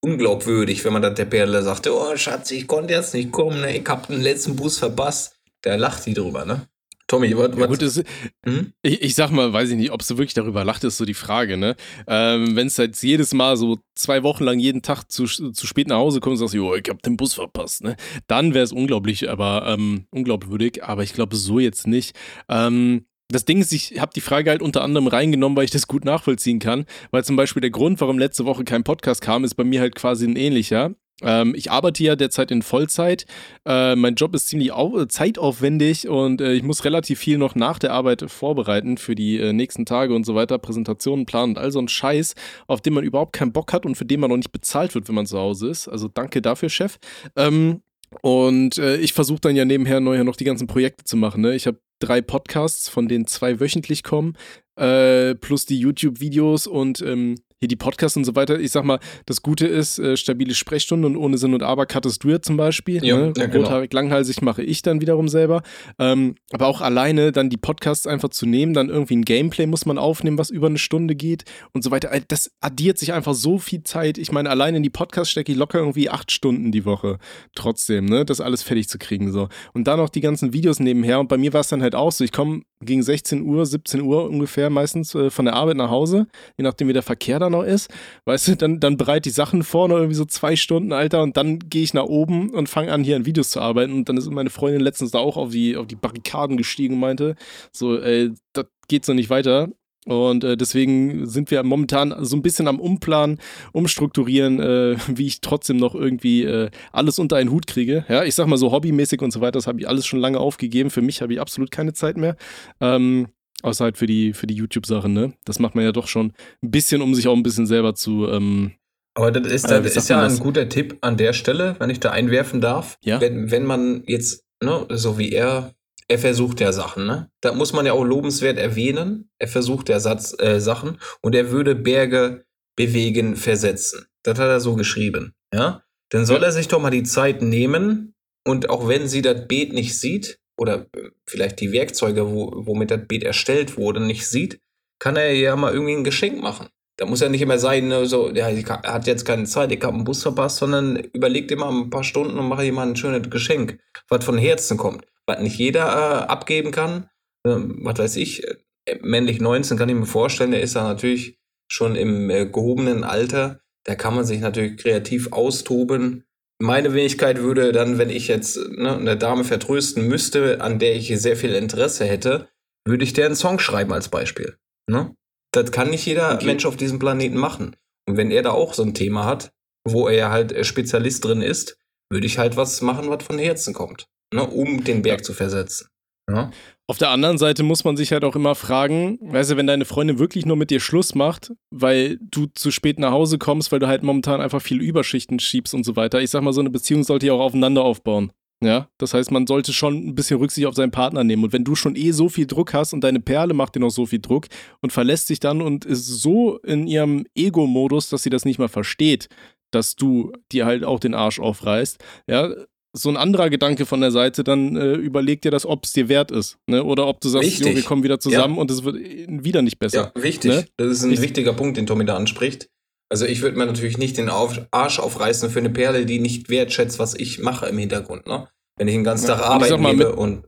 unglaubwürdig, 0.00 0.84
wenn 0.84 0.92
man 0.92 1.02
dann 1.02 1.14
der 1.14 1.24
Perle 1.24 1.62
sagt, 1.62 1.88
oh 1.88 2.16
Schatz, 2.16 2.50
ich 2.50 2.66
konnte 2.66 2.94
jetzt 2.94 3.14
nicht 3.14 3.32
kommen, 3.32 3.60
ne? 3.60 3.76
ich 3.76 3.88
hab 3.88 4.06
den 4.06 4.20
letzten 4.20 4.56
Bus 4.56 4.78
verpasst. 4.78 5.34
Da 5.62 5.74
lacht 5.74 6.06
die 6.06 6.14
drüber, 6.14 6.44
ne? 6.44 6.68
Tommy, 7.08 7.36
was, 7.36 7.56
Ja, 7.56 7.66
gut, 7.66 7.80
das, 7.80 8.02
hm? 8.44 8.72
Ich, 8.82 9.00
ich 9.02 9.14
sag 9.14 9.30
mal, 9.30 9.52
weiß 9.52 9.70
ich 9.70 9.76
nicht, 9.76 9.90
ob 9.90 10.02
sie 10.02 10.18
wirklich 10.18 10.34
darüber 10.34 10.62
lacht, 10.62 10.84
ist 10.84 10.98
so 10.98 11.06
die 11.06 11.14
Frage, 11.14 11.56
ne? 11.56 11.74
Ähm, 12.06 12.54
Wenn 12.54 12.66
es 12.66 12.76
jetzt 12.76 13.02
jedes 13.02 13.32
Mal 13.32 13.56
so 13.56 13.78
zwei 13.94 14.22
Wochen 14.22 14.44
lang 14.44 14.58
jeden 14.58 14.82
Tag 14.82 15.10
zu, 15.10 15.24
zu 15.24 15.66
spät 15.66 15.88
nach 15.88 15.96
Hause 15.96 16.20
kommt 16.20 16.34
und 16.34 16.38
sagst, 16.38 16.54
jo, 16.54 16.74
ich 16.74 16.88
hab 16.88 17.02
den 17.02 17.16
Bus 17.16 17.34
verpasst, 17.34 17.82
ne? 17.82 17.96
Dann 18.26 18.52
wäre 18.52 18.64
es 18.64 18.72
unglaublich, 18.72 19.28
aber 19.30 19.64
ähm, 19.66 20.06
unglaubwürdig, 20.10 20.84
aber 20.84 21.02
ich 21.02 21.14
glaube 21.14 21.34
so 21.34 21.58
jetzt 21.58 21.86
nicht. 21.86 22.14
Ähm, 22.48 23.06
das 23.30 23.44
Ding 23.44 23.60
ist, 23.60 23.72
ich 23.72 24.00
habe 24.00 24.12
die 24.14 24.22
Frage 24.22 24.50
halt 24.50 24.62
unter 24.62 24.82
anderem 24.82 25.06
reingenommen, 25.06 25.56
weil 25.56 25.64
ich 25.64 25.70
das 25.70 25.86
gut 25.86 26.04
nachvollziehen 26.04 26.60
kann. 26.60 26.86
Weil 27.10 27.24
zum 27.24 27.36
Beispiel 27.36 27.60
der 27.60 27.70
Grund, 27.70 28.00
warum 28.00 28.18
letzte 28.18 28.46
Woche 28.46 28.64
kein 28.64 28.84
Podcast 28.84 29.20
kam, 29.20 29.44
ist 29.44 29.54
bei 29.54 29.64
mir 29.64 29.80
halt 29.80 29.94
quasi 29.94 30.26
ein 30.26 30.36
ähnlicher. 30.36 30.94
Ähm, 31.20 31.54
ich 31.54 31.70
arbeite 31.70 32.02
ja 32.04 32.16
derzeit 32.16 32.50
in 32.50 32.62
Vollzeit. 32.62 33.26
Äh, 33.66 33.96
mein 33.96 34.14
Job 34.14 34.34
ist 34.34 34.48
ziemlich 34.48 34.72
au 34.72 35.04
zeitaufwendig 35.04 36.08
und 36.08 36.40
äh, 36.40 36.54
ich 36.54 36.62
muss 36.62 36.84
relativ 36.84 37.18
viel 37.18 37.36
noch 37.36 37.54
nach 37.54 37.78
der 37.78 37.92
Arbeit 37.92 38.30
vorbereiten 38.30 38.96
für 38.96 39.14
die 39.14 39.38
äh, 39.38 39.52
nächsten 39.52 39.84
Tage 39.84 40.14
und 40.14 40.24
so 40.24 40.34
weiter, 40.34 40.58
Präsentationen 40.58 41.26
planen 41.26 41.52
und 41.52 41.58
all 41.58 41.72
so 41.72 41.80
ein 41.80 41.88
Scheiß, 41.88 42.34
auf 42.66 42.80
den 42.80 42.94
man 42.94 43.04
überhaupt 43.04 43.32
keinen 43.34 43.52
Bock 43.52 43.72
hat 43.72 43.84
und 43.84 43.96
für 43.96 44.06
den 44.06 44.20
man 44.20 44.30
noch 44.30 44.36
nicht 44.36 44.52
bezahlt 44.52 44.94
wird, 44.94 45.08
wenn 45.08 45.16
man 45.16 45.26
zu 45.26 45.38
Hause 45.38 45.68
ist. 45.68 45.88
Also 45.88 46.08
danke 46.08 46.40
dafür, 46.40 46.70
Chef. 46.70 46.98
Ähm, 47.36 47.82
und 48.22 48.78
äh, 48.78 48.96
ich 48.96 49.12
versuche 49.12 49.40
dann 49.40 49.56
ja 49.56 49.66
nebenher 49.66 50.00
neu 50.00 50.22
noch 50.24 50.36
die 50.36 50.44
ganzen 50.44 50.66
Projekte 50.66 51.04
zu 51.04 51.16
machen. 51.16 51.42
Ne? 51.42 51.54
Ich 51.54 51.66
habe 51.66 51.78
drei 51.98 52.20
Podcasts, 52.20 52.88
von 52.88 53.08
denen 53.08 53.26
zwei 53.26 53.60
wöchentlich 53.60 54.02
kommen, 54.02 54.36
äh, 54.76 55.34
plus 55.34 55.66
die 55.66 55.78
YouTube-Videos 55.78 56.66
und 56.66 57.00
ähm, 57.02 57.36
hier 57.60 57.68
die 57.68 57.76
Podcasts 57.76 58.16
und 58.16 58.24
so 58.24 58.36
weiter. 58.36 58.58
Ich 58.60 58.70
sag 58.70 58.84
mal, 58.84 59.00
das 59.26 59.42
Gute 59.42 59.66
ist, 59.66 59.98
äh, 59.98 60.16
stabile 60.16 60.54
Sprechstunde 60.54 61.06
und 61.06 61.16
ohne 61.16 61.38
Sinn 61.38 61.54
und 61.54 61.62
Aber 61.62 61.86
cuttest 61.86 62.22
du 62.22 62.30
ja 62.30 62.40
zum 62.40 62.56
Beispiel. 62.56 63.04
Ja, 63.04 63.16
ne? 63.16 63.32
ja, 63.36 63.46
genau. 63.46 63.64
Rothaarig, 63.64 63.92
langhalsig 63.92 64.42
mache 64.42 64.62
ich 64.62 64.82
dann 64.82 65.00
wiederum 65.00 65.28
selber. 65.28 65.62
Ähm, 65.98 66.36
aber 66.52 66.66
auch 66.66 66.80
alleine 66.80 67.32
dann 67.32 67.50
die 67.50 67.56
Podcasts 67.56 68.06
einfach 68.06 68.28
zu 68.28 68.46
nehmen, 68.46 68.74
dann 68.74 68.88
irgendwie 68.88 69.16
ein 69.16 69.24
Gameplay 69.24 69.66
muss 69.66 69.86
man 69.86 69.98
aufnehmen, 69.98 70.38
was 70.38 70.50
über 70.50 70.68
eine 70.68 70.78
Stunde 70.78 71.16
geht 71.16 71.44
und 71.72 71.82
so 71.82 71.90
weiter. 71.90 72.10
Das 72.28 72.50
addiert 72.60 72.98
sich 72.98 73.12
einfach 73.12 73.34
so 73.34 73.58
viel 73.58 73.82
Zeit. 73.82 74.18
Ich 74.18 74.30
meine, 74.30 74.50
alleine 74.50 74.76
in 74.76 74.82
die 74.82 74.90
Podcasts 74.90 75.30
stecke 75.30 75.52
ich 75.52 75.58
locker 75.58 75.80
irgendwie 75.80 76.10
acht 76.10 76.30
Stunden 76.30 76.70
die 76.70 76.84
Woche. 76.84 77.18
Trotzdem, 77.54 78.04
ne? 78.04 78.24
Das 78.24 78.40
alles 78.40 78.62
fertig 78.62 78.88
zu 78.88 78.98
kriegen. 78.98 79.32
so. 79.32 79.48
Und 79.72 79.88
dann 79.88 79.98
noch 79.98 80.10
die 80.10 80.20
ganzen 80.20 80.52
Videos 80.52 80.78
nebenher. 80.78 81.18
Und 81.18 81.28
bei 81.28 81.36
mir 81.36 81.52
war 81.52 81.60
es 81.60 81.68
dann 81.68 81.82
halt 81.82 81.94
auch 81.94 82.12
so, 82.12 82.22
ich 82.22 82.32
komme 82.32 82.62
gegen 82.80 83.02
16 83.02 83.42
Uhr, 83.42 83.66
17 83.66 84.02
Uhr 84.02 84.28
ungefähr 84.28 84.70
meistens 84.70 85.14
äh, 85.14 85.30
von 85.30 85.44
der 85.44 85.54
Arbeit 85.54 85.76
nach 85.76 85.90
Hause, 85.90 86.26
je 86.56 86.62
nachdem 86.62 86.88
wie 86.88 86.92
der 86.92 87.02
Verkehr 87.02 87.38
da 87.38 87.47
noch 87.50 87.62
ist. 87.62 87.90
Weißt 88.24 88.48
du, 88.48 88.56
dann, 88.56 88.80
dann 88.80 88.96
bereite 88.96 89.28
ich 89.28 89.34
Sachen 89.34 89.62
vor, 89.62 89.88
noch 89.88 89.96
irgendwie 89.96 90.14
so 90.14 90.24
zwei 90.24 90.56
Stunden, 90.56 90.92
Alter, 90.92 91.22
und 91.22 91.36
dann 91.36 91.58
gehe 91.58 91.82
ich 91.82 91.94
nach 91.94 92.04
oben 92.04 92.50
und 92.50 92.68
fange 92.68 92.92
an, 92.92 93.04
hier 93.04 93.16
an 93.16 93.26
Videos 93.26 93.50
zu 93.50 93.60
arbeiten. 93.60 93.92
Und 93.92 94.08
dann 94.08 94.16
ist 94.16 94.30
meine 94.30 94.50
Freundin 94.50 94.80
letztens 94.80 95.10
da 95.10 95.18
auch 95.18 95.36
auf 95.36 95.50
die, 95.50 95.76
auf 95.76 95.86
die 95.86 95.96
Barrikaden 95.96 96.56
gestiegen 96.56 96.94
und 96.94 97.00
meinte, 97.00 97.36
so, 97.72 98.00
ey, 98.00 98.32
das 98.52 98.66
geht 98.88 99.04
so 99.04 99.14
nicht 99.14 99.30
weiter. 99.30 99.68
Und 100.08 100.42
äh, 100.42 100.56
deswegen 100.56 101.26
sind 101.26 101.50
wir 101.50 101.62
momentan 101.62 102.14
so 102.24 102.34
ein 102.34 102.40
bisschen 102.40 102.66
am 102.66 102.80
Umplanen, 102.80 103.38
umstrukturieren, 103.72 104.58
äh, 104.58 104.96
wie 105.08 105.26
ich 105.26 105.42
trotzdem 105.42 105.76
noch 105.76 105.94
irgendwie 105.94 106.44
äh, 106.44 106.70
alles 106.92 107.18
unter 107.18 107.36
einen 107.36 107.50
Hut 107.50 107.66
kriege. 107.66 108.06
Ja, 108.08 108.24
ich 108.24 108.34
sag 108.34 108.46
mal 108.46 108.56
so 108.56 108.72
hobbymäßig 108.72 109.20
und 109.20 109.32
so 109.32 109.42
weiter, 109.42 109.52
das 109.52 109.66
habe 109.66 109.80
ich 109.80 109.88
alles 109.88 110.06
schon 110.06 110.20
lange 110.20 110.40
aufgegeben. 110.40 110.90
Für 110.90 111.02
mich 111.02 111.20
habe 111.20 111.34
ich 111.34 111.40
absolut 111.40 111.70
keine 111.70 111.92
Zeit 111.92 112.16
mehr. 112.16 112.36
Ähm, 112.80 113.28
außer 113.62 113.84
halt 113.84 113.98
für 113.98 114.06
die, 114.06 114.32
für 114.32 114.46
die 114.46 114.54
YouTube-Sachen, 114.54 115.12
ne? 115.12 115.32
Das 115.44 115.58
macht 115.58 115.74
man 115.74 115.84
ja 115.84 115.92
doch 115.92 116.06
schon 116.08 116.32
ein 116.62 116.70
bisschen, 116.70 117.02
um 117.02 117.14
sich 117.14 117.26
auch 117.28 117.36
ein 117.36 117.42
bisschen 117.42 117.66
selber 117.66 117.94
zu. 117.94 118.26
Ähm, 118.28 118.72
Aber 119.14 119.30
das 119.32 119.50
ist, 119.52 119.64
Äh, 119.64 119.82
das 119.82 119.94
wie 119.94 119.98
ist 119.98 120.08
ja 120.08 120.22
ein 120.24 120.38
guter 120.38 120.68
Tipp 120.68 120.98
an 121.00 121.16
der 121.16 121.32
Stelle, 121.32 121.76
wenn 121.78 121.90
ich 121.90 122.00
da 122.00 122.10
einwerfen 122.10 122.60
darf. 122.60 122.98
Ja. 123.02 123.20
Wenn, 123.20 123.50
wenn 123.50 123.64
man 123.66 124.04
jetzt, 124.06 124.44
ne, 124.62 124.86
so 124.90 125.18
wie 125.18 125.32
er, 125.32 125.74
er 126.08 126.18
versucht 126.18 126.60
ja 126.60 126.72
Sachen, 126.72 127.06
ne? 127.06 127.30
Da 127.42 127.52
muss 127.52 127.72
man 127.72 127.84
ja 127.84 127.92
auch 127.92 128.04
lobenswert 128.04 128.58
erwähnen. 128.58 129.28
Er 129.38 129.48
versucht 129.48 129.88
ja 129.88 130.00
Satz, 130.00 130.34
äh, 130.38 130.60
Sachen 130.60 130.98
und 131.20 131.34
er 131.34 131.50
würde 131.50 131.74
Berge 131.74 132.44
bewegen, 132.76 133.36
versetzen. 133.36 134.06
Das 134.22 134.38
hat 134.38 134.48
er 134.48 134.60
so 134.60 134.74
geschrieben, 134.76 135.34
ja? 135.52 135.82
Dann 136.10 136.24
soll 136.24 136.38
Ja. 136.40 136.46
er 136.46 136.52
sich 136.52 136.68
doch 136.68 136.80
mal 136.80 136.90
die 136.90 137.02
Zeit 137.02 137.42
nehmen 137.42 138.14
und 138.46 138.70
auch 138.70 138.88
wenn 138.88 139.08
sie 139.08 139.20
das 139.20 139.46
Beet 139.48 139.72
nicht 139.74 139.98
sieht 139.98 140.38
oder 140.58 140.86
äh, 140.94 141.10
vielleicht 141.26 141.60
die 141.60 141.72
Werkzeuge, 141.72 142.30
wo, 142.30 142.50
womit 142.66 142.90
das 142.90 143.06
Beet 143.06 143.22
erstellt 143.24 143.76
wurde, 143.78 144.00
nicht 144.00 144.26
sieht, 144.26 144.60
kann 144.98 145.16
er 145.16 145.32
ja 145.32 145.56
mal 145.56 145.72
irgendwie 145.72 145.94
ein 145.94 146.04
Geschenk 146.04 146.42
machen. 146.42 146.68
Da 146.98 147.06
muss 147.06 147.20
ja 147.20 147.28
nicht 147.28 147.40
immer 147.42 147.58
sein, 147.58 147.86
ne, 147.86 148.06
so, 148.06 148.30
ja, 148.34 148.50
ich 148.50 148.66
ha- 148.68 148.82
hat 148.82 149.06
jetzt 149.06 149.24
keine 149.24 149.44
Zeit, 149.44 149.70
ich 149.70 149.82
habe 149.82 149.94
einen 149.94 150.04
Bus 150.04 150.22
verpasst, 150.22 150.56
sondern 150.56 150.96
überlegt 150.96 151.52
immer 151.52 151.70
ein 151.70 151.90
paar 151.90 152.02
Stunden 152.02 152.36
und 152.38 152.48
mache 152.48 152.70
mal 152.72 152.88
ein 152.88 152.96
schönes 152.96 153.30
Geschenk, 153.30 153.78
was 154.08 154.24
von 154.24 154.36
Herzen 154.36 154.76
kommt, 154.76 155.06
was 155.24 155.40
nicht 155.40 155.56
jeder 155.58 155.84
äh, 155.86 156.24
abgeben 156.26 156.72
kann. 156.72 157.08
Ähm, 157.46 157.78
was 157.84 157.98
weiß 158.00 158.16
ich, 158.16 158.42
äh, 158.44 158.56
männlich 159.00 159.40
19 159.40 159.76
kann 159.78 159.88
ich 159.88 159.94
mir 159.94 160.06
vorstellen, 160.06 160.50
der 160.50 160.60
ist 160.60 160.74
da 160.74 160.82
natürlich 160.82 161.38
schon 161.68 161.94
im 161.94 162.30
äh, 162.30 162.46
gehobenen 162.46 163.04
Alter. 163.04 163.60
Da 163.84 163.94
kann 163.94 164.16
man 164.16 164.24
sich 164.24 164.40
natürlich 164.40 164.76
kreativ 164.78 165.32
austoben. 165.32 166.24
Meine 166.60 166.92
Wenigkeit 166.92 167.38
würde 167.38 167.72
dann, 167.72 167.98
wenn 167.98 168.10
ich 168.10 168.26
jetzt 168.26 168.56
ne, 168.56 168.96
eine 168.96 169.16
Dame 169.16 169.44
vertrösten 169.44 170.08
müsste, 170.08 170.60
an 170.60 170.78
der 170.78 170.96
ich 170.96 171.08
sehr 171.20 171.36
viel 171.36 171.54
Interesse 171.54 172.04
hätte, 172.04 172.48
würde 172.86 173.04
ich 173.04 173.12
der 173.12 173.26
einen 173.26 173.36
Song 173.36 173.58
schreiben 173.58 173.92
als 173.92 174.08
Beispiel. 174.08 174.56
Ne? 174.90 175.14
Das 175.52 175.70
kann 175.70 175.90
nicht 175.90 176.04
jeder 176.04 176.34
Okay. 176.34 176.46
Mensch 176.46 176.66
auf 176.66 176.76
diesem 176.76 176.98
Planeten 176.98 177.36
machen. 177.36 177.76
Und 178.08 178.16
wenn 178.16 178.30
er 178.30 178.42
da 178.42 178.50
auch 178.50 178.74
so 178.74 178.82
ein 178.82 178.94
Thema 178.94 179.24
hat, 179.24 179.52
wo 179.86 180.08
er 180.08 180.14
ja 180.14 180.30
halt 180.30 180.52
äh, 180.52 180.64
Spezialist 180.64 181.24
drin 181.24 181.42
ist, 181.42 181.78
würde 182.10 182.26
ich 182.26 182.38
halt 182.38 182.56
was 182.56 182.80
machen, 182.80 183.08
was 183.08 183.22
von 183.22 183.38
Herzen 183.38 183.74
kommt, 183.74 184.06
ne? 184.34 184.46
um 184.46 184.82
den 184.82 185.02
Berg 185.02 185.24
zu 185.24 185.34
versetzen. 185.34 185.88
Ja? 186.28 186.50
Auf 186.86 186.98
der 186.98 187.10
anderen 187.10 187.38
Seite 187.38 187.62
muss 187.62 187.84
man 187.84 187.96
sich 187.96 188.12
halt 188.12 188.24
auch 188.24 188.36
immer 188.36 188.54
fragen, 188.54 189.18
weißt 189.20 189.50
du, 189.50 189.56
wenn 189.56 189.66
deine 189.66 189.84
Freundin 189.84 190.18
wirklich 190.18 190.46
nur 190.46 190.56
mit 190.56 190.70
dir 190.70 190.80
Schluss 190.80 191.14
macht, 191.14 191.52
weil 191.70 192.18
du 192.20 192.46
zu 192.54 192.70
spät 192.70 192.98
nach 192.98 193.12
Hause 193.12 193.38
kommst, 193.38 193.72
weil 193.72 193.78
du 193.78 193.88
halt 193.88 194.02
momentan 194.02 194.40
einfach 194.40 194.62
viel 194.62 194.80
Überschichten 194.80 195.38
schiebst 195.38 195.74
und 195.74 195.84
so 195.84 195.96
weiter. 195.96 196.20
Ich 196.20 196.30
sag 196.30 196.42
mal, 196.42 196.52
so 196.52 196.60
eine 196.60 196.70
Beziehung 196.70 197.04
sollte 197.04 197.26
ja 197.26 197.34
auch 197.34 197.40
aufeinander 197.40 197.82
aufbauen. 197.82 198.32
Ja, 198.60 198.88
das 198.98 199.14
heißt, 199.14 199.30
man 199.30 199.46
sollte 199.46 199.72
schon 199.72 200.08
ein 200.08 200.14
bisschen 200.16 200.38
Rücksicht 200.38 200.66
auf 200.66 200.74
seinen 200.74 200.90
Partner 200.90 201.22
nehmen. 201.22 201.44
Und 201.44 201.52
wenn 201.52 201.62
du 201.62 201.76
schon 201.76 201.94
eh 201.94 202.10
so 202.10 202.28
viel 202.28 202.46
Druck 202.46 202.74
hast 202.74 202.92
und 202.92 203.04
deine 203.04 203.20
Perle 203.20 203.54
macht 203.54 203.76
dir 203.76 203.80
noch 203.80 203.90
so 203.90 204.04
viel 204.04 204.18
Druck 204.18 204.46
und 204.80 204.92
verlässt 204.92 205.30
dich 205.30 205.38
dann 205.38 205.62
und 205.62 205.84
ist 205.84 206.06
so 206.06 206.58
in 206.58 206.88
ihrem 206.88 207.24
Ego-Modus, 207.36 208.08
dass 208.08 208.24
sie 208.24 208.30
das 208.30 208.44
nicht 208.44 208.58
mal 208.58 208.68
versteht, 208.68 209.28
dass 209.70 209.94
du 209.94 210.32
dir 210.50 210.66
halt 210.66 210.84
auch 210.84 210.98
den 210.98 211.14
Arsch 211.14 211.38
aufreißt, 211.38 212.02
ja, 212.26 212.52
so 212.96 213.08
ein 213.10 213.16
anderer 213.16 213.50
Gedanke 213.50 213.86
von 213.86 214.00
der 214.00 214.10
Seite, 214.10 214.44
dann 214.44 214.76
äh, 214.76 214.94
überleg 214.94 215.42
dir 215.42 215.50
das, 215.50 215.66
ob 215.66 215.84
es 215.84 215.92
dir 215.92 216.08
wert 216.08 216.30
ist. 216.30 216.58
Ne? 216.66 216.82
Oder 216.82 217.06
ob 217.06 217.20
du 217.20 217.28
sagst, 217.28 217.44
jo, 217.44 217.50
Wichtig. 217.66 217.76
wir 217.76 217.82
kommen 217.84 218.02
wieder 218.02 218.18
zusammen 218.18 218.58
und 218.58 218.70
es 218.70 218.82
wird 218.84 218.96
äh, 218.96 219.26
wieder 219.28 219.62
nicht 219.62 219.78
besser. 219.78 220.12
Ja, 220.14 220.22
wichtig. 220.22 220.50
Ne? 220.50 220.64
Das 220.78 220.88
ist 220.88 221.02
ein 221.04 221.12
Ich- 221.12 221.20
wichtiger 221.20 221.52
Punkt, 221.52 221.76
den 221.76 221.86
Tommy 221.86 222.04
da 222.04 222.16
anspricht. 222.16 222.68
Also 223.10 223.24
ich 223.24 223.40
würde 223.42 223.56
mir 223.56 223.64
natürlich 223.66 223.96
nicht 223.98 224.18
den 224.18 224.28
auf 224.28 224.60
Arsch 224.70 224.98
aufreißen 224.98 225.48
für 225.50 225.58
eine 225.60 225.70
Perle, 225.70 226.04
die 226.06 226.18
nicht 226.18 226.50
wertschätzt, 226.50 226.98
was 226.98 227.14
ich 227.14 227.38
mache 227.38 227.66
im 227.66 227.78
Hintergrund. 227.78 228.26
Ne? 228.26 228.48
Wenn 228.78 228.88
ich 228.88 228.94
den 228.94 229.04
ganzen 229.04 229.28
Ja, 229.28 229.34
Tag 229.36 229.44
sag 229.44 229.50
arbeiten 229.50 229.82
mal, 229.82 229.92
gebe 229.96 230.14
und 230.16 230.44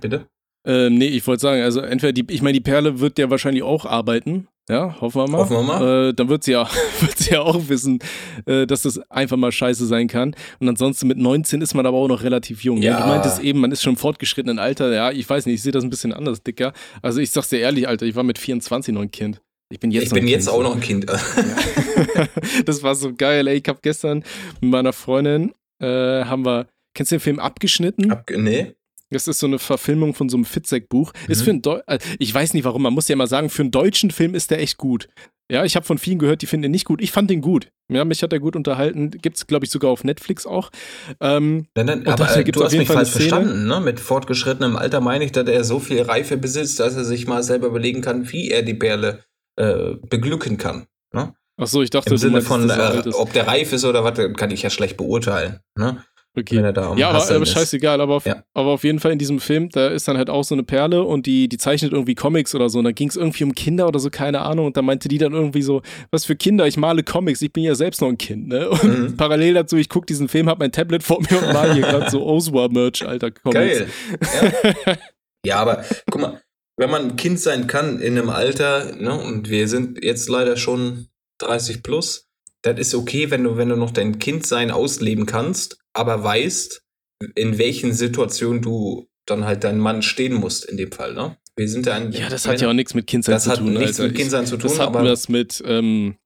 Bitte? 0.00 0.26
Ähm, 0.66 0.96
nee, 0.96 1.06
ich 1.08 1.26
wollte 1.26 1.40
sagen, 1.42 1.62
also 1.62 1.80
entweder 1.80 2.12
die, 2.12 2.24
ich 2.30 2.40
meine, 2.40 2.52
die 2.54 2.60
Perle 2.60 3.00
wird 3.00 3.18
ja 3.18 3.28
wahrscheinlich 3.30 3.62
auch 3.62 3.84
arbeiten. 3.84 4.46
Ja, 4.68 5.00
hoffen 5.00 5.20
wir 5.20 5.28
mal. 5.28 5.38
Hoffen 5.38 5.56
wir 5.56 5.62
mal. 5.62 6.08
Äh, 6.08 6.14
dann 6.14 6.28
wird 6.28 6.44
sie, 6.44 6.52
ja, 6.52 6.68
wird 7.00 7.18
sie 7.18 7.32
ja 7.32 7.40
auch 7.40 7.68
wissen, 7.68 7.98
äh, 8.46 8.66
dass 8.66 8.82
das 8.82 8.98
einfach 9.10 9.36
mal 9.36 9.50
scheiße 9.50 9.86
sein 9.86 10.06
kann. 10.06 10.36
Und 10.60 10.68
ansonsten 10.68 11.08
mit 11.08 11.18
19 11.18 11.60
ist 11.62 11.74
man 11.74 11.84
aber 11.84 11.96
auch 11.96 12.08
noch 12.08 12.22
relativ 12.22 12.62
jung. 12.62 12.78
Ja. 12.78 12.92
Ja. 12.92 13.00
Du 13.00 13.08
meintest 13.08 13.40
eben, 13.40 13.60
man 13.60 13.72
ist 13.72 13.82
schon 13.82 13.94
im 13.94 13.96
fortgeschrittenen 13.96 14.58
Alter. 14.58 14.92
Ja, 14.92 15.10
ich 15.10 15.28
weiß 15.28 15.46
nicht, 15.46 15.56
ich 15.56 15.62
sehe 15.62 15.72
das 15.72 15.82
ein 15.82 15.90
bisschen 15.90 16.12
anders, 16.12 16.42
Dicker. 16.42 16.72
Also 17.02 17.20
ich 17.20 17.30
sag's 17.30 17.48
dir 17.48 17.58
ehrlich, 17.58 17.88
Alter, 17.88 18.06
ich 18.06 18.14
war 18.14 18.22
mit 18.22 18.38
24 18.38 18.94
noch 18.94 19.02
ein 19.02 19.10
Kind. 19.10 19.40
Ich 19.72 19.80
bin 19.80 19.90
jetzt 19.90 20.04
ich 20.04 20.10
bin 20.12 20.28
jetzt 20.28 20.46
kind, 20.46 20.56
auch 20.56 20.62
noch 20.62 20.74
ein 20.74 20.80
Kind. 20.80 21.06
das 22.66 22.82
war 22.82 22.94
so 22.94 23.14
geil, 23.14 23.48
ey. 23.48 23.56
Ich 23.56 23.68
hab 23.68 23.82
gestern 23.82 24.22
mit 24.60 24.70
meiner 24.70 24.92
Freundin, 24.92 25.54
äh, 25.80 26.24
haben 26.24 26.44
wir, 26.44 26.66
kennst 26.94 27.10
du 27.10 27.16
den 27.16 27.20
Film 27.20 27.38
Abgeschnitten? 27.38 28.12
Ab, 28.12 28.30
nee? 28.36 28.74
Das 29.12 29.28
ist 29.28 29.38
so 29.38 29.46
eine 29.46 29.58
Verfilmung 29.58 30.14
von 30.14 30.28
so 30.28 30.36
einem 30.36 30.44
Fitzek-Buch. 30.44 31.12
Ist 31.28 31.40
Mhm. 31.40 31.44
für 31.44 31.50
ein 31.50 31.62
Deu 31.62 31.80
äh, 31.86 31.98
ich 32.18 32.32
weiß 32.34 32.54
nicht 32.54 32.64
warum, 32.64 32.82
man 32.82 32.92
muss 32.94 33.08
ja 33.08 33.16
mal 33.16 33.26
sagen, 33.26 33.50
für 33.50 33.62
einen 33.62 33.70
deutschen 33.70 34.10
Film 34.10 34.34
ist 34.34 34.50
der 34.50 34.60
echt 34.60 34.78
gut. 34.78 35.08
Ja, 35.50 35.64
ich 35.64 35.76
habe 35.76 35.84
von 35.84 35.98
vielen 35.98 36.18
gehört, 36.18 36.40
die 36.40 36.46
finden 36.46 36.64
ihn 36.64 36.70
nicht 36.70 36.86
gut. 36.86 37.02
Ich 37.02 37.12
fand 37.12 37.28
den 37.28 37.42
gut. 37.42 37.68
Ja, 37.90 38.06
mich 38.06 38.22
hat 38.22 38.32
er 38.32 38.40
gut 38.40 38.56
unterhalten. 38.56 39.10
Gibt's, 39.10 39.46
glaube 39.46 39.66
ich, 39.66 39.70
sogar 39.70 39.90
auf 39.90 40.02
Netflix 40.02 40.46
auch. 40.46 40.70
Ähm, 41.20 41.66
Nein, 41.74 41.86
nein, 41.86 42.06
aber 42.06 42.16
dafür 42.16 42.40
äh, 42.40 42.44
gibt's 42.44 42.58
du 42.58 42.64
hast 42.64 42.72
mich 42.72 42.88
Fall 42.88 42.96
falsch 42.96 43.10
verstanden. 43.10 43.66
Ne? 43.66 43.80
Mit 43.80 44.00
fortgeschrittenem 44.00 44.76
Alter 44.76 45.00
meine 45.00 45.24
ich, 45.24 45.32
dass 45.32 45.46
er 45.48 45.64
so 45.64 45.78
viel 45.78 46.00
Reife 46.00 46.38
besitzt, 46.38 46.80
dass 46.80 46.96
er 46.96 47.04
sich 47.04 47.26
mal 47.26 47.42
selber 47.42 47.66
überlegen 47.66 48.00
kann, 48.00 48.32
wie 48.32 48.50
er 48.50 48.62
die 48.62 48.72
Perle 48.74 49.24
äh, 49.56 49.96
beglücken 50.08 50.56
kann. 50.56 50.86
Ne? 51.12 51.34
ach 51.60 51.66
so, 51.66 51.82
ich 51.82 51.90
dachte, 51.90 52.10
Im 52.10 52.16
Sinne 52.16 52.32
meinst, 52.40 52.48
von, 52.48 52.70
äh, 52.70 53.02
ob 53.12 53.32
der 53.34 53.46
reif 53.46 53.72
ist 53.74 53.84
oder 53.84 54.02
was, 54.04 54.18
kann 54.36 54.50
ich 54.50 54.62
ja 54.62 54.70
schlecht 54.70 54.96
beurteilen. 54.96 55.60
Ne? 55.76 56.02
Wenn 56.34 56.42
Okay. 56.44 56.56
er 56.56 56.72
da 56.72 56.90
am 56.92 56.96
Ja, 56.98 57.10
aber, 57.10 57.30
aber 57.30 57.44
scheißegal, 57.44 58.00
aber 58.00 58.14
auf, 58.16 58.24
Ja. 58.24 58.42
aber 58.54 58.70
auf 58.70 58.84
jeden 58.84 59.00
Fall 59.00 59.12
in 59.12 59.18
diesem 59.18 59.38
Film, 59.38 59.68
da 59.68 59.88
ist 59.88 60.08
dann 60.08 60.16
halt 60.16 60.30
auch 60.30 60.44
so 60.44 60.54
eine 60.54 60.62
Perle 60.62 61.02
und 61.02 61.26
die, 61.26 61.46
die 61.46 61.58
zeichnet 61.58 61.92
irgendwie 61.92 62.14
Comics 62.14 62.54
oder 62.54 62.70
so. 62.70 62.78
Und 62.78 62.86
da 62.86 62.92
ging 62.92 63.08
es 63.10 63.16
irgendwie 63.16 63.44
um 63.44 63.54
Kinder 63.54 63.86
oder 63.86 63.98
so, 63.98 64.08
keine 64.08 64.40
Ahnung. 64.40 64.64
Und 64.66 64.76
da 64.78 64.82
meinte 64.82 65.08
die 65.08 65.18
dann 65.18 65.34
irgendwie 65.34 65.60
so, 65.60 65.82
was 66.10 66.24
für 66.24 66.34
Kinder, 66.34 66.66
ich 66.66 66.78
male 66.78 67.02
Comics, 67.02 67.42
ich 67.42 67.52
bin 67.52 67.64
ja 67.64 67.74
selbst 67.74 68.00
noch 68.00 68.08
ein 68.08 68.16
Kind, 68.16 68.48
ne? 68.48 68.70
Und 68.70 68.82
Mhm. 69.12 69.16
parallel 69.18 69.52
dazu, 69.54 69.76
ich 69.76 69.90
gucke 69.90 70.06
diesen 70.06 70.28
Film, 70.28 70.48
hab 70.48 70.58
mein 70.58 70.72
Tablet 70.72 71.02
vor 71.02 71.20
mir 71.20 71.36
und 71.42 71.52
mal 71.52 71.74
hier 71.74 71.82
gerade 71.82 72.08
so 72.10 72.24
Oswa-Merch, 72.24 73.06
alter 73.06 73.30
Comics. 73.30 73.78
Geil. 73.80 73.88
Ja. 74.86 74.96
ja, 75.44 75.56
aber 75.56 75.84
guck 76.10 76.20
mal, 76.22 76.40
wenn 76.78 76.90
man 76.90 77.02
ein 77.10 77.16
Kind 77.16 77.40
sein 77.40 77.66
kann 77.66 78.00
in 78.00 78.16
einem 78.18 78.30
Alter, 78.30 78.96
ne, 78.96 79.12
und 79.20 79.50
wir 79.50 79.68
sind 79.68 80.02
jetzt 80.02 80.30
leider 80.30 80.56
schon 80.56 81.08
30 81.40 81.82
plus, 81.82 82.26
das 82.62 82.78
ist 82.78 82.94
okay, 82.94 83.30
wenn 83.30 83.44
du, 83.44 83.56
wenn 83.58 83.68
du 83.68 83.76
noch 83.76 83.90
dein 83.90 84.18
Kindsein 84.18 84.70
ausleben 84.70 85.26
kannst, 85.26 85.78
aber 85.94 86.22
weißt, 86.22 86.82
in 87.34 87.58
welchen 87.58 87.92
Situationen 87.92 88.62
du 88.62 89.06
dann 89.26 89.44
halt 89.44 89.62
dein 89.64 89.78
Mann 89.78 90.02
stehen 90.02 90.34
musst 90.34 90.64
in 90.64 90.76
dem 90.76 90.90
Fall, 90.92 91.14
ne? 91.14 91.36
Wir 91.54 91.68
sind 91.68 91.86
ja 91.86 91.94
ein 91.94 92.10
Ja, 92.12 92.28
das 92.28 92.48
hat 92.48 92.60
ja 92.60 92.68
auch 92.68 92.72
nichts 92.72 92.94
mit 92.94 93.06
Kindsein 93.06 93.34
das 93.34 93.44
zu 93.44 93.50
hat 93.50 93.58
tun. 93.58 93.74
nichts 93.74 94.00
Alter. 94.00 94.04
mit 94.04 94.16
Kindsein 94.16 94.46
zu 94.46 94.56
tun, 94.56 94.70
das 94.70 94.80
hat 94.80 94.86
aber 94.88 95.04
was 95.04 95.28
mit, 95.28 95.62
ähm, 95.66 96.16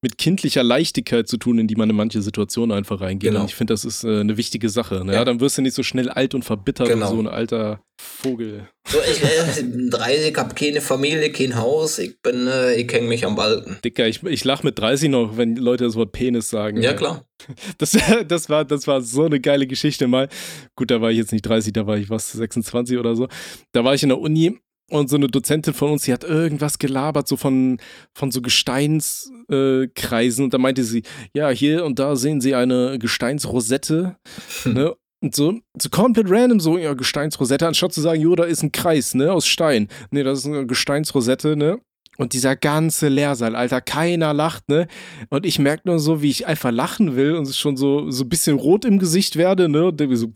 mit 0.00 0.18
kindlicher 0.18 0.64
Leichtigkeit 0.64 1.28
zu 1.28 1.36
tun, 1.36 1.58
in 1.58 1.68
die 1.68 1.76
man 1.76 1.88
in 1.90 1.94
manche 1.94 2.20
Situationen 2.22 2.76
einfach 2.76 3.00
reingeht. 3.02 3.30
Genau. 3.30 3.42
Und 3.42 3.50
ich 3.50 3.54
finde, 3.54 3.74
das 3.74 3.84
ist 3.84 4.02
äh, 4.02 4.20
eine 4.20 4.36
wichtige 4.36 4.68
Sache. 4.70 5.04
Ne? 5.04 5.12
Ja. 5.12 5.18
Ja. 5.20 5.24
dann 5.24 5.38
wirst 5.40 5.58
du 5.58 5.62
nicht 5.62 5.74
so 5.74 5.82
schnell 5.84 6.08
alt 6.08 6.34
und 6.34 6.42
verbittert 6.44 6.88
Genau. 6.88 7.10
und 7.10 7.16
so 7.16 7.22
ein 7.22 7.28
alter 7.28 7.80
Vogel. 8.00 8.66
So, 8.88 8.98
ich 9.08 9.22
äh, 9.22 9.62
bin 9.62 9.90
30, 9.90 10.34
hab 10.36 10.56
keine 10.56 10.80
Familie, 10.80 11.30
kein 11.30 11.54
Haus, 11.54 11.98
ich 12.00 12.20
bin, 12.22 12.48
äh, 12.48 12.74
ich 12.74 12.90
hänge 12.92 13.06
mich 13.08 13.24
am 13.24 13.36
Balken. 13.36 13.76
Dicker, 13.84 14.08
ich, 14.08 14.22
ich 14.24 14.42
lach 14.44 14.62
mit 14.64 14.78
30 14.78 15.10
noch, 15.10 15.36
wenn 15.36 15.54
Leute 15.54 15.84
das 15.84 15.94
Wort 15.94 16.10
Penis 16.12 16.50
sagen. 16.50 16.82
ja 16.82 16.90
ey. 16.90 16.96
klar. 16.96 17.24
Das, 17.78 17.96
das, 18.28 18.48
war, 18.48 18.64
das 18.64 18.86
war 18.86 19.00
so 19.00 19.24
eine 19.24 19.40
geile 19.40 19.66
Geschichte 19.66 20.06
mal. 20.06 20.28
Gut, 20.76 20.90
da 20.90 21.00
war 21.00 21.10
ich 21.10 21.18
jetzt 21.18 21.32
nicht 21.32 21.42
30, 21.42 21.72
da 21.72 21.86
war 21.86 21.96
ich 21.96 22.10
was, 22.10 22.32
26 22.32 22.98
oder 22.98 23.16
so. 23.16 23.28
Da 23.72 23.84
war 23.84 23.94
ich 23.94 24.02
in 24.02 24.10
der 24.10 24.20
Uni 24.20 24.58
und 24.90 25.08
so 25.08 25.16
eine 25.16 25.28
Dozentin 25.28 25.74
von 25.74 25.92
uns, 25.92 26.04
die 26.04 26.12
hat 26.12 26.24
irgendwas 26.24 26.78
gelabert, 26.78 27.26
so 27.26 27.36
von, 27.36 27.78
von 28.14 28.30
so 28.30 28.42
Gesteinskreisen. 28.42 30.42
Äh, 30.42 30.44
und 30.44 30.54
da 30.54 30.58
meinte 30.58 30.84
sie, 30.84 31.02
ja, 31.34 31.48
hier 31.48 31.84
und 31.84 31.98
da 31.98 32.14
sehen 32.14 32.40
Sie 32.40 32.54
eine 32.54 32.98
Gesteinsrosette. 32.98 34.16
ne? 34.64 34.94
Und 35.22 35.36
so, 35.36 35.60
so 35.80 35.88
komplett 35.88 36.28
random, 36.28 36.58
so, 36.58 36.78
ja, 36.78 36.94
Gesteinsrosette, 36.94 37.66
anstatt 37.66 37.92
zu 37.92 38.00
sagen, 38.00 38.20
jo, 38.20 38.34
da 38.34 38.42
ist 38.42 38.64
ein 38.64 38.72
Kreis, 38.72 39.14
ne, 39.14 39.32
aus 39.32 39.46
Stein. 39.46 39.88
Ne, 40.10 40.24
das 40.24 40.40
ist 40.40 40.46
eine 40.46 40.66
Gesteinsrosette, 40.66 41.56
ne? 41.56 41.80
Und 42.18 42.34
dieser 42.34 42.56
ganze 42.56 43.08
Lehrsaal, 43.08 43.56
Alter, 43.56 43.80
keiner 43.80 44.34
lacht, 44.34 44.68
ne? 44.68 44.86
Und 45.30 45.46
ich 45.46 45.58
merke 45.58 45.88
nur 45.88 45.98
so, 45.98 46.20
wie 46.20 46.30
ich 46.30 46.46
einfach 46.46 46.70
lachen 46.70 47.16
will 47.16 47.34
und 47.34 47.52
schon 47.54 47.76
so, 47.76 48.10
so 48.10 48.24
ein 48.24 48.28
bisschen 48.28 48.58
rot 48.58 48.84
im 48.84 48.98
Gesicht 48.98 49.36
werde, 49.36 49.68
ne? 49.68 49.86
Und 49.86 50.00
dann 50.00 50.14
so, 50.14 50.28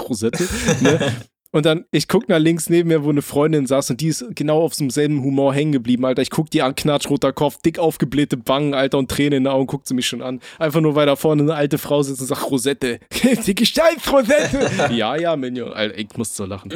Rosette, 0.00 0.44
ne? 0.80 1.12
Und 1.54 1.66
dann, 1.66 1.84
ich 1.92 2.08
guck 2.08 2.28
nach 2.28 2.40
links 2.40 2.68
neben 2.68 2.88
mir, 2.88 3.04
wo 3.04 3.10
eine 3.10 3.22
Freundin 3.22 3.64
saß 3.64 3.90
und 3.90 4.00
die 4.00 4.08
ist 4.08 4.24
genau 4.34 4.60
auf 4.60 4.74
so 4.74 4.82
einem 4.82 4.90
selben 4.90 5.22
Humor 5.22 5.54
hängen 5.54 5.70
geblieben, 5.70 6.04
Alter. 6.04 6.20
Ich 6.20 6.30
guck 6.30 6.50
die 6.50 6.62
an, 6.62 6.74
knatschroter 6.74 7.32
Kopf, 7.32 7.58
dick 7.64 7.78
aufgeblähte 7.78 8.36
Wangen, 8.46 8.74
Alter, 8.74 8.98
und 8.98 9.08
Tränen 9.08 9.34
in 9.34 9.44
den 9.44 9.52
Augen, 9.52 9.68
guckt 9.68 9.86
sie 9.86 9.94
mich 9.94 10.08
schon 10.08 10.20
an. 10.20 10.40
Einfach 10.58 10.80
nur, 10.80 10.96
weil 10.96 11.06
da 11.06 11.14
vorne 11.14 11.42
eine 11.42 11.54
alte 11.54 11.78
Frau 11.78 12.02
sitzt 12.02 12.20
und 12.20 12.26
sagt, 12.26 12.50
Rosette. 12.50 12.98
die 13.46 13.54
Gesteinsrosette. 13.54 14.68
ja, 14.94 15.14
ja, 15.14 15.36
Minion. 15.36 15.72
Alter, 15.72 15.96
ich 15.96 16.08
muss 16.16 16.34
so 16.34 16.44
lachen. 16.44 16.72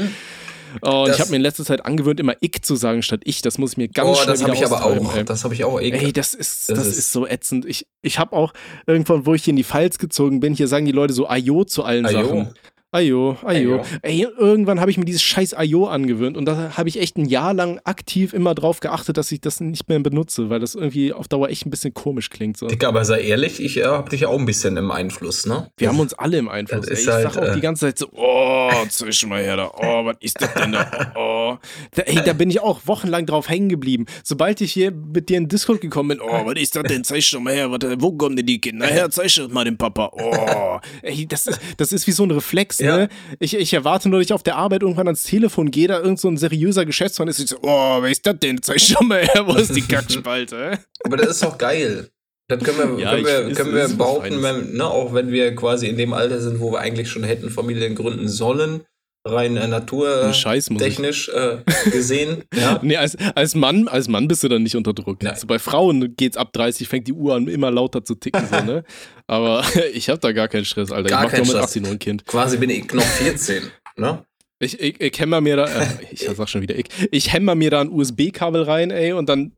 Oh, 0.82 1.00
und 1.02 1.08
Das- 1.08 1.16
ich 1.16 1.20
habe 1.20 1.30
mir 1.30 1.36
in 1.36 1.42
letzter 1.42 1.64
Zeit 1.64 1.84
angewöhnt, 1.84 2.20
immer 2.20 2.34
ich 2.40 2.62
zu 2.62 2.76
sagen 2.76 3.02
statt 3.02 3.20
ich. 3.24 3.42
Das 3.42 3.58
muss 3.58 3.72
ich 3.72 3.76
mir 3.78 3.88
ganz 3.88 4.08
oh, 4.10 4.14
schnell 4.14 4.26
das 4.34 4.40
wieder 4.40 4.52
ich 4.52 4.64
aber 4.64 4.84
auch. 4.84 5.14
ey. 5.16 5.24
Das 5.24 5.44
habe 5.44 5.54
ich 5.54 5.64
auch 5.64 5.80
ekel. 5.80 6.00
Ey, 6.00 6.12
das 6.12 6.34
ist, 6.34 6.68
Das 6.70 6.78
das, 6.78 6.86
ist- 6.88 6.98
ist, 6.98 7.12
so 7.12 7.26
ätzend. 7.26 7.64
Ich, 7.66 7.86
ich 8.02 8.18
habe 8.18 8.34
auch 8.36 8.52
irgendwann, 8.86 9.26
wo 9.26 9.34
ich 9.34 9.44
hier 9.44 9.52
in 9.52 9.56
die 9.56 9.64
Pfalz 9.64 9.98
gezogen 9.98 10.40
bin, 10.40 10.54
hier 10.54 10.68
sagen 10.68 10.86
die 10.86 10.92
Leute 10.92 11.12
so 11.12 11.28
Ayo 11.28 11.64
zu 11.64 11.82
allen 11.84 12.06
Ayo. 12.06 12.22
Sachen. 12.26 12.48
Ayo, 12.90 13.36
Ayo. 13.44 13.84
Ey, 14.00 14.26
irgendwann 14.38 14.80
habe 14.80 14.90
ich 14.90 14.96
mir 14.96 15.04
dieses 15.04 15.20
scheiß 15.22 15.52
Ayo 15.52 15.88
angewöhnt 15.88 16.38
und 16.38 16.46
da 16.46 16.74
habe 16.74 16.88
ich 16.88 16.98
echt 16.98 17.18
ein 17.18 17.26
Jahr 17.26 17.52
lang 17.52 17.78
aktiv 17.84 18.32
immer 18.32 18.54
drauf 18.54 18.80
geachtet, 18.80 19.18
dass 19.18 19.30
ich 19.30 19.42
das 19.42 19.60
nicht 19.60 19.90
mehr 19.90 20.00
benutze, 20.00 20.48
weil 20.48 20.58
das 20.58 20.74
irgendwie 20.74 21.12
auf 21.12 21.28
Dauer 21.28 21.50
echt 21.50 21.66
ein 21.66 21.70
bisschen 21.70 21.92
komisch 21.92 22.30
klingt. 22.30 22.56
So. 22.56 22.66
Dicker, 22.66 22.88
aber 22.88 23.04
sei 23.04 23.20
ehrlich, 23.20 23.62
ich 23.62 23.76
äh, 23.76 23.84
habe 23.84 24.08
dich 24.08 24.24
auch 24.24 24.38
ein 24.38 24.46
bisschen 24.46 24.78
im 24.78 24.90
Einfluss, 24.90 25.44
ne? 25.44 25.70
Wir 25.76 25.88
haben 25.88 26.00
uns 26.00 26.14
alle 26.14 26.38
im 26.38 26.48
Einfluss. 26.48 26.88
Ey, 26.88 26.94
ich 26.94 27.06
halt, 27.06 27.30
sag 27.30 27.42
auch 27.42 27.48
äh, 27.48 27.54
die 27.56 27.60
ganze 27.60 27.84
Zeit 27.84 27.98
so, 27.98 28.08
oh, 28.10 28.70
zwischen 28.88 29.28
mal 29.28 29.42
her 29.42 29.58
da, 29.58 29.70
oh, 29.76 30.06
was 30.06 30.16
ist 30.20 30.40
das 30.40 30.54
denn 30.54 30.72
da? 30.72 31.12
Oh. 31.14 31.58
Da, 31.94 32.02
ey, 32.04 32.22
da 32.24 32.32
bin 32.32 32.48
ich 32.48 32.60
auch 32.60 32.80
wochenlang 32.86 33.26
drauf 33.26 33.50
hängen 33.50 33.68
geblieben. 33.68 34.06
Sobald 34.24 34.62
ich 34.62 34.72
hier 34.72 34.92
mit 34.92 35.28
dir 35.28 35.36
in 35.36 35.48
Discord 35.48 35.82
gekommen 35.82 36.08
bin, 36.08 36.20
oh, 36.22 36.46
was 36.46 36.54
ist 36.58 36.74
das 36.74 36.84
denn? 36.84 37.04
Zeig 37.04 37.30
doch 37.32 37.40
mal 37.40 37.52
her, 37.52 37.70
warte, 37.70 38.00
wo 38.00 38.12
kommen 38.12 38.36
denn 38.36 38.46
die 38.46 38.62
Kinder 38.62 38.86
her? 38.86 39.10
Zeig 39.10 39.34
doch 39.34 39.50
mal 39.50 39.64
den 39.64 39.76
Papa. 39.76 40.10
Oh. 40.12 40.80
Ey, 41.02 41.26
das 41.26 41.48
ist, 41.48 41.60
das 41.76 41.92
ist 41.92 42.06
wie 42.06 42.12
so 42.12 42.24
ein 42.24 42.30
Reflex, 42.30 42.77
Ja. 42.80 42.96
ne? 42.96 43.08
Ich, 43.38 43.54
ich 43.56 43.72
erwarte 43.72 44.08
nur, 44.08 44.18
dass 44.20 44.26
ich 44.26 44.32
auf 44.32 44.42
der 44.42 44.56
Arbeit 44.56 44.82
irgendwann 44.82 45.08
ans 45.08 45.22
Telefon 45.22 45.70
gehe, 45.70 45.88
da 45.88 45.98
irgend 46.00 46.20
so 46.20 46.28
ein 46.28 46.36
seriöser 46.36 46.84
Geschäftsmann 46.86 47.28
ist. 47.28 47.38
Ich 47.38 47.48
so, 47.50 47.56
oh, 47.62 48.02
was 48.02 48.10
ist 48.12 48.26
das 48.26 48.38
denn? 48.40 48.62
Zeig 48.62 48.80
doch 48.94 49.00
mal 49.02 49.20
her, 49.26 49.46
wo 49.46 49.54
ist 49.54 49.74
die 49.74 49.82
Kackspalte? 49.82 50.78
Aber 51.04 51.16
das 51.16 51.28
ist 51.30 51.42
doch 51.44 51.58
geil. 51.58 52.08
Das 52.50 52.62
können 52.62 52.96
wir, 52.96 53.02
Ja, 53.02 53.10
können 53.10 53.20
ich- 53.20 53.26
wir, 53.26 53.40
ist- 53.48 53.56
können 53.56 53.74
wir 53.74 53.84
ist 53.84 53.98
behaupten, 53.98 54.42
wenn, 54.42 54.72
ne, 54.72 54.86
auch 54.86 55.12
wenn 55.12 55.30
wir 55.30 55.54
quasi 55.54 55.86
in 55.88 55.98
dem 55.98 56.12
Alter 56.14 56.40
sind, 56.40 56.60
wo 56.60 56.72
wir 56.72 56.80
eigentlich 56.80 57.10
schon 57.10 57.24
hätten 57.24 57.50
Familien 57.50 57.94
gründen 57.94 58.28
sollen, 58.28 58.82
rein 59.24 59.56
äh, 59.56 59.68
naturtechnisch 59.68 61.28
äh, 61.28 61.58
gesehen. 61.90 62.44
ja. 62.54 62.80
Nee, 62.82 62.96
als, 62.96 63.16
als, 63.34 63.54
Mann, 63.54 63.88
als 63.88 64.08
Mann 64.08 64.28
bist 64.28 64.42
du 64.42 64.48
dann 64.48 64.62
nicht 64.62 64.76
unter 64.76 64.92
Druck. 64.92 65.24
Also 65.24 65.46
bei 65.46 65.58
Frauen 65.58 66.14
geht's 66.16 66.36
ab 66.36 66.52
30, 66.52 66.88
fängt 66.88 67.06
die 67.06 67.12
Uhr 67.12 67.34
an, 67.34 67.48
immer 67.48 67.70
lauter 67.70 68.04
zu 68.04 68.14
ticken, 68.14 68.46
so, 68.50 68.60
ne? 68.60 68.84
Aber 69.26 69.64
ich 69.92 70.08
hab 70.08 70.20
da 70.20 70.32
gar 70.32 70.48
keinen 70.48 70.64
Stress, 70.64 70.90
Alter. 70.90 71.08
Gar 71.08 71.20
ich 71.20 71.24
mach 71.26 71.32
keinen 71.32 71.40
doch 71.40 71.46
mit 71.48 71.56
Stress. 71.56 71.70
18 71.70 71.82
noch 71.82 71.90
ein 71.90 71.98
Kind. 71.98 72.26
Quasi 72.26 72.56
bin 72.56 72.70
ich 72.70 72.92
noch 72.92 73.02
14. 73.02 73.64
ne? 73.96 74.24
Ich, 74.60 74.80
ich, 74.80 75.00
ich 75.00 75.20
hämmer 75.20 75.40
mir 75.40 75.54
da, 75.56 75.66
äh, 75.66 75.86
ich 76.10 76.28
sag 76.34 76.48
schon 76.48 76.62
wieder 76.62 76.74
ich, 76.74 76.86
ich 77.12 77.32
hämmer 77.32 77.54
mir 77.54 77.70
da 77.70 77.80
ein 77.80 77.90
USB-Kabel 77.90 78.62
rein, 78.62 78.90
ey, 78.90 79.12
und 79.12 79.28
dann, 79.28 79.52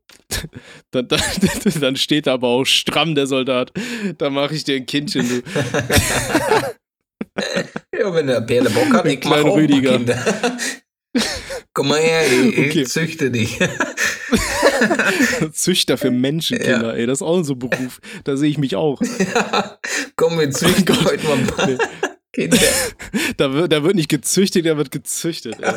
dann, 0.91 1.07
dann, 1.07 1.21
dann 1.79 1.95
steht 1.95 2.27
da 2.27 2.33
aber 2.33 2.49
auch 2.49 2.65
stramm 2.65 3.15
der 3.15 3.25
Soldat. 3.25 3.71
Da 4.19 4.29
mache 4.29 4.53
ich 4.53 4.63
dir 4.63 4.75
ein 4.75 4.85
Kindchen, 4.85 5.27
du. 5.27 5.41
Ja, 7.97 8.13
wenn 8.13 8.27
der 8.27 8.41
Perle 8.41 8.69
Bock 8.69 8.93
hat, 8.93 9.05
ich 9.05 9.19
mach 9.23 9.31
Kleiner 9.33 9.49
auch 9.49 9.57
Rüdiger. 9.57 9.91
Kinder. 9.97 10.23
Komm 11.73 11.89
mal 11.89 11.99
her, 11.99 12.21
ich, 12.31 12.57
Okay. 12.57 12.83
züchte 12.85 13.31
dich. 13.31 13.59
Züchter 15.53 15.97
für 15.97 16.11
Menschenkinder, 16.11 16.95
ey, 16.95 17.05
das 17.05 17.19
ist 17.19 17.21
auch 17.21 17.41
so 17.43 17.53
ein 17.53 17.59
Beruf. 17.59 17.99
Da 18.23 18.35
sehe 18.37 18.49
ich 18.49 18.57
mich 18.57 18.75
auch. 18.75 18.99
Komm, 20.15 20.39
wir 20.39 20.49
züchten 20.51 20.85
Gott. 20.85 21.05
heute 21.05 21.23
mal 21.27 21.37
ein 21.37 21.47
paar 21.47 21.67
Nee. 21.67 21.77
Kinder. 22.33 22.57
Da 23.37 23.53
wird, 23.53 23.73
da 23.73 23.83
wird 23.83 23.95
nicht 23.95 24.07
gezüchtet, 24.09 24.65
da 24.65 24.77
wird 24.77 24.91
gezüchtet, 24.91 25.55
ey. 25.61 25.73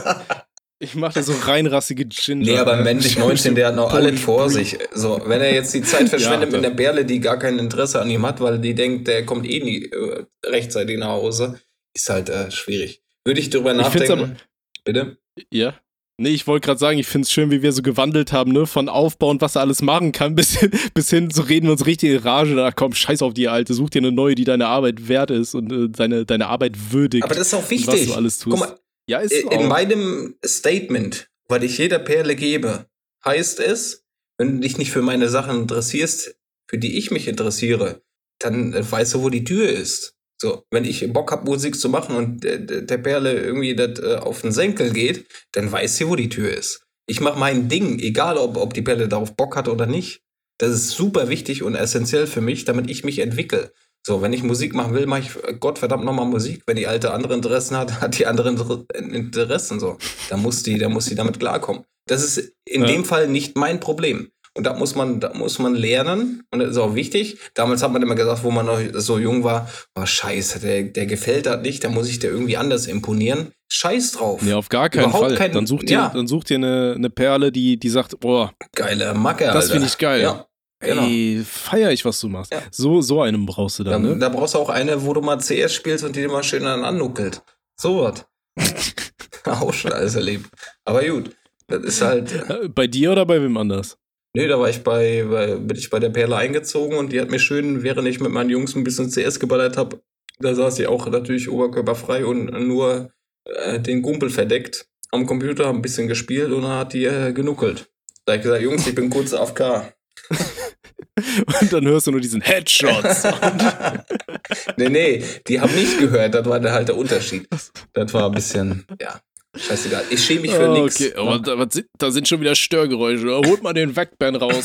Ich 0.81 0.95
mache 0.95 1.15
da 1.15 1.23
so 1.23 1.33
reinrassige 1.45 2.05
Ginger. 2.05 2.45
Nee, 2.45 2.59
aber 2.59 2.77
männlich 2.77 3.17
19, 3.19 3.55
der 3.55 3.69
hat 3.69 3.77
noch 3.77 3.93
alles 3.95 4.21
vor 4.21 4.51
sich. 4.51 4.77
So, 4.93 5.21
wenn 5.27 5.41
er 5.41 5.53
jetzt 5.55 5.73
die 5.75 5.83
Zeit 5.83 6.09
verschwendet 6.09 6.53
Ja, 6.53 6.57
mit 6.59 6.67
einer 6.67 6.75
Bärle, 6.75 7.05
die 7.05 7.21
gar 7.21 7.39
kein 7.39 7.59
Interesse 7.59 8.01
an 8.01 8.11
ihm 8.11 8.25
hat, 8.27 8.41
weil 8.41 8.59
die 8.59 8.75
denkt, 8.75 9.09
der 9.09 9.25
kommt 9.25 9.47
eh 9.49 9.61
nie 9.61 9.85
äh, 9.87 10.25
rechtzeitig 10.45 10.99
nach 10.99 11.09
Hause, 11.09 11.59
ist 11.95 12.11
halt 12.11 12.29
äh, 12.29 12.51
schwierig. 12.51 13.03
Würde 13.25 13.41
ich 13.41 13.51
drüber 13.51 13.75
Ich 13.75 13.87
find's 13.87 14.09
nachdenken. 14.09 14.37
Bitte? 14.85 15.19
Ja. 15.51 15.75
Nee, 16.17 16.31
ich 16.31 16.47
wollte 16.47 16.67
gerade 16.67 16.79
sagen, 16.79 16.99
ich 16.99 17.09
finde 17.09 17.25
es 17.25 17.33
schön, 17.33 17.51
wie 17.51 17.63
wir 17.63 17.73
so 17.73 17.83
gewandelt 17.83 18.33
haben, 18.33 18.53
ne? 18.53 18.67
Von 18.67 18.89
Aufbau 18.89 19.31
und 19.31 19.41
was 19.41 19.57
er 19.57 19.63
alles 19.63 19.83
machen 19.83 20.13
kann, 20.13 20.35
bis 20.37 20.57
hin, 20.59 20.71
bis 20.95 21.11
hin 21.11 21.31
so 21.31 21.43
reden 21.43 21.67
wir 21.67 21.73
uns 21.73 21.87
richtig 21.87 22.11
in 22.11 22.19
Rage. 22.19 22.55
Da 22.55 22.71
komm, 22.71 22.95
scheiß 22.95 23.23
auf 23.23 23.35
die 23.35 23.49
Alte, 23.49 23.75
such 23.75 23.91
dir 23.91 23.99
eine 23.99 24.13
neue, 24.13 24.37
die 24.37 24.45
deine 24.45 24.67
Arbeit 24.67 25.09
wert 25.09 25.31
ist 25.33 25.55
und 25.55 25.73
äh, 25.73 25.89
deine, 25.89 26.25
deine 26.25 26.47
Arbeit 26.47 26.93
würdigt. 26.93 27.25
Aber 27.25 27.35
das 27.35 27.49
ist 27.49 27.55
auch 27.55 27.63
was 27.63 27.71
wichtig. 27.71 28.07
du 28.07 28.15
alles 28.15 28.39
tust. 28.39 28.57
Guck 28.57 28.69
mal, 28.69 28.79
Ja, 29.09 29.19
ist 29.19 29.33
In 29.33 29.43
so. 29.43 29.51
in 29.51 29.67
meinem 29.69 30.37
Statement, 30.47 31.29
was 31.49 31.65
ich 31.65 31.79
jeder 31.79 31.99
Perle 31.99 32.37
gebe, 32.37 32.87
heißt 33.25 33.59
es, 33.59 34.05
wenn 34.39 34.57
du 34.57 34.61
dich 34.61 34.79
nicht 34.79 34.93
für 34.93 35.03
meine 35.03 35.29
Sachen 35.29 35.63
interessierst, 35.63 36.37
für 36.69 36.79
die 36.79 36.97
ich 36.97 37.11
mich 37.11 37.27
interessiere, 37.27 38.03
dann 38.39 38.73
äh, 38.73 38.89
weißt 38.89 39.15
du, 39.15 39.23
wo 39.23 39.31
die 39.31 39.45
Tür 39.45 39.69
ist. 39.69 40.14
So, 40.41 40.65
wenn 40.71 40.85
ich 40.85 41.13
Bock 41.13 41.31
hab, 41.33 41.45
Musik 41.45 41.79
zu 41.79 41.89
machen 41.89 42.17
und 42.17 42.45
äh, 42.45 42.65
d- 42.65 42.83
der 42.83 42.99
Perle 42.99 43.33
irgendwie 43.41 43.75
das 43.77 43.99
äh, 44.01 44.17
auf 44.17 44.41
den 44.43 44.53
Senkel 44.53 44.93
geht, 44.93 45.27
dann 45.53 45.71
weiß 45.71 45.97
sie, 45.97 46.09
wo 46.09 46.17
die 46.17 46.29
Tür 46.29 46.53
ist. 46.53 46.83
Ich 47.07 47.21
mache 47.21 47.39
mein 47.39 47.69
Ding, 47.69 47.99
egal 48.01 48.37
ob, 48.37 48.57
ob 48.57 48.75
die 48.75 48.83
Perle 48.83 49.09
darauf 49.09 49.37
Bock 49.37 49.57
hat 49.57 49.69
oder 49.69 49.87
nicht. 49.87 50.23
Das 50.59 50.71
ist 50.73 50.91
super 50.91 51.29
wichtig 51.29 51.63
und 51.63 51.75
essentiell 51.75 52.27
für 52.27 52.41
mich, 52.41 52.65
damit 52.65 52.91
ich 52.91 53.05
mich 53.05 53.19
entwickle. 53.21 53.73
So, 54.07 54.21
wenn 54.23 54.33
ich 54.35 54.43
Musik 54.43 54.75
machen 54.75 54.93
will, 54.95 55.07
mache 55.07 55.21
ich 55.23 55.45
äh, 55.49 55.55
Gottverdammt 55.55 56.05
nochmal 56.05 56.27
Musik. 56.27 56.63
Wenn 56.67 56.77
die 56.77 56.87
alte 56.87 57.13
andere 57.13 57.35
Interessen 57.35 57.77
hat, 57.77 58.01
hat 58.01 58.19
die 58.19 58.27
andere 58.27 58.49
Inter- 58.51 58.85
Interessen 58.95 59.81
so. 59.81 59.99
Da 60.29 60.37
muss 60.37 60.63
die, 60.63 60.79
da 60.79 60.89
muss 60.89 61.07
die 61.07 61.15
damit 61.15 61.39
klarkommen. 61.39 61.85
Das 62.07 62.23
ist 62.23 62.53
in 62.67 62.83
Ja. 62.83 62.89
dem 62.89 63.05
Fall 63.05 63.29
nicht 63.29 63.57
mein 63.57 63.81
Problem. 63.81 64.29
Und 64.57 64.65
da 64.65 64.73
muss 64.75 64.95
man, 64.95 65.19
da 65.19 65.35
muss 65.35 65.59
man 65.59 65.75
lernen. 65.75 66.45
Und 66.53 66.61
das 66.61 66.71
ist 66.71 66.77
auch 66.79 66.95
wichtig. 66.95 67.39
Damals 67.55 67.83
hat 67.83 67.93
man 67.93 68.03
immer 68.03 68.15
gesagt, 68.15 68.45
wo 68.45 68.51
man 68.53 68.67
noch 68.67 68.79
so 68.95 69.19
jung 69.19 69.43
war, 69.43 69.69
oh 69.97 70.07
scheiße, 70.07 70.61
der, 70.61 70.85
der 70.85 71.07
gefällt 71.07 71.47
das 71.47 71.61
nicht, 71.63 71.83
da 71.83 71.89
muss 71.89 72.09
ich 72.09 72.21
dir 72.21 72.29
irgendwie 72.31 72.57
anders 72.57 72.87
imponieren. 72.87 73.51
Scheiß 73.69 74.13
drauf. 74.13 74.43
Nee, 74.43 74.53
auf 74.53 74.69
gar 74.69 74.89
keinen 74.91 75.05
Überhaupt 75.11 75.25
Fall. 75.27 75.35
kein- 75.37 75.53
dann 75.53 75.67
sucht 75.67 75.89
dir, 75.89 75.93
ja. 75.95 76.13
dann 76.15 76.29
sucht 76.29 76.51
dir 76.51 76.57
eine, 76.59 76.95
eine 76.97 77.11
Perle, 77.11 77.51
die, 77.51 77.77
die 77.79 77.89
sagt, 77.89 78.21
boah, 78.21 78.53
Geile 78.77 79.13
Macke, 79.15 79.47
Das 79.53 79.71
finde 79.73 79.87
ich 79.89 79.99
geil. 79.99 80.23
Ja, 80.23 80.47
genau. 80.79 81.03
ey, 81.03 81.43
feier 81.45 81.91
ich, 81.91 82.05
was 82.05 82.21
du 82.21 82.29
machst. 82.29 82.53
Ja. 82.53 82.61
So, 82.71 83.01
so 83.01 83.23
einen 83.23 83.47
brauchst 83.47 83.81
du 83.81 83.85
Da, 83.85 83.91
dann, 83.93 84.03
ne? 84.03 84.17
da 84.19 84.29
brauchst 84.29 84.55
du 84.55 84.59
auch 84.59 84.69
eine, 84.69 85.05
wo 85.05 85.13
du 85.15 85.21
mal 85.21 85.39
CS 85.39 85.75
spielst 85.75 86.05
und 86.05 86.15
die 86.15 86.21
dir 86.21 86.29
mal 86.31 86.45
schön 86.45 86.63
dann 86.63 86.85
annuckelt. 86.85 87.43
So 87.77 88.03
was. 88.05 88.25
auch 89.47 89.73
schon 89.73 89.93
alles 89.93 90.15
erlebt. 90.15 90.47
Aber 90.85 91.03
gut. 91.05 91.31
Das 91.67 91.83
ist 91.83 92.03
halt. 92.03 92.31
Bei 92.75 92.87
dir 92.87 93.11
oder 93.13 93.25
bei 93.27 93.41
wem 93.43 93.57
anders? 93.57 93.97
Nee, 94.37 94.49
da 94.49 94.59
war 94.59 94.69
ich 94.69 94.83
bei, 94.83 95.25
bei, 95.29 95.55
bin 95.55 95.77
ich 95.77 95.91
bei 95.91 96.01
der 96.01 96.11
Perle 96.11 96.37
eingezogen 96.37 96.99
und 96.99 97.13
die 97.13 97.21
hat 97.21 97.31
mir 97.31 97.39
schön, 97.39 97.85
während 97.85 98.09
ich 98.09 98.21
mit 98.21 98.33
meinen 98.33 98.51
Jungs 98.51 98.75
ein 98.75 98.83
bisschen 98.83 99.09
CS 99.09 99.39
geballert 99.39 99.77
habe, 99.77 100.01
da 100.41 100.55
saß 100.55 100.77
sie 100.77 100.89
auch 100.89 101.07
natürlich 101.07 101.49
oberkörperfrei 101.49 102.25
und 102.27 102.47
nur 102.67 103.13
äh, 103.45 103.79
den 103.79 104.03
Gumpel 104.03 104.31
verdeckt 104.31 104.89
am 105.13 105.27
Computer, 105.27 105.67
haben 105.67 105.79
ein 105.79 105.83
bisschen 105.83 106.09
gespielt 106.09 106.51
und 106.51 106.63
dann 106.63 106.79
hat 106.79 106.93
die 106.93 107.05
äh, 107.05 107.33
genuckelt. 107.33 107.89
Da 108.25 108.33
hab 108.33 108.39
ich 108.39 108.43
gesagt, 108.43 108.63
Jungs, 108.63 108.87
ich 108.87 108.95
bin 108.95 109.11
kurz 109.11 109.33
AFK. 109.33 109.95
Und 111.61 111.73
dann 111.73 111.87
hörst 111.87 112.07
du 112.07 112.11
nur 112.11 112.21
diesen 112.21 112.41
Headshots. 112.41 113.25
nee, 114.77 114.89
nee, 114.89 115.25
die 115.47 115.61
haben 115.61 115.73
nicht 115.75 115.99
gehört, 115.99 116.35
das 116.35 116.45
war 116.47 116.59
der 116.59 116.73
halt 116.73 116.89
der 116.89 116.97
Unterschied. 116.97 117.47
Das 117.93 118.13
war 118.15 118.27
ein 118.27 118.33
bisschen, 118.33 118.85
ja, 119.01 119.21
scheißegal. 119.57 120.05
Ich 120.11 120.25
schäme 120.25 120.41
mich 120.43 120.51
für 120.53 120.69
Ah, 120.69 120.73
nix. 120.83 120.97
okay, 121.01 121.15
aber 121.17 121.39
ne? 121.57 121.67
da, 121.69 121.81
da 121.99 122.11
sind 122.11 122.29
schon 122.29 122.41
wieder 122.41 122.55
Störgeräusche. 122.55 123.27
Holt 123.47 123.63
mal 123.63 123.73
den 123.73 123.95
Wackban 123.97 124.37
raus. 124.37 124.63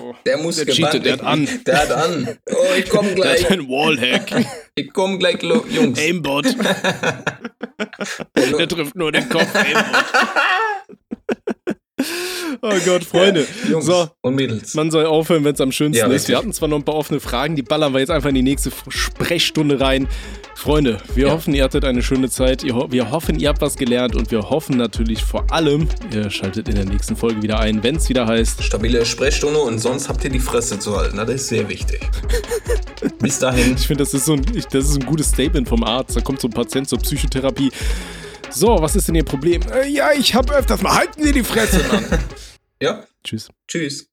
Oh. 0.00 0.14
Der 0.26 0.36
muss 0.38 0.56
der 0.56 0.66
cheatet, 0.66 1.04
der 1.04 1.12
hat 1.14 1.22
an. 1.22 1.48
Der 1.66 1.78
hat 1.82 1.90
an. 1.92 2.36
Oh, 2.50 2.56
ich 2.76 2.88
komm 2.88 3.06
Der 3.14 3.14
gleich. 3.14 3.44
hat 3.44 3.52
einen 3.52 3.68
Wallhack. 3.68 4.44
Ich 4.74 4.92
komm 4.92 5.18
gleich, 5.18 5.42
Jungs. 5.42 5.98
Aimbot. 5.98 6.46
Der 8.36 8.68
trifft 8.68 8.94
nur 8.96 9.12
den 9.12 9.28
Kopf. 9.28 9.46
Aimbot. 9.54 10.04
Oh 12.62 12.72
Gott, 12.84 13.04
Freunde. 13.04 13.46
Jungs 13.70 13.86
So, 13.86 14.08
und 14.22 14.34
Mädels. 14.34 14.74
man 14.74 14.90
soll 14.90 15.04
aufhören, 15.06 15.44
wenn 15.44 15.54
es 15.54 15.60
am 15.60 15.70
schönsten 15.70 15.98
Ja, 15.98 16.06
ist. 16.06 16.12
richtig. 16.12 16.28
Wir 16.30 16.38
hatten 16.38 16.52
zwar 16.52 16.68
noch 16.68 16.76
ein 16.78 16.84
paar 16.84 16.94
offene 16.96 17.20
Fragen, 17.20 17.56
die 17.56 17.62
ballern 17.62 17.92
wir 17.92 18.00
jetzt 18.00 18.10
einfach 18.10 18.28
in 18.30 18.34
die 18.34 18.42
nächste 18.42 18.70
Sprechstunde 18.88 19.80
rein. 19.80 20.08
Freunde, 20.54 20.98
wir 21.14 21.26
Ja. 21.28 21.32
hoffen, 21.34 21.54
ihr 21.54 21.62
hattet 21.64 21.84
eine 21.84 22.02
schöne 22.02 22.30
Zeit. 22.30 22.64
Wir 22.64 23.10
hoffen, 23.10 23.38
ihr 23.38 23.48
habt 23.48 23.60
was 23.60 23.76
gelernt 23.76 24.16
und 24.16 24.30
wir 24.30 24.50
hoffen 24.50 24.76
natürlich 24.76 25.22
vor 25.22 25.44
allem, 25.52 25.88
ihr 26.12 26.30
schaltet 26.30 26.68
in 26.68 26.74
der 26.74 26.84
nächsten 26.86 27.14
Folge 27.16 27.42
wieder 27.42 27.60
ein, 27.60 27.82
wenn 27.84 27.96
es 27.96 28.08
wieder 28.08 28.26
heißt. 28.26 28.62
Stabile 28.64 29.04
Sprechstunde 29.06 29.58
und 29.60 29.78
sonst 29.78 30.08
habt 30.08 30.24
ihr 30.24 30.30
die 30.30 30.40
Fresse 30.40 30.78
zu 30.78 30.96
halten. 30.96 31.16
Das 31.16 31.28
ist 31.30 31.48
sehr 31.48 31.68
wichtig. 31.68 32.00
Bis 33.20 33.38
dahin. 33.38 33.74
Ich 33.78 33.86
finde, 33.86 34.02
das, 34.02 34.14
ist 34.14 34.24
so 34.24 34.32
ein- 34.34 34.44
das 34.72 34.84
ist 34.88 34.96
ein 34.96 35.06
gutes 35.06 35.28
Statement 35.28 35.68
vom 35.68 35.84
Arzt. 35.84 36.16
Da 36.16 36.20
kommt 36.20 36.40
so 36.40 36.48
ein 36.48 36.52
Patient 36.52 36.88
zur 36.88 36.98
Psychotherapie. 36.98 37.70
So, 38.50 38.80
was 38.80 38.96
ist 38.96 39.08
denn 39.08 39.14
Ihr 39.14 39.24
Problem? 39.24 39.62
Äh, 39.70 39.88
ja, 39.88 40.12
ich 40.12 40.34
habe 40.34 40.54
öfters 40.54 40.82
mal. 40.82 40.94
Halten 40.96 41.22
Sie 41.22 41.32
die 41.32 41.44
Fresse, 41.44 41.84
Mann. 41.92 42.04
Ja, 42.80 43.04
Tschüss. 43.24 43.48
tschüss. 43.66 44.08